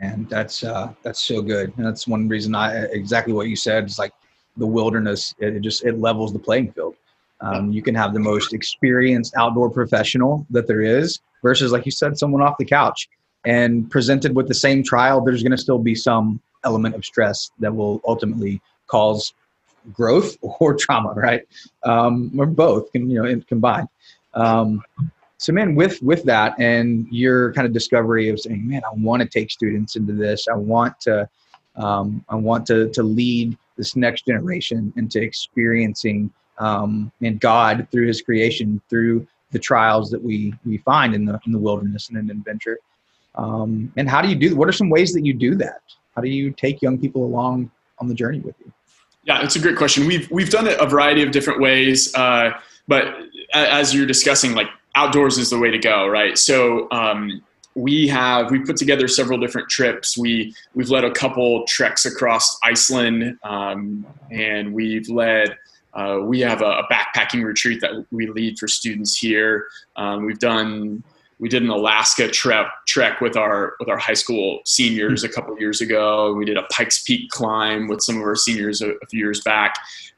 And 0.00 0.28
that's 0.28 0.62
uh, 0.62 0.92
that's 1.02 1.22
so 1.22 1.42
good. 1.42 1.72
And 1.76 1.84
that's 1.84 2.06
one 2.06 2.28
reason 2.28 2.54
I 2.54 2.84
exactly 2.84 3.32
what 3.32 3.48
you 3.48 3.56
said 3.56 3.86
is 3.86 3.98
like 3.98 4.12
the 4.56 4.66
wilderness. 4.66 5.34
It, 5.40 5.56
it 5.56 5.60
just 5.60 5.84
it 5.84 5.98
levels 5.98 6.32
the 6.32 6.38
playing 6.38 6.72
field. 6.72 6.94
Um, 7.40 7.72
you 7.72 7.82
can 7.82 7.94
have 7.94 8.12
the 8.12 8.20
most 8.20 8.52
experienced 8.52 9.34
outdoor 9.36 9.70
professional 9.70 10.46
that 10.50 10.66
there 10.66 10.82
is 10.82 11.20
versus, 11.42 11.72
like 11.72 11.86
you 11.86 11.92
said, 11.92 12.18
someone 12.18 12.42
off 12.42 12.56
the 12.58 12.64
couch. 12.64 13.08
And 13.44 13.90
presented 13.90 14.34
with 14.34 14.48
the 14.48 14.54
same 14.54 14.82
trial, 14.82 15.20
there's 15.20 15.42
going 15.42 15.52
to 15.52 15.58
still 15.58 15.78
be 15.78 15.94
some 15.94 16.40
element 16.64 16.94
of 16.94 17.04
stress 17.04 17.50
that 17.60 17.74
will 17.74 18.00
ultimately 18.06 18.60
cause 18.88 19.32
growth 19.92 20.36
or 20.42 20.74
trauma, 20.74 21.12
right? 21.14 21.42
Um, 21.84 22.32
or 22.38 22.46
both, 22.46 22.90
can 22.92 23.08
you 23.08 23.22
know, 23.22 23.40
combined. 23.48 23.88
Um, 24.34 24.82
so, 25.38 25.52
man, 25.52 25.76
with 25.76 26.02
with 26.02 26.24
that 26.24 26.58
and 26.58 27.06
your 27.12 27.52
kind 27.52 27.64
of 27.64 27.72
discovery 27.72 28.28
of 28.28 28.40
saying, 28.40 28.68
man, 28.68 28.82
I 28.84 28.92
want 28.94 29.22
to 29.22 29.28
take 29.28 29.52
students 29.52 29.94
into 29.94 30.12
this. 30.12 30.48
I 30.48 30.56
want 30.56 31.00
to, 31.02 31.28
um, 31.76 32.24
I 32.28 32.34
want 32.34 32.66
to 32.66 32.90
to 32.90 33.02
lead 33.04 33.56
this 33.76 33.94
next 33.94 34.26
generation 34.26 34.92
into 34.96 35.22
experiencing 35.22 36.32
um, 36.58 37.12
and 37.22 37.40
God 37.40 37.86
through 37.90 38.06
His 38.06 38.22
creation, 38.22 38.80
through 38.88 39.26
the 39.50 39.58
trials 39.58 40.10
that 40.10 40.22
we 40.22 40.54
we 40.64 40.78
find 40.78 41.14
in 41.14 41.24
the 41.24 41.40
in 41.46 41.52
the 41.52 41.58
wilderness 41.58 42.08
and 42.08 42.18
in 42.18 42.30
adventure. 42.30 42.78
Um, 43.34 43.92
and 43.96 44.08
how 44.08 44.20
do 44.20 44.28
you 44.28 44.34
do? 44.34 44.56
What 44.56 44.68
are 44.68 44.72
some 44.72 44.90
ways 44.90 45.12
that 45.12 45.24
you 45.24 45.32
do 45.32 45.54
that? 45.56 45.82
How 46.14 46.22
do 46.22 46.28
you 46.28 46.50
take 46.50 46.82
young 46.82 46.98
people 46.98 47.24
along 47.24 47.70
on 47.98 48.08
the 48.08 48.14
journey 48.14 48.40
with 48.40 48.56
you? 48.60 48.72
Yeah, 49.24 49.42
it's 49.42 49.56
a 49.56 49.60
great 49.60 49.76
question. 49.76 50.06
We've 50.06 50.30
we've 50.30 50.50
done 50.50 50.66
it 50.66 50.80
a 50.80 50.86
variety 50.86 51.22
of 51.22 51.30
different 51.30 51.60
ways, 51.60 52.14
uh, 52.14 52.58
but 52.86 53.14
as 53.54 53.94
you're 53.94 54.06
discussing, 54.06 54.54
like 54.54 54.68
outdoors 54.94 55.38
is 55.38 55.50
the 55.50 55.58
way 55.58 55.70
to 55.70 55.78
go, 55.78 56.08
right? 56.08 56.36
So 56.36 56.88
um, 56.90 57.42
we 57.74 58.08
have 58.08 58.50
we 58.50 58.58
put 58.58 58.76
together 58.76 59.06
several 59.06 59.38
different 59.38 59.68
trips. 59.68 60.18
We 60.18 60.54
we've 60.74 60.90
led 60.90 61.04
a 61.04 61.12
couple 61.12 61.64
treks 61.66 62.06
across 62.06 62.58
Iceland, 62.64 63.38
um, 63.44 64.06
and 64.30 64.72
we've 64.72 65.08
led. 65.08 65.56
Uh, 65.94 66.18
we 66.22 66.40
have 66.40 66.62
a, 66.62 66.66
a, 66.66 66.88
backpacking 66.90 67.44
retreat 67.44 67.80
that 67.80 68.04
we 68.10 68.26
lead 68.28 68.58
for 68.58 68.68
students 68.68 69.16
here. 69.16 69.66
Um, 69.96 70.26
we've 70.26 70.38
done 70.38 71.02
we 71.38 71.48
did 71.48 71.62
an 71.62 71.70
Alaska 71.70 72.28
trek 72.28 72.66
trek 72.86 73.20
with 73.20 73.36
our 73.36 73.74
with 73.78 73.88
our 73.88 73.96
high 73.96 74.14
school 74.14 74.60
seniors 74.64 75.24
a 75.24 75.28
couple 75.28 75.58
years 75.58 75.80
ago. 75.80 76.34
We 76.34 76.44
did 76.44 76.56
a 76.56 76.64
Pikes 76.64 77.02
Peak 77.02 77.30
climb 77.30 77.88
with 77.88 78.02
some 78.02 78.16
of 78.16 78.22
our 78.22 78.34
seniors 78.34 78.82
a, 78.82 78.90
a 78.90 79.06
few 79.08 79.20
years 79.20 79.40
back. 79.42 79.74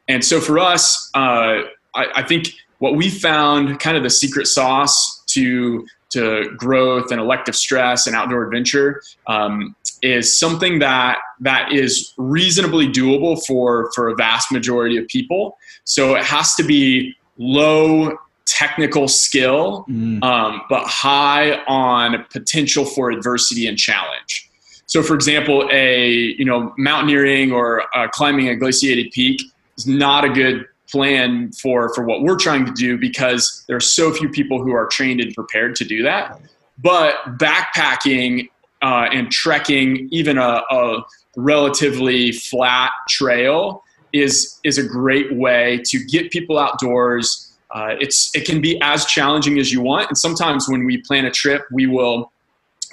And 0.08 0.24
so 0.24 0.40
for 0.40 0.58
us, 0.58 1.10
uh, 1.14 1.62
I, 1.94 2.06
I, 2.16 2.22
think 2.22 2.48
what 2.78 2.96
we 2.96 3.10
found 3.10 3.78
kind 3.78 3.96
of 3.96 4.02
the 4.02 4.10
secret 4.10 4.46
sauce 4.46 5.22
to 5.26 5.86
to 6.10 6.50
growth 6.56 7.10
and 7.10 7.20
elective 7.20 7.56
stress 7.56 8.06
and 8.06 8.16
outdoor 8.16 8.44
adventure 8.44 9.02
um, 9.26 9.74
is 10.02 10.38
something 10.38 10.78
that 10.78 11.18
that 11.40 11.72
is 11.72 12.12
reasonably 12.16 12.86
doable 12.86 13.40
for 13.46 13.90
for 13.94 14.08
a 14.08 14.14
vast 14.14 14.50
majority 14.52 14.96
of 14.96 15.06
people. 15.08 15.56
So 15.84 16.14
it 16.14 16.24
has 16.24 16.54
to 16.56 16.62
be 16.62 17.14
low 17.38 18.16
technical 18.46 19.08
skill, 19.08 19.86
mm. 19.88 20.22
um, 20.22 20.62
but 20.68 20.84
high 20.86 21.62
on 21.66 22.24
potential 22.30 22.84
for 22.84 23.10
adversity 23.10 23.66
and 23.66 23.78
challenge. 23.78 24.50
So, 24.86 25.02
for 25.02 25.14
example, 25.14 25.68
a 25.72 26.10
you 26.10 26.44
know 26.44 26.74
mountaineering 26.76 27.52
or 27.52 27.84
uh, 27.96 28.08
climbing 28.08 28.48
a 28.48 28.56
glaciated 28.56 29.12
peak 29.12 29.40
is 29.78 29.86
not 29.86 30.24
a 30.24 30.28
good 30.28 30.66
plan 30.90 31.52
for 31.52 31.92
for 31.94 32.04
what 32.04 32.22
we're 32.22 32.38
trying 32.38 32.66
to 32.66 32.72
do 32.72 32.98
because 32.98 33.64
there 33.68 33.76
are 33.76 33.80
so 33.80 34.12
few 34.12 34.28
people 34.28 34.62
who 34.62 34.72
are 34.72 34.86
trained 34.86 35.20
and 35.20 35.34
prepared 35.34 35.74
to 35.76 35.84
do 35.84 36.02
that. 36.02 36.40
But 36.78 37.16
backpacking 37.38 38.48
uh, 38.82 39.08
and 39.12 39.30
trekking, 39.30 40.08
even 40.10 40.38
a, 40.38 40.62
a 40.70 41.04
relatively 41.36 42.32
flat 42.32 42.92
trail, 43.08 43.82
is 44.12 44.58
is 44.64 44.78
a 44.78 44.82
great 44.82 45.34
way 45.34 45.80
to 45.86 46.04
get 46.06 46.30
people 46.30 46.58
outdoors. 46.58 47.52
Uh, 47.72 47.94
it's 48.00 48.30
it 48.34 48.44
can 48.46 48.60
be 48.60 48.80
as 48.82 49.04
challenging 49.04 49.58
as 49.58 49.72
you 49.72 49.80
want, 49.80 50.08
and 50.08 50.18
sometimes 50.18 50.68
when 50.68 50.84
we 50.84 50.98
plan 51.02 51.24
a 51.24 51.30
trip, 51.30 51.62
we 51.72 51.86
will 51.86 52.32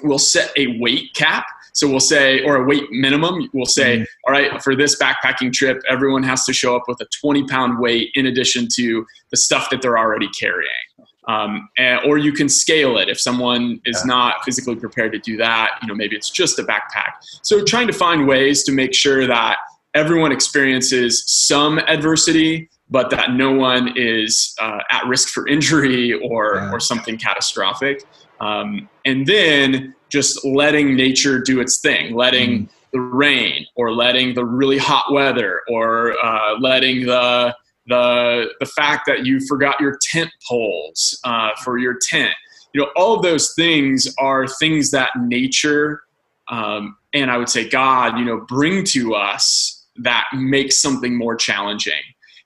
we'll 0.02 0.18
set 0.18 0.52
a 0.56 0.78
weight 0.78 1.14
cap. 1.14 1.44
So 1.72 1.88
we'll 1.88 2.00
say, 2.00 2.42
or 2.44 2.56
a 2.56 2.64
weight 2.64 2.90
minimum. 2.90 3.48
We'll 3.52 3.66
say, 3.66 3.98
mm-hmm. 3.98 4.04
all 4.26 4.32
right, 4.32 4.62
for 4.62 4.74
this 4.74 4.98
backpacking 4.98 5.52
trip, 5.52 5.80
everyone 5.88 6.22
has 6.24 6.44
to 6.46 6.52
show 6.52 6.76
up 6.76 6.84
with 6.88 7.00
a 7.00 7.06
20 7.20 7.46
pound 7.46 7.78
weight 7.78 8.10
in 8.14 8.26
addition 8.26 8.68
to 8.74 9.06
the 9.30 9.36
stuff 9.36 9.70
that 9.70 9.82
they're 9.82 9.98
already 9.98 10.28
carrying. 10.30 10.70
Um, 11.28 11.68
and, 11.76 12.00
or 12.06 12.16
you 12.16 12.32
can 12.32 12.48
scale 12.48 12.96
it 12.96 13.10
if 13.10 13.20
someone 13.20 13.80
is 13.84 14.00
yeah. 14.00 14.14
not 14.14 14.44
physically 14.44 14.76
prepared 14.76 15.12
to 15.12 15.18
do 15.18 15.36
that. 15.36 15.72
You 15.82 15.88
know, 15.88 15.94
maybe 15.94 16.16
it's 16.16 16.30
just 16.30 16.58
a 16.58 16.62
backpack. 16.62 17.12
So 17.42 17.62
trying 17.62 17.86
to 17.86 17.92
find 17.92 18.26
ways 18.26 18.64
to 18.64 18.72
make 18.72 18.94
sure 18.94 19.26
that 19.26 19.58
everyone 19.94 20.32
experiences 20.32 21.24
some 21.26 21.78
adversity, 21.80 22.70
but 22.88 23.10
that 23.10 23.32
no 23.32 23.52
one 23.52 23.92
is 23.94 24.54
uh, 24.58 24.78
at 24.90 25.06
risk 25.06 25.28
for 25.28 25.46
injury 25.46 26.14
or 26.14 26.56
yeah. 26.56 26.72
or 26.72 26.80
something 26.80 27.18
catastrophic. 27.18 28.04
Um, 28.40 28.88
and 29.04 29.26
then 29.26 29.94
just 30.08 30.44
letting 30.44 30.94
nature 30.94 31.40
do 31.40 31.60
its 31.60 31.80
thing, 31.80 32.14
letting 32.14 32.50
mm. 32.50 32.68
the 32.92 33.00
rain 33.00 33.66
or 33.76 33.92
letting 33.92 34.34
the 34.34 34.44
really 34.44 34.78
hot 34.78 35.12
weather 35.12 35.62
or 35.68 36.14
uh, 36.24 36.58
letting 36.58 37.06
the 37.06 37.54
the 37.86 38.52
the 38.60 38.66
fact 38.66 39.04
that 39.06 39.24
you 39.24 39.40
forgot 39.46 39.80
your 39.80 39.98
tent 40.10 40.30
poles 40.46 41.18
uh, 41.24 41.50
for 41.64 41.78
your 41.78 41.96
tent. 42.10 42.34
You 42.74 42.82
know, 42.82 42.90
all 42.96 43.16
of 43.16 43.22
those 43.22 43.54
things 43.54 44.14
are 44.18 44.46
things 44.46 44.90
that 44.90 45.10
nature 45.16 46.02
um, 46.48 46.96
and 47.12 47.30
I 47.30 47.36
would 47.36 47.48
say 47.48 47.68
God, 47.68 48.18
you 48.18 48.24
know, 48.24 48.40
bring 48.40 48.84
to 48.84 49.14
us 49.14 49.86
that 49.96 50.26
makes 50.34 50.80
something 50.80 51.16
more 51.16 51.36
challenging. 51.36 52.00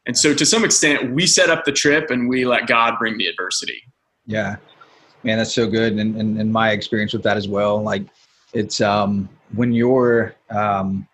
And 0.06 0.16
so, 0.16 0.34
to 0.34 0.44
some 0.44 0.64
extent, 0.64 1.12
we 1.12 1.26
set 1.26 1.50
up 1.50 1.64
the 1.64 1.72
trip 1.72 2.10
and 2.10 2.28
we 2.28 2.44
let 2.44 2.66
God 2.66 2.94
bring 2.98 3.18
the 3.18 3.26
adversity. 3.26 3.80
Yeah, 4.26 4.56
man, 5.24 5.38
that's 5.38 5.54
so 5.54 5.66
good. 5.66 5.94
And, 5.94 6.16
and, 6.16 6.40
and 6.40 6.52
my 6.52 6.70
experience 6.70 7.12
with 7.12 7.22
that 7.22 7.36
as 7.36 7.48
well. 7.48 7.82
Like, 7.82 8.04
it's 8.52 8.80
um, 8.80 9.28
when 9.54 9.72
you're 9.72 10.34
um, 10.50 11.06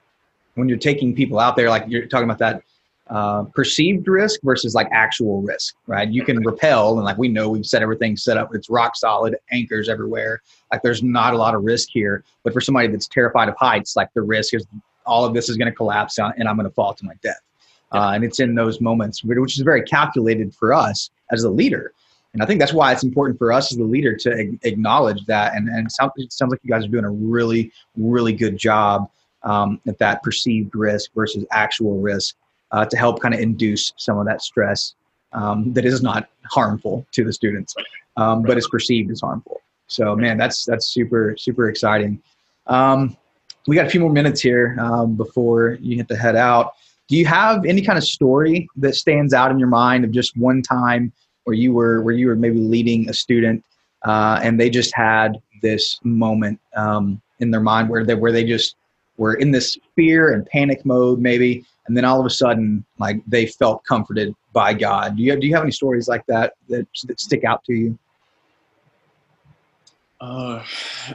when 0.55 0.69
you're 0.69 0.79
taking 0.79 1.15
people 1.15 1.39
out 1.39 1.57
there, 1.57 1.71
like 1.71 1.85
you're 1.87 2.07
talking 2.07 2.25
about 2.25 2.39
that 2.39 2.63
uh, 3.11 3.45
perceived 3.55 4.07
risk 4.09 4.41
versus 4.43 4.75
like 4.75 4.89
actual 4.91 5.41
risk, 5.41 5.77
right? 5.87 6.09
You 6.09 6.25
can 6.25 6.43
rappel, 6.43 6.97
and 6.97 7.05
like 7.05 7.17
we 7.17 7.29
know, 7.29 7.49
we've 7.49 7.65
set 7.65 7.81
everything 7.81 8.17
set 8.17 8.37
up. 8.37 8.55
It's 8.55 8.69
rock 8.69 8.97
solid, 8.97 9.37
anchors 9.53 9.89
everywhere. 9.89 10.43
Like 10.73 10.83
there's 10.83 11.03
not 11.03 11.33
a 11.33 11.37
lot 11.37 11.55
of 11.55 11.63
risk 11.63 11.89
here. 11.91 12.25
But 12.43 12.53
for 12.53 12.61
somebody 12.61 12.89
that's 12.89 13.07
terrified 13.07 13.49
of 13.49 13.57
heights, 13.57 13.97
like 13.97 14.13
the 14.15 14.23
risk 14.23 14.53
is 14.55 14.67
all 15.07 15.25
of 15.25 15.33
this 15.33 15.49
is 15.49 15.57
going 15.57 15.71
to 15.71 15.75
collapse 15.75 16.19
and 16.19 16.47
I'm 16.47 16.57
going 16.57 16.69
to 16.69 16.75
fall 16.75 16.93
to 16.93 17.05
my 17.05 17.15
death. 17.23 17.41
Uh, 17.93 18.13
and 18.15 18.23
it's 18.23 18.41
in 18.41 18.55
those 18.55 18.81
moments, 18.81 19.25
which 19.25 19.57
is 19.57 19.63
very 19.63 19.83
calculated 19.83 20.55
for 20.55 20.75
us 20.75 21.11
as 21.33 21.45
a 21.45 21.51
leader. 21.51 21.93
And 22.35 22.43
I 22.43 22.47
think 22.47 22.61
that's 22.61 22.73
why 22.73 22.93
it's 22.93 23.03
important 23.03 23.39
for 23.39 23.53
us 23.53 23.73
as 23.73 23.79
the 23.79 23.85
leader 23.85 24.15
to 24.17 24.59
acknowledge 24.63 25.25
that. 25.27 25.55
And, 25.55 25.69
and 25.69 25.87
it 25.87 25.93
sounds, 25.93 26.13
it 26.17 26.33
sounds 26.33 26.51
like 26.51 26.61
you 26.63 26.71
guys 26.71 26.85
are 26.85 26.89
doing 26.89 27.05
a 27.05 27.11
really, 27.11 27.73
really 27.97 28.33
good 28.33 28.57
job 28.57 29.11
um, 29.43 29.81
at 29.87 29.99
that 29.99 30.23
perceived 30.23 30.75
risk 30.75 31.11
versus 31.15 31.45
actual 31.53 32.01
risk 32.01 32.37
uh, 32.73 32.85
to 32.85 32.97
help 32.97 33.21
kind 33.21 33.35
of 33.35 33.41
induce 33.41 33.93
some 33.97 34.19
of 34.19 34.27
that 34.27 34.43
stress 34.43 34.95
um, 35.33 35.73
that 35.73 35.85
is 35.85 36.03
not 36.03 36.29
harmful 36.47 37.07
to 37.13 37.25
the 37.25 37.33
students, 37.33 37.75
um, 38.17 38.43
but 38.43 38.59
is 38.59 38.69
perceived 38.69 39.11
as 39.11 39.21
harmful. 39.21 39.61
So, 39.87 40.15
man, 40.15 40.37
that's 40.37 40.65
that's 40.65 40.89
super 40.89 41.35
super 41.37 41.69
exciting. 41.69 42.23
Um, 42.67 43.17
we 43.67 43.75
got 43.75 43.87
a 43.87 43.91
few 43.91 44.01
more 44.01 44.13
minutes 44.13 44.41
here 44.41 44.77
um, 44.81 45.15
before 45.15 45.79
you 45.81 45.97
hit 45.97 46.09
the 46.09 46.17
head 46.17 46.37
out. 46.37 46.75
Do 47.09 47.17
you 47.17 47.25
have 47.27 47.65
any 47.65 47.81
kind 47.81 47.97
of 47.97 48.05
story 48.05 48.69
that 48.77 48.95
stands 48.95 49.33
out 49.33 49.51
in 49.51 49.59
your 49.59 49.69
mind 49.69 50.05
of 50.05 50.11
just 50.11 50.37
one 50.37 50.63
time 50.63 51.13
where 51.49 51.55
you 51.55 51.73
were 51.73 52.03
where 52.03 52.15
you 52.15 52.27
were 52.27 52.37
maybe 52.37 52.59
leading 52.59 53.09
a 53.09 53.15
student 53.15 53.65
uh, 54.05 54.39
and 54.43 54.61
they 54.61 54.69
just 54.69 54.95
had 54.95 55.41
this 55.63 55.99
moment 56.05 56.61
um, 56.77 57.23
in 57.41 57.51
their 57.51 57.63
mind 57.63 57.89
where 57.89 58.05
they 58.05 58.15
where 58.15 58.33
they 58.33 58.45
just 58.45 58.77
were 59.17 59.33
in 59.37 59.51
this 59.51 59.79
fear 59.97 60.35
and 60.35 60.45
panic 60.45 60.85
mode 60.85 61.19
maybe 61.21 61.65
and 61.87 61.97
then 61.97 62.05
all 62.05 62.21
of 62.21 62.27
a 62.27 62.31
sudden 62.31 62.85
like 62.99 63.23
they 63.27 63.47
felt 63.47 63.83
comforted 63.85 64.35
by 64.53 64.75
god 64.75 65.17
do 65.17 65.23
you 65.23 65.31
have, 65.31 65.41
do 65.41 65.47
you 65.47 65.55
have 65.55 65.63
any 65.63 65.73
stories 65.73 66.07
like 66.07 66.25
that 66.27 66.53
that, 66.69 66.87
that 67.05 67.19
stick 67.19 67.45
out 67.45 67.65
to 67.65 67.73
you 67.73 67.99
uh, 70.21 70.63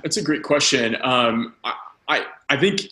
that's 0.02 0.18
a 0.18 0.22
great 0.24 0.42
question 0.42 0.98
um, 1.04 1.54
I, 1.64 1.76
I, 2.08 2.26
I 2.50 2.58
think 2.58 2.90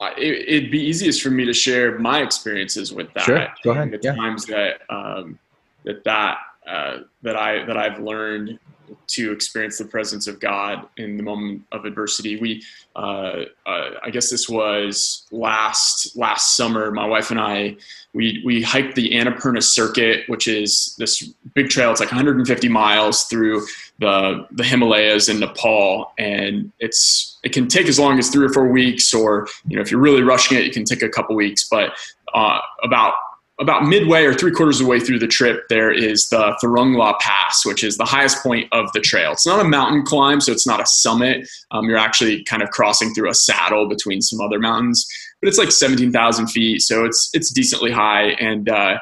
it, 0.00 0.62
would 0.62 0.70
be 0.70 0.80
easiest 0.80 1.20
for 1.20 1.30
me 1.30 1.44
to 1.46 1.52
share 1.52 1.98
my 1.98 2.22
experiences 2.22 2.92
with 2.92 3.12
that 3.14 3.24
sure. 3.24 3.48
Go 3.64 3.72
ahead. 3.72 3.90
the 3.90 3.98
yeah. 4.00 4.14
times 4.14 4.46
that 4.46 4.82
um, 4.88 5.36
that 5.84 6.04
that 6.04 6.38
uh, 6.66 6.98
that 7.22 7.36
I 7.36 7.64
that 7.64 7.76
I've 7.76 7.98
learned 8.00 8.58
to 9.06 9.32
experience 9.32 9.78
the 9.78 9.84
presence 9.84 10.26
of 10.26 10.40
God 10.40 10.86
in 10.96 11.16
the 11.16 11.22
moment 11.22 11.62
of 11.72 11.84
adversity. 11.84 12.38
We, 12.40 12.62
uh, 12.96 13.44
uh, 13.66 13.90
I 14.02 14.10
guess 14.10 14.30
this 14.30 14.48
was 14.48 15.26
last 15.30 16.16
last 16.16 16.56
summer. 16.56 16.90
My 16.90 17.06
wife 17.06 17.30
and 17.30 17.40
I, 17.40 17.76
we 18.12 18.42
we 18.44 18.62
hiked 18.62 18.94
the 18.94 19.10
Annapurna 19.12 19.62
Circuit, 19.62 20.28
which 20.28 20.46
is 20.46 20.94
this 20.98 21.22
big 21.54 21.68
trail. 21.68 21.90
It's 21.90 22.00
like 22.00 22.10
150 22.10 22.68
miles 22.68 23.24
through 23.24 23.66
the 23.98 24.46
the 24.52 24.64
Himalayas 24.64 25.28
in 25.28 25.40
Nepal, 25.40 26.12
and 26.18 26.72
it's 26.78 27.38
it 27.42 27.52
can 27.52 27.68
take 27.68 27.86
as 27.86 27.98
long 27.98 28.18
as 28.18 28.28
three 28.30 28.46
or 28.46 28.52
four 28.52 28.68
weeks, 28.68 29.12
or 29.14 29.48
you 29.66 29.76
know 29.76 29.82
if 29.82 29.90
you're 29.90 30.00
really 30.00 30.22
rushing 30.22 30.58
it, 30.58 30.64
it 30.64 30.72
can 30.72 30.84
take 30.84 31.02
a 31.02 31.08
couple 31.08 31.34
weeks. 31.36 31.68
But 31.68 31.92
uh, 32.34 32.60
about 32.82 33.14
about 33.60 33.84
midway 33.84 34.24
or 34.24 34.32
three 34.32 34.50
quarters 34.50 34.80
of 34.80 34.86
the 34.86 34.90
way 34.90 34.98
through 34.98 35.18
the 35.18 35.26
trip, 35.26 35.68
there 35.68 35.90
is 35.92 36.28
the 36.30 36.56
Thorongla 36.62 37.18
Pass, 37.20 37.64
which 37.66 37.84
is 37.84 37.98
the 37.98 38.06
highest 38.06 38.42
point 38.42 38.66
of 38.72 38.90
the 38.92 39.00
trail. 39.00 39.32
It's 39.32 39.46
not 39.46 39.60
a 39.60 39.68
mountain 39.68 40.02
climb, 40.02 40.40
so 40.40 40.50
it's 40.50 40.66
not 40.66 40.80
a 40.80 40.86
summit. 40.86 41.46
Um, 41.70 41.84
you're 41.84 41.98
actually 41.98 42.42
kind 42.44 42.62
of 42.62 42.70
crossing 42.70 43.12
through 43.12 43.28
a 43.28 43.34
saddle 43.34 43.86
between 43.86 44.22
some 44.22 44.40
other 44.40 44.58
mountains, 44.58 45.06
but 45.40 45.48
it's 45.48 45.58
like 45.58 45.70
17,000 45.70 46.46
feet, 46.46 46.80
so 46.80 47.04
it's 47.04 47.30
it's 47.34 47.52
decently 47.52 47.90
high. 47.90 48.30
And 48.40 48.68
uh, 48.68 48.98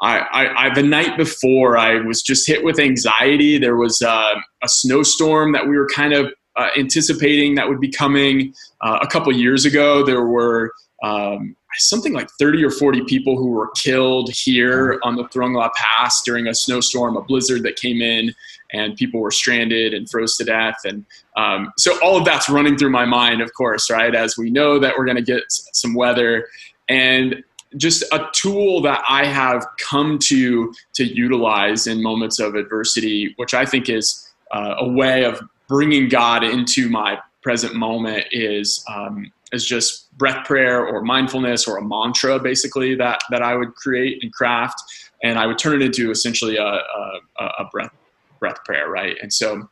I, 0.00 0.18
I, 0.18 0.66
I, 0.66 0.74
the 0.74 0.82
night 0.82 1.16
before, 1.16 1.78
I 1.78 2.00
was 2.00 2.22
just 2.22 2.46
hit 2.48 2.64
with 2.64 2.80
anxiety. 2.80 3.58
There 3.58 3.76
was 3.76 4.02
uh, 4.02 4.34
a 4.62 4.68
snowstorm 4.68 5.52
that 5.52 5.68
we 5.68 5.76
were 5.76 5.88
kind 5.88 6.14
of 6.14 6.32
uh, 6.56 6.68
anticipating 6.76 7.54
that 7.54 7.68
would 7.68 7.80
be 7.80 7.90
coming. 7.90 8.54
Uh, 8.80 8.98
a 9.02 9.06
couple 9.06 9.32
years 9.32 9.64
ago, 9.64 10.04
there 10.04 10.24
were 10.24 10.72
um, 11.04 11.54
something 11.78 12.12
like 12.12 12.28
30 12.38 12.64
or 12.64 12.70
40 12.70 13.04
people 13.04 13.36
who 13.36 13.48
were 13.48 13.70
killed 13.76 14.30
here 14.32 14.98
on 15.02 15.16
the 15.16 15.24
Thorongla 15.24 15.70
Pass 15.74 16.22
during 16.22 16.46
a 16.48 16.54
snowstorm, 16.54 17.16
a 17.16 17.22
blizzard 17.22 17.62
that 17.62 17.76
came 17.76 18.02
in, 18.02 18.34
and 18.72 18.96
people 18.96 19.20
were 19.20 19.30
stranded 19.30 19.94
and 19.94 20.10
froze 20.10 20.36
to 20.36 20.44
death. 20.44 20.76
And 20.84 21.04
um, 21.36 21.72
so 21.76 21.98
all 22.02 22.16
of 22.16 22.24
that's 22.24 22.48
running 22.48 22.76
through 22.76 22.90
my 22.90 23.04
mind, 23.04 23.40
of 23.40 23.52
course, 23.54 23.90
right? 23.90 24.14
As 24.14 24.36
we 24.36 24.50
know 24.50 24.78
that 24.78 24.94
we're 24.96 25.04
going 25.04 25.16
to 25.16 25.22
get 25.22 25.44
some 25.48 25.94
weather. 25.94 26.46
And 26.88 27.44
just 27.76 28.02
a 28.12 28.26
tool 28.32 28.80
that 28.82 29.02
I 29.08 29.24
have 29.26 29.64
come 29.78 30.18
to 30.24 30.74
to 30.94 31.04
utilize 31.04 31.86
in 31.86 32.02
moments 32.02 32.40
of 32.40 32.54
adversity, 32.54 33.32
which 33.36 33.54
I 33.54 33.64
think 33.64 33.88
is 33.88 34.28
uh, 34.50 34.74
a 34.78 34.88
way 34.88 35.24
of 35.24 35.40
bringing 35.68 36.08
God 36.08 36.42
into 36.42 36.88
my 36.88 37.18
present 37.42 37.74
moment, 37.74 38.26
is 38.32 38.84
um, 38.92 39.30
is 39.52 39.64
just 39.64 40.16
breath 40.18 40.46
prayer 40.46 40.86
or 40.86 41.02
mindfulness 41.02 41.66
or 41.66 41.78
a 41.78 41.84
mantra 41.84 42.38
basically 42.38 42.94
that 42.96 43.20
that 43.30 43.42
I 43.42 43.54
would 43.54 43.74
create 43.74 44.22
and 44.22 44.32
craft, 44.32 44.80
and 45.22 45.38
I 45.38 45.46
would 45.46 45.58
turn 45.58 45.80
it 45.80 45.84
into 45.84 46.10
essentially 46.10 46.56
a, 46.56 46.64
a, 46.64 47.20
a 47.38 47.68
breath 47.72 47.92
breath 48.38 48.64
prayer, 48.64 48.88
right? 48.88 49.16
And 49.22 49.32
so. 49.32 49.68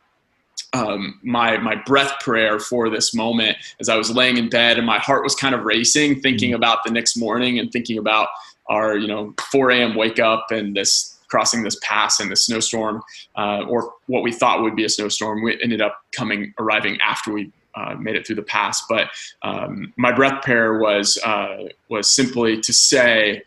Um, 0.74 1.18
my 1.22 1.56
my 1.56 1.76
breath 1.86 2.12
prayer 2.20 2.58
for 2.58 2.90
this 2.90 3.14
moment 3.14 3.56
as 3.80 3.88
I 3.88 3.96
was 3.96 4.10
laying 4.10 4.36
in 4.36 4.50
bed 4.50 4.76
and 4.76 4.86
my 4.86 4.98
heart 4.98 5.22
was 5.22 5.34
kind 5.34 5.54
of 5.54 5.64
racing, 5.64 6.20
thinking 6.20 6.50
mm-hmm. 6.50 6.56
about 6.56 6.84
the 6.84 6.90
next 6.90 7.16
morning 7.16 7.58
and 7.58 7.72
thinking 7.72 7.96
about 7.96 8.28
our 8.68 8.98
you 8.98 9.06
know 9.06 9.32
4 9.50 9.70
a.m. 9.70 9.94
wake 9.94 10.18
up 10.18 10.48
and 10.50 10.76
this 10.76 11.18
crossing 11.28 11.62
this 11.62 11.78
pass 11.82 12.20
and 12.20 12.30
the 12.30 12.36
snowstorm, 12.36 13.02
uh, 13.36 13.62
or 13.68 13.92
what 14.06 14.22
we 14.22 14.32
thought 14.32 14.62
would 14.62 14.74
be 14.74 14.84
a 14.84 14.88
snowstorm, 14.88 15.42
we 15.42 15.58
ended 15.62 15.80
up 15.80 16.00
coming 16.12 16.52
arriving 16.58 16.98
after 17.00 17.32
we 17.32 17.52
uh, 17.78 17.94
made 17.94 18.16
it 18.16 18.26
through 18.26 18.36
the 18.36 18.42
pass. 18.42 18.82
But 18.88 19.06
um, 19.42 19.92
my 19.96 20.12
breath 20.12 20.42
prayer 20.42 20.78
was 20.78 21.18
uh, 21.24 21.68
was 21.88 22.10
simply 22.10 22.60
to 22.60 22.72
say, 22.72 23.42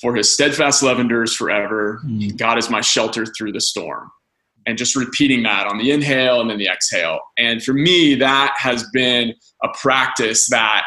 for 0.00 0.14
his 0.14 0.32
steadfast 0.32 0.82
love 0.82 0.98
endures 0.98 1.34
forever. 1.34 2.00
Mm. 2.04 2.36
God 2.36 2.58
is 2.58 2.70
my 2.70 2.80
shelter 2.80 3.24
through 3.26 3.52
the 3.52 3.60
storm. 3.60 4.10
And 4.66 4.78
just 4.78 4.96
repeating 4.96 5.42
that 5.42 5.66
on 5.66 5.76
the 5.76 5.90
inhale 5.90 6.40
and 6.40 6.48
then 6.48 6.58
the 6.58 6.68
exhale. 6.68 7.20
And 7.36 7.62
for 7.62 7.74
me, 7.74 8.14
that 8.14 8.54
has 8.56 8.82
been 8.94 9.34
a 9.62 9.68
practice 9.78 10.48
that 10.48 10.84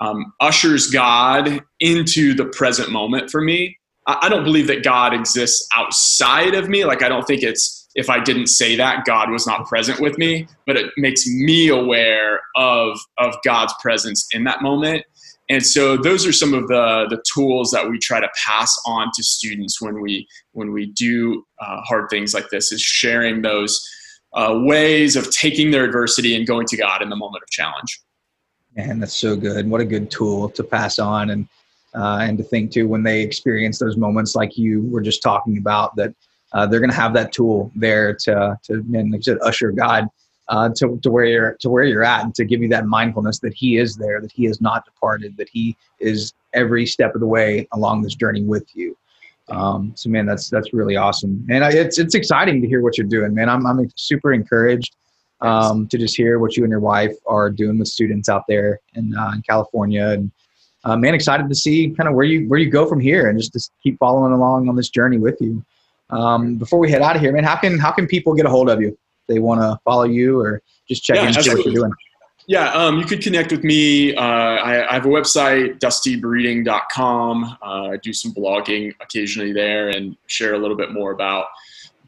um, 0.00 0.32
ushers 0.40 0.86
God 0.90 1.62
into 1.78 2.32
the 2.32 2.46
present 2.46 2.90
moment 2.90 3.30
for 3.30 3.42
me. 3.42 3.76
I, 4.06 4.18
I 4.22 4.28
don't 4.30 4.44
believe 4.44 4.66
that 4.68 4.82
God 4.82 5.12
exists 5.12 5.68
outside 5.76 6.54
of 6.54 6.70
me. 6.70 6.86
Like, 6.86 7.02
I 7.02 7.08
don't 7.10 7.26
think 7.26 7.42
it's 7.42 7.77
if 7.94 8.10
I 8.10 8.20
didn't 8.20 8.48
say 8.48 8.76
that, 8.76 9.04
God 9.04 9.30
was 9.30 9.46
not 9.46 9.66
present 9.66 10.00
with 10.00 10.18
me, 10.18 10.46
but 10.66 10.76
it 10.76 10.92
makes 10.96 11.26
me 11.26 11.68
aware 11.68 12.40
of, 12.56 12.98
of 13.18 13.34
God's 13.44 13.74
presence 13.80 14.26
in 14.32 14.44
that 14.44 14.62
moment. 14.62 15.04
And 15.50 15.64
so 15.64 15.96
those 15.96 16.26
are 16.26 16.32
some 16.32 16.52
of 16.52 16.68
the, 16.68 17.06
the 17.08 17.22
tools 17.34 17.70
that 17.70 17.88
we 17.88 17.98
try 17.98 18.20
to 18.20 18.28
pass 18.46 18.76
on 18.86 19.10
to 19.14 19.22
students 19.22 19.80
when 19.80 20.02
we 20.02 20.28
when 20.52 20.72
we 20.72 20.92
do 20.92 21.44
uh, 21.60 21.80
hard 21.82 22.10
things 22.10 22.34
like 22.34 22.50
this 22.50 22.70
is 22.70 22.82
sharing 22.82 23.40
those 23.40 23.80
uh, 24.34 24.60
ways 24.64 25.16
of 25.16 25.30
taking 25.30 25.70
their 25.70 25.84
adversity 25.84 26.36
and 26.36 26.46
going 26.46 26.66
to 26.66 26.76
God 26.76 27.00
in 27.00 27.08
the 27.08 27.16
moment 27.16 27.42
of 27.42 27.50
challenge. 27.50 27.98
And 28.76 29.00
that's 29.02 29.16
so 29.16 29.36
good. 29.36 29.68
What 29.68 29.80
a 29.80 29.86
good 29.86 30.10
tool 30.10 30.50
to 30.50 30.62
pass 30.62 30.98
on 30.98 31.30
and 31.30 31.48
uh, 31.94 32.18
and 32.20 32.36
to 32.36 32.44
think 32.44 32.70
too 32.70 32.86
when 32.86 33.02
they 33.02 33.22
experience 33.22 33.78
those 33.78 33.96
moments 33.96 34.34
like 34.34 34.58
you 34.58 34.82
were 34.90 35.00
just 35.00 35.22
talking 35.22 35.56
about 35.56 35.96
that 35.96 36.14
uh, 36.52 36.66
they're 36.66 36.80
going 36.80 36.90
to 36.90 36.96
have 36.96 37.14
that 37.14 37.32
tool 37.32 37.70
there 37.74 38.14
to 38.14 38.58
to 38.64 38.74
and 38.74 39.12
like 39.12 39.20
I 39.20 39.22
said, 39.22 39.38
usher 39.42 39.70
God 39.70 40.08
uh, 40.48 40.70
to 40.76 40.98
to 41.02 41.10
where 41.10 41.24
you're 41.24 41.56
to 41.60 41.70
where 41.70 41.84
you're 41.84 42.04
at 42.04 42.24
and 42.24 42.34
to 42.34 42.44
give 42.44 42.62
you 42.62 42.68
that 42.68 42.86
mindfulness 42.86 43.38
that 43.40 43.54
He 43.54 43.76
is 43.76 43.96
there, 43.96 44.20
that 44.20 44.32
He 44.32 44.44
has 44.44 44.60
not 44.60 44.84
departed, 44.84 45.36
that 45.36 45.48
He 45.48 45.76
is 46.00 46.32
every 46.54 46.86
step 46.86 47.14
of 47.14 47.20
the 47.20 47.26
way 47.26 47.68
along 47.72 48.02
this 48.02 48.14
journey 48.14 48.42
with 48.42 48.64
you. 48.74 48.96
Um, 49.50 49.92
so 49.94 50.10
man, 50.10 50.26
that's 50.26 50.50
that's 50.50 50.72
really 50.72 50.96
awesome, 50.96 51.46
and 51.50 51.64
it's 51.64 51.98
it's 51.98 52.14
exciting 52.14 52.60
to 52.60 52.68
hear 52.68 52.82
what 52.82 52.98
you're 52.98 53.06
doing, 53.06 53.34
man. 53.34 53.48
I'm 53.48 53.66
I'm 53.66 53.90
super 53.96 54.32
encouraged 54.32 54.94
um, 55.40 55.86
to 55.88 55.98
just 55.98 56.16
hear 56.16 56.38
what 56.38 56.56
you 56.56 56.64
and 56.64 56.70
your 56.70 56.80
wife 56.80 57.14
are 57.26 57.50
doing 57.50 57.78
with 57.78 57.88
students 57.88 58.28
out 58.28 58.44
there 58.48 58.80
in, 58.94 59.16
uh, 59.16 59.32
in 59.34 59.42
California. 59.42 60.08
And 60.08 60.30
uh, 60.84 60.96
man, 60.96 61.14
excited 61.14 61.48
to 61.48 61.54
see 61.54 61.90
kind 61.90 62.08
of 62.08 62.14
where 62.14 62.24
you 62.24 62.48
where 62.48 62.58
you 62.58 62.70
go 62.70 62.86
from 62.86 63.00
here, 63.00 63.28
and 63.28 63.38
just 63.38 63.52
to 63.52 63.60
keep 63.82 63.98
following 63.98 64.32
along 64.32 64.68
on 64.68 64.76
this 64.76 64.90
journey 64.90 65.18
with 65.18 65.40
you. 65.40 65.64
Um, 66.10 66.56
before 66.56 66.78
we 66.78 66.90
head 66.90 67.02
out 67.02 67.16
of 67.16 67.22
here, 67.22 67.32
man, 67.32 67.44
how 67.44 67.56
can 67.56 67.78
how 67.78 67.92
can 67.92 68.06
people 68.06 68.34
get 68.34 68.46
a 68.46 68.50
hold 68.50 68.68
of 68.70 68.80
you? 68.80 68.96
They 69.26 69.38
want 69.38 69.60
to 69.60 69.78
follow 69.84 70.04
you 70.04 70.40
or 70.40 70.62
just 70.88 71.04
check 71.04 71.16
yeah, 71.16 71.28
in 71.28 71.34
see 71.34 71.50
what 71.50 71.64
you're 71.64 71.74
doing. 71.74 71.92
Yeah, 72.46 72.70
um, 72.70 72.98
you 72.98 73.04
could 73.04 73.22
connect 73.22 73.52
with 73.52 73.62
me. 73.62 74.14
Uh, 74.14 74.22
I, 74.22 74.90
I, 74.90 74.94
have 74.94 75.04
a 75.04 75.08
website, 75.10 75.80
dustybreeding.com. 75.80 77.44
Uh, 77.44 77.66
I 77.66 77.96
do 77.98 78.14
some 78.14 78.32
blogging 78.32 78.94
occasionally 79.02 79.52
there 79.52 79.90
and 79.90 80.16
share 80.28 80.54
a 80.54 80.58
little 80.58 80.76
bit 80.76 80.90
more 80.90 81.10
about 81.10 81.48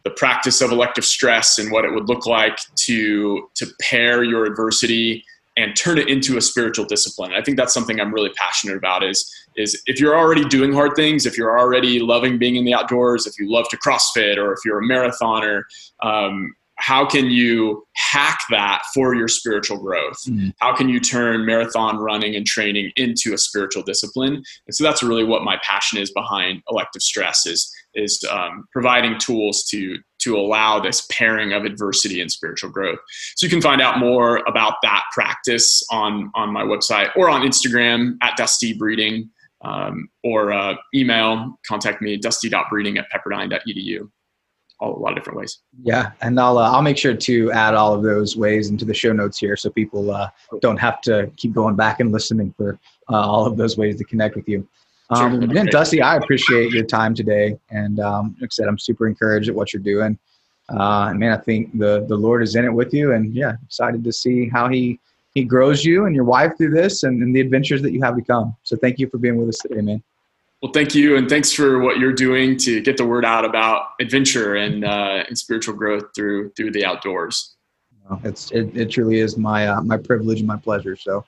the 0.03 0.11
practice 0.12 0.62
of 0.62 0.72
elective 0.72 1.05
stress 1.05 1.59
and 1.59 1.70
what 1.70 1.84
it 1.84 1.92
would 1.92 2.09
look 2.09 2.24
like 2.24 2.59
to 2.86 3.51
to 3.55 3.66
pair 3.82 4.24
your 4.24 4.46
adversity 4.46 5.22
and 5.59 5.76
turn 5.76 5.98
it 5.98 6.09
into 6.09 6.38
a 6.38 6.40
spiritual 6.40 6.86
discipline. 6.86 7.32
I 7.32 7.42
think 7.42 7.59
that's 7.59 7.74
something 7.74 8.01
I'm 8.01 8.14
really 8.14 8.30
passionate 8.30 8.78
about 8.78 9.05
is 9.05 9.30
is 9.61 9.80
if 9.86 10.00
you're 10.00 10.18
already 10.18 10.44
doing 10.44 10.72
hard 10.72 10.96
things, 10.96 11.26
if 11.26 11.36
you're 11.36 11.58
already 11.58 12.00
loving 12.00 12.38
being 12.38 12.56
in 12.56 12.64
the 12.64 12.74
outdoors, 12.74 13.26
if 13.26 13.34
you 13.38 13.50
love 13.50 13.68
to 13.68 13.76
CrossFit 13.78 14.36
or 14.36 14.52
if 14.52 14.61
you're 14.64 14.80
a 14.80 14.86
marathoner, 14.86 15.62
um, 16.02 16.52
how 16.80 17.06
can 17.06 17.26
you 17.26 17.86
hack 17.94 18.40
that 18.50 18.82
for 18.94 19.14
your 19.14 19.28
spiritual 19.28 19.78
growth? 19.78 20.16
Mm-hmm. 20.26 20.48
How 20.58 20.74
can 20.74 20.88
you 20.88 20.98
turn 20.98 21.44
marathon 21.44 21.98
running 21.98 22.34
and 22.34 22.46
training 22.46 22.90
into 22.96 23.34
a 23.34 23.38
spiritual 23.38 23.82
discipline? 23.82 24.34
And 24.34 24.74
so 24.74 24.82
that's 24.82 25.02
really 25.02 25.24
what 25.24 25.42
my 25.42 25.58
passion 25.62 25.98
is 25.98 26.11
behind 26.11 26.62
elective 26.70 27.02
stress 27.02 27.46
is 27.46 27.70
is 27.94 28.24
um, 28.30 28.66
providing 28.72 29.18
tools 29.18 29.64
to 29.64 29.98
to 30.20 30.36
allow 30.36 30.80
this 30.80 31.06
pairing 31.11 31.52
of 31.52 31.64
adversity 31.64 32.20
and 32.20 32.30
spiritual 32.30 32.70
growth. 32.70 32.98
So 33.36 33.46
you 33.46 33.50
can 33.50 33.61
find 33.61 33.80
out 33.80 33.98
more 33.98 34.38
about 34.46 34.74
that 34.82 35.04
practice 35.12 35.82
on 35.90 36.30
on 36.34 36.50
my 36.52 36.62
website 36.62 37.11
or 37.16 37.28
on 37.28 37.42
Instagram 37.42 38.16
at 38.22 38.36
Dusty 38.36 38.72
Breeding 38.72 39.30
um, 39.62 40.08
or 40.24 40.52
uh, 40.52 40.74
email 40.94 41.58
contact 41.66 42.02
me 42.02 42.16
dusty.breeding 42.16 42.98
at 42.98 43.06
pepperdine.edu 43.11 44.08
all, 44.80 44.96
a 44.96 44.98
lot 44.98 45.11
of 45.11 45.16
different 45.16 45.38
ways. 45.38 45.58
Yeah, 45.82 46.12
and 46.22 46.38
I'll 46.40 46.58
uh, 46.58 46.70
I'll 46.70 46.82
make 46.82 46.96
sure 46.96 47.14
to 47.14 47.52
add 47.52 47.74
all 47.74 47.94
of 47.94 48.02
those 48.02 48.36
ways 48.36 48.70
into 48.70 48.84
the 48.84 48.94
show 48.94 49.12
notes 49.12 49.38
here, 49.38 49.56
so 49.56 49.70
people 49.70 50.11
uh, 50.11 50.30
don't 50.61 50.78
have 50.78 51.00
to 51.02 51.30
keep 51.36 51.52
going 51.52 51.76
back 51.76 52.00
and 52.00 52.12
listening 52.12 52.54
for 52.56 52.78
uh, 53.11 53.20
all 53.20 53.46
of 53.46 53.56
those 53.56 53.76
ways 53.76 53.96
to 53.96 54.04
connect 54.04 54.36
with 54.36 54.48
you. 54.48 54.66
Um, 55.11 55.40
sure. 55.40 55.42
Again, 55.42 55.66
Dusty, 55.66 56.00
I 56.00 56.16
appreciate 56.16 56.72
your 56.72 56.84
time 56.84 57.14
today, 57.14 57.58
and 57.70 58.00
um, 58.00 58.36
like 58.40 58.48
I 58.48 58.52
said, 58.52 58.68
I'm 58.68 58.78
super 58.78 59.06
encouraged 59.06 59.48
at 59.48 59.54
what 59.54 59.72
you're 59.72 59.82
doing. 59.82 60.18
Uh, 60.68 61.12
man, 61.14 61.32
I 61.32 61.36
think 61.36 61.76
the 61.78 62.06
the 62.08 62.16
Lord 62.16 62.42
is 62.42 62.54
in 62.56 62.64
it 62.64 62.72
with 62.72 62.94
you, 62.94 63.12
and 63.12 63.34
yeah, 63.34 63.54
excited 63.64 64.04
to 64.04 64.12
see 64.12 64.48
how 64.48 64.68
he 64.68 64.98
he 65.35 65.45
grows 65.45 65.85
you 65.85 66.07
and 66.07 66.14
your 66.14 66.24
wife 66.24 66.57
through 66.57 66.70
this, 66.70 67.03
and, 67.03 67.22
and 67.22 67.35
the 67.35 67.41
adventures 67.41 67.83
that 67.83 67.93
you 67.93 68.03
have 68.03 68.16
become. 68.16 68.57
So, 68.62 68.76
thank 68.76 68.99
you 68.99 69.09
for 69.09 69.18
being 69.18 69.37
with 69.37 69.49
us 69.49 69.59
today, 69.59 69.81
man. 69.81 70.03
Well, 70.62 70.72
thank 70.72 70.95
you, 70.95 71.16
and 71.16 71.28
thanks 71.28 71.53
for 71.53 71.78
what 71.78 71.99
you're 71.99 72.12
doing 72.12 72.59
to 72.59 72.83
get 72.83 72.99
the 72.99 73.07
word 73.07 73.24
out 73.24 73.47
about 73.47 73.93
adventure 73.99 74.57
and 74.57 74.85
uh, 74.85 75.24
and 75.26 75.39
spiritual 75.39 75.74
growth 75.74 76.05
through 76.14 76.51
through 76.51 76.72
the 76.72 76.85
outdoors. 76.85 77.57
It's 78.24 78.51
it, 78.51 78.76
it 78.76 78.91
truly 78.91 79.20
is 79.20 79.37
my 79.37 79.68
uh, 79.68 79.81
my 79.81 79.97
privilege 79.97 80.41
and 80.41 80.49
my 80.49 80.57
pleasure. 80.57 80.97
So, 80.97 81.24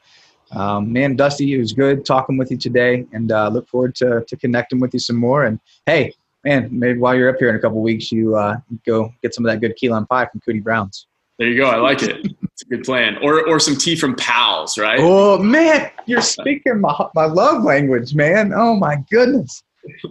um, 0.50 0.92
man, 0.92 1.16
Dusty, 1.16 1.54
it 1.54 1.58
was 1.58 1.72
good 1.72 2.04
talking 2.04 2.36
with 2.36 2.50
you 2.50 2.56
today, 2.56 3.06
and 3.12 3.32
uh, 3.32 3.48
look 3.48 3.68
forward 3.68 3.94
to 3.96 4.24
to 4.26 4.36
connecting 4.36 4.80
with 4.80 4.92
you 4.92 5.00
some 5.00 5.16
more. 5.16 5.44
And 5.44 5.60
hey, 5.86 6.14
man, 6.44 6.68
maybe 6.70 6.98
while 6.98 7.14
you're 7.14 7.30
up 7.30 7.36
here 7.38 7.48
in 7.48 7.56
a 7.56 7.60
couple 7.60 7.80
weeks, 7.80 8.12
you 8.12 8.36
uh, 8.36 8.56
go 8.84 9.14
get 9.22 9.34
some 9.34 9.46
of 9.46 9.52
that 9.52 9.60
good 9.60 9.76
key 9.76 9.88
lime 9.88 10.06
pie 10.06 10.26
from 10.26 10.40
Cootie 10.40 10.60
Brown's. 10.60 11.06
There 11.38 11.48
you 11.48 11.56
go. 11.56 11.66
I 11.66 11.76
like 11.76 12.02
it. 12.02 12.26
It's 12.54 12.62
a 12.62 12.66
good 12.66 12.84
plan. 12.84 13.16
Or 13.22 13.46
or 13.48 13.58
some 13.58 13.76
tea 13.76 13.96
from 13.96 14.14
Pals, 14.16 14.76
right? 14.76 14.98
Oh 15.00 15.38
man, 15.38 15.90
you're 16.06 16.20
speaking 16.20 16.80
my 16.80 17.08
my 17.14 17.24
love 17.24 17.64
language, 17.64 18.14
man. 18.14 18.52
Oh 18.54 18.76
my 18.76 18.96
goodness. 19.10 19.62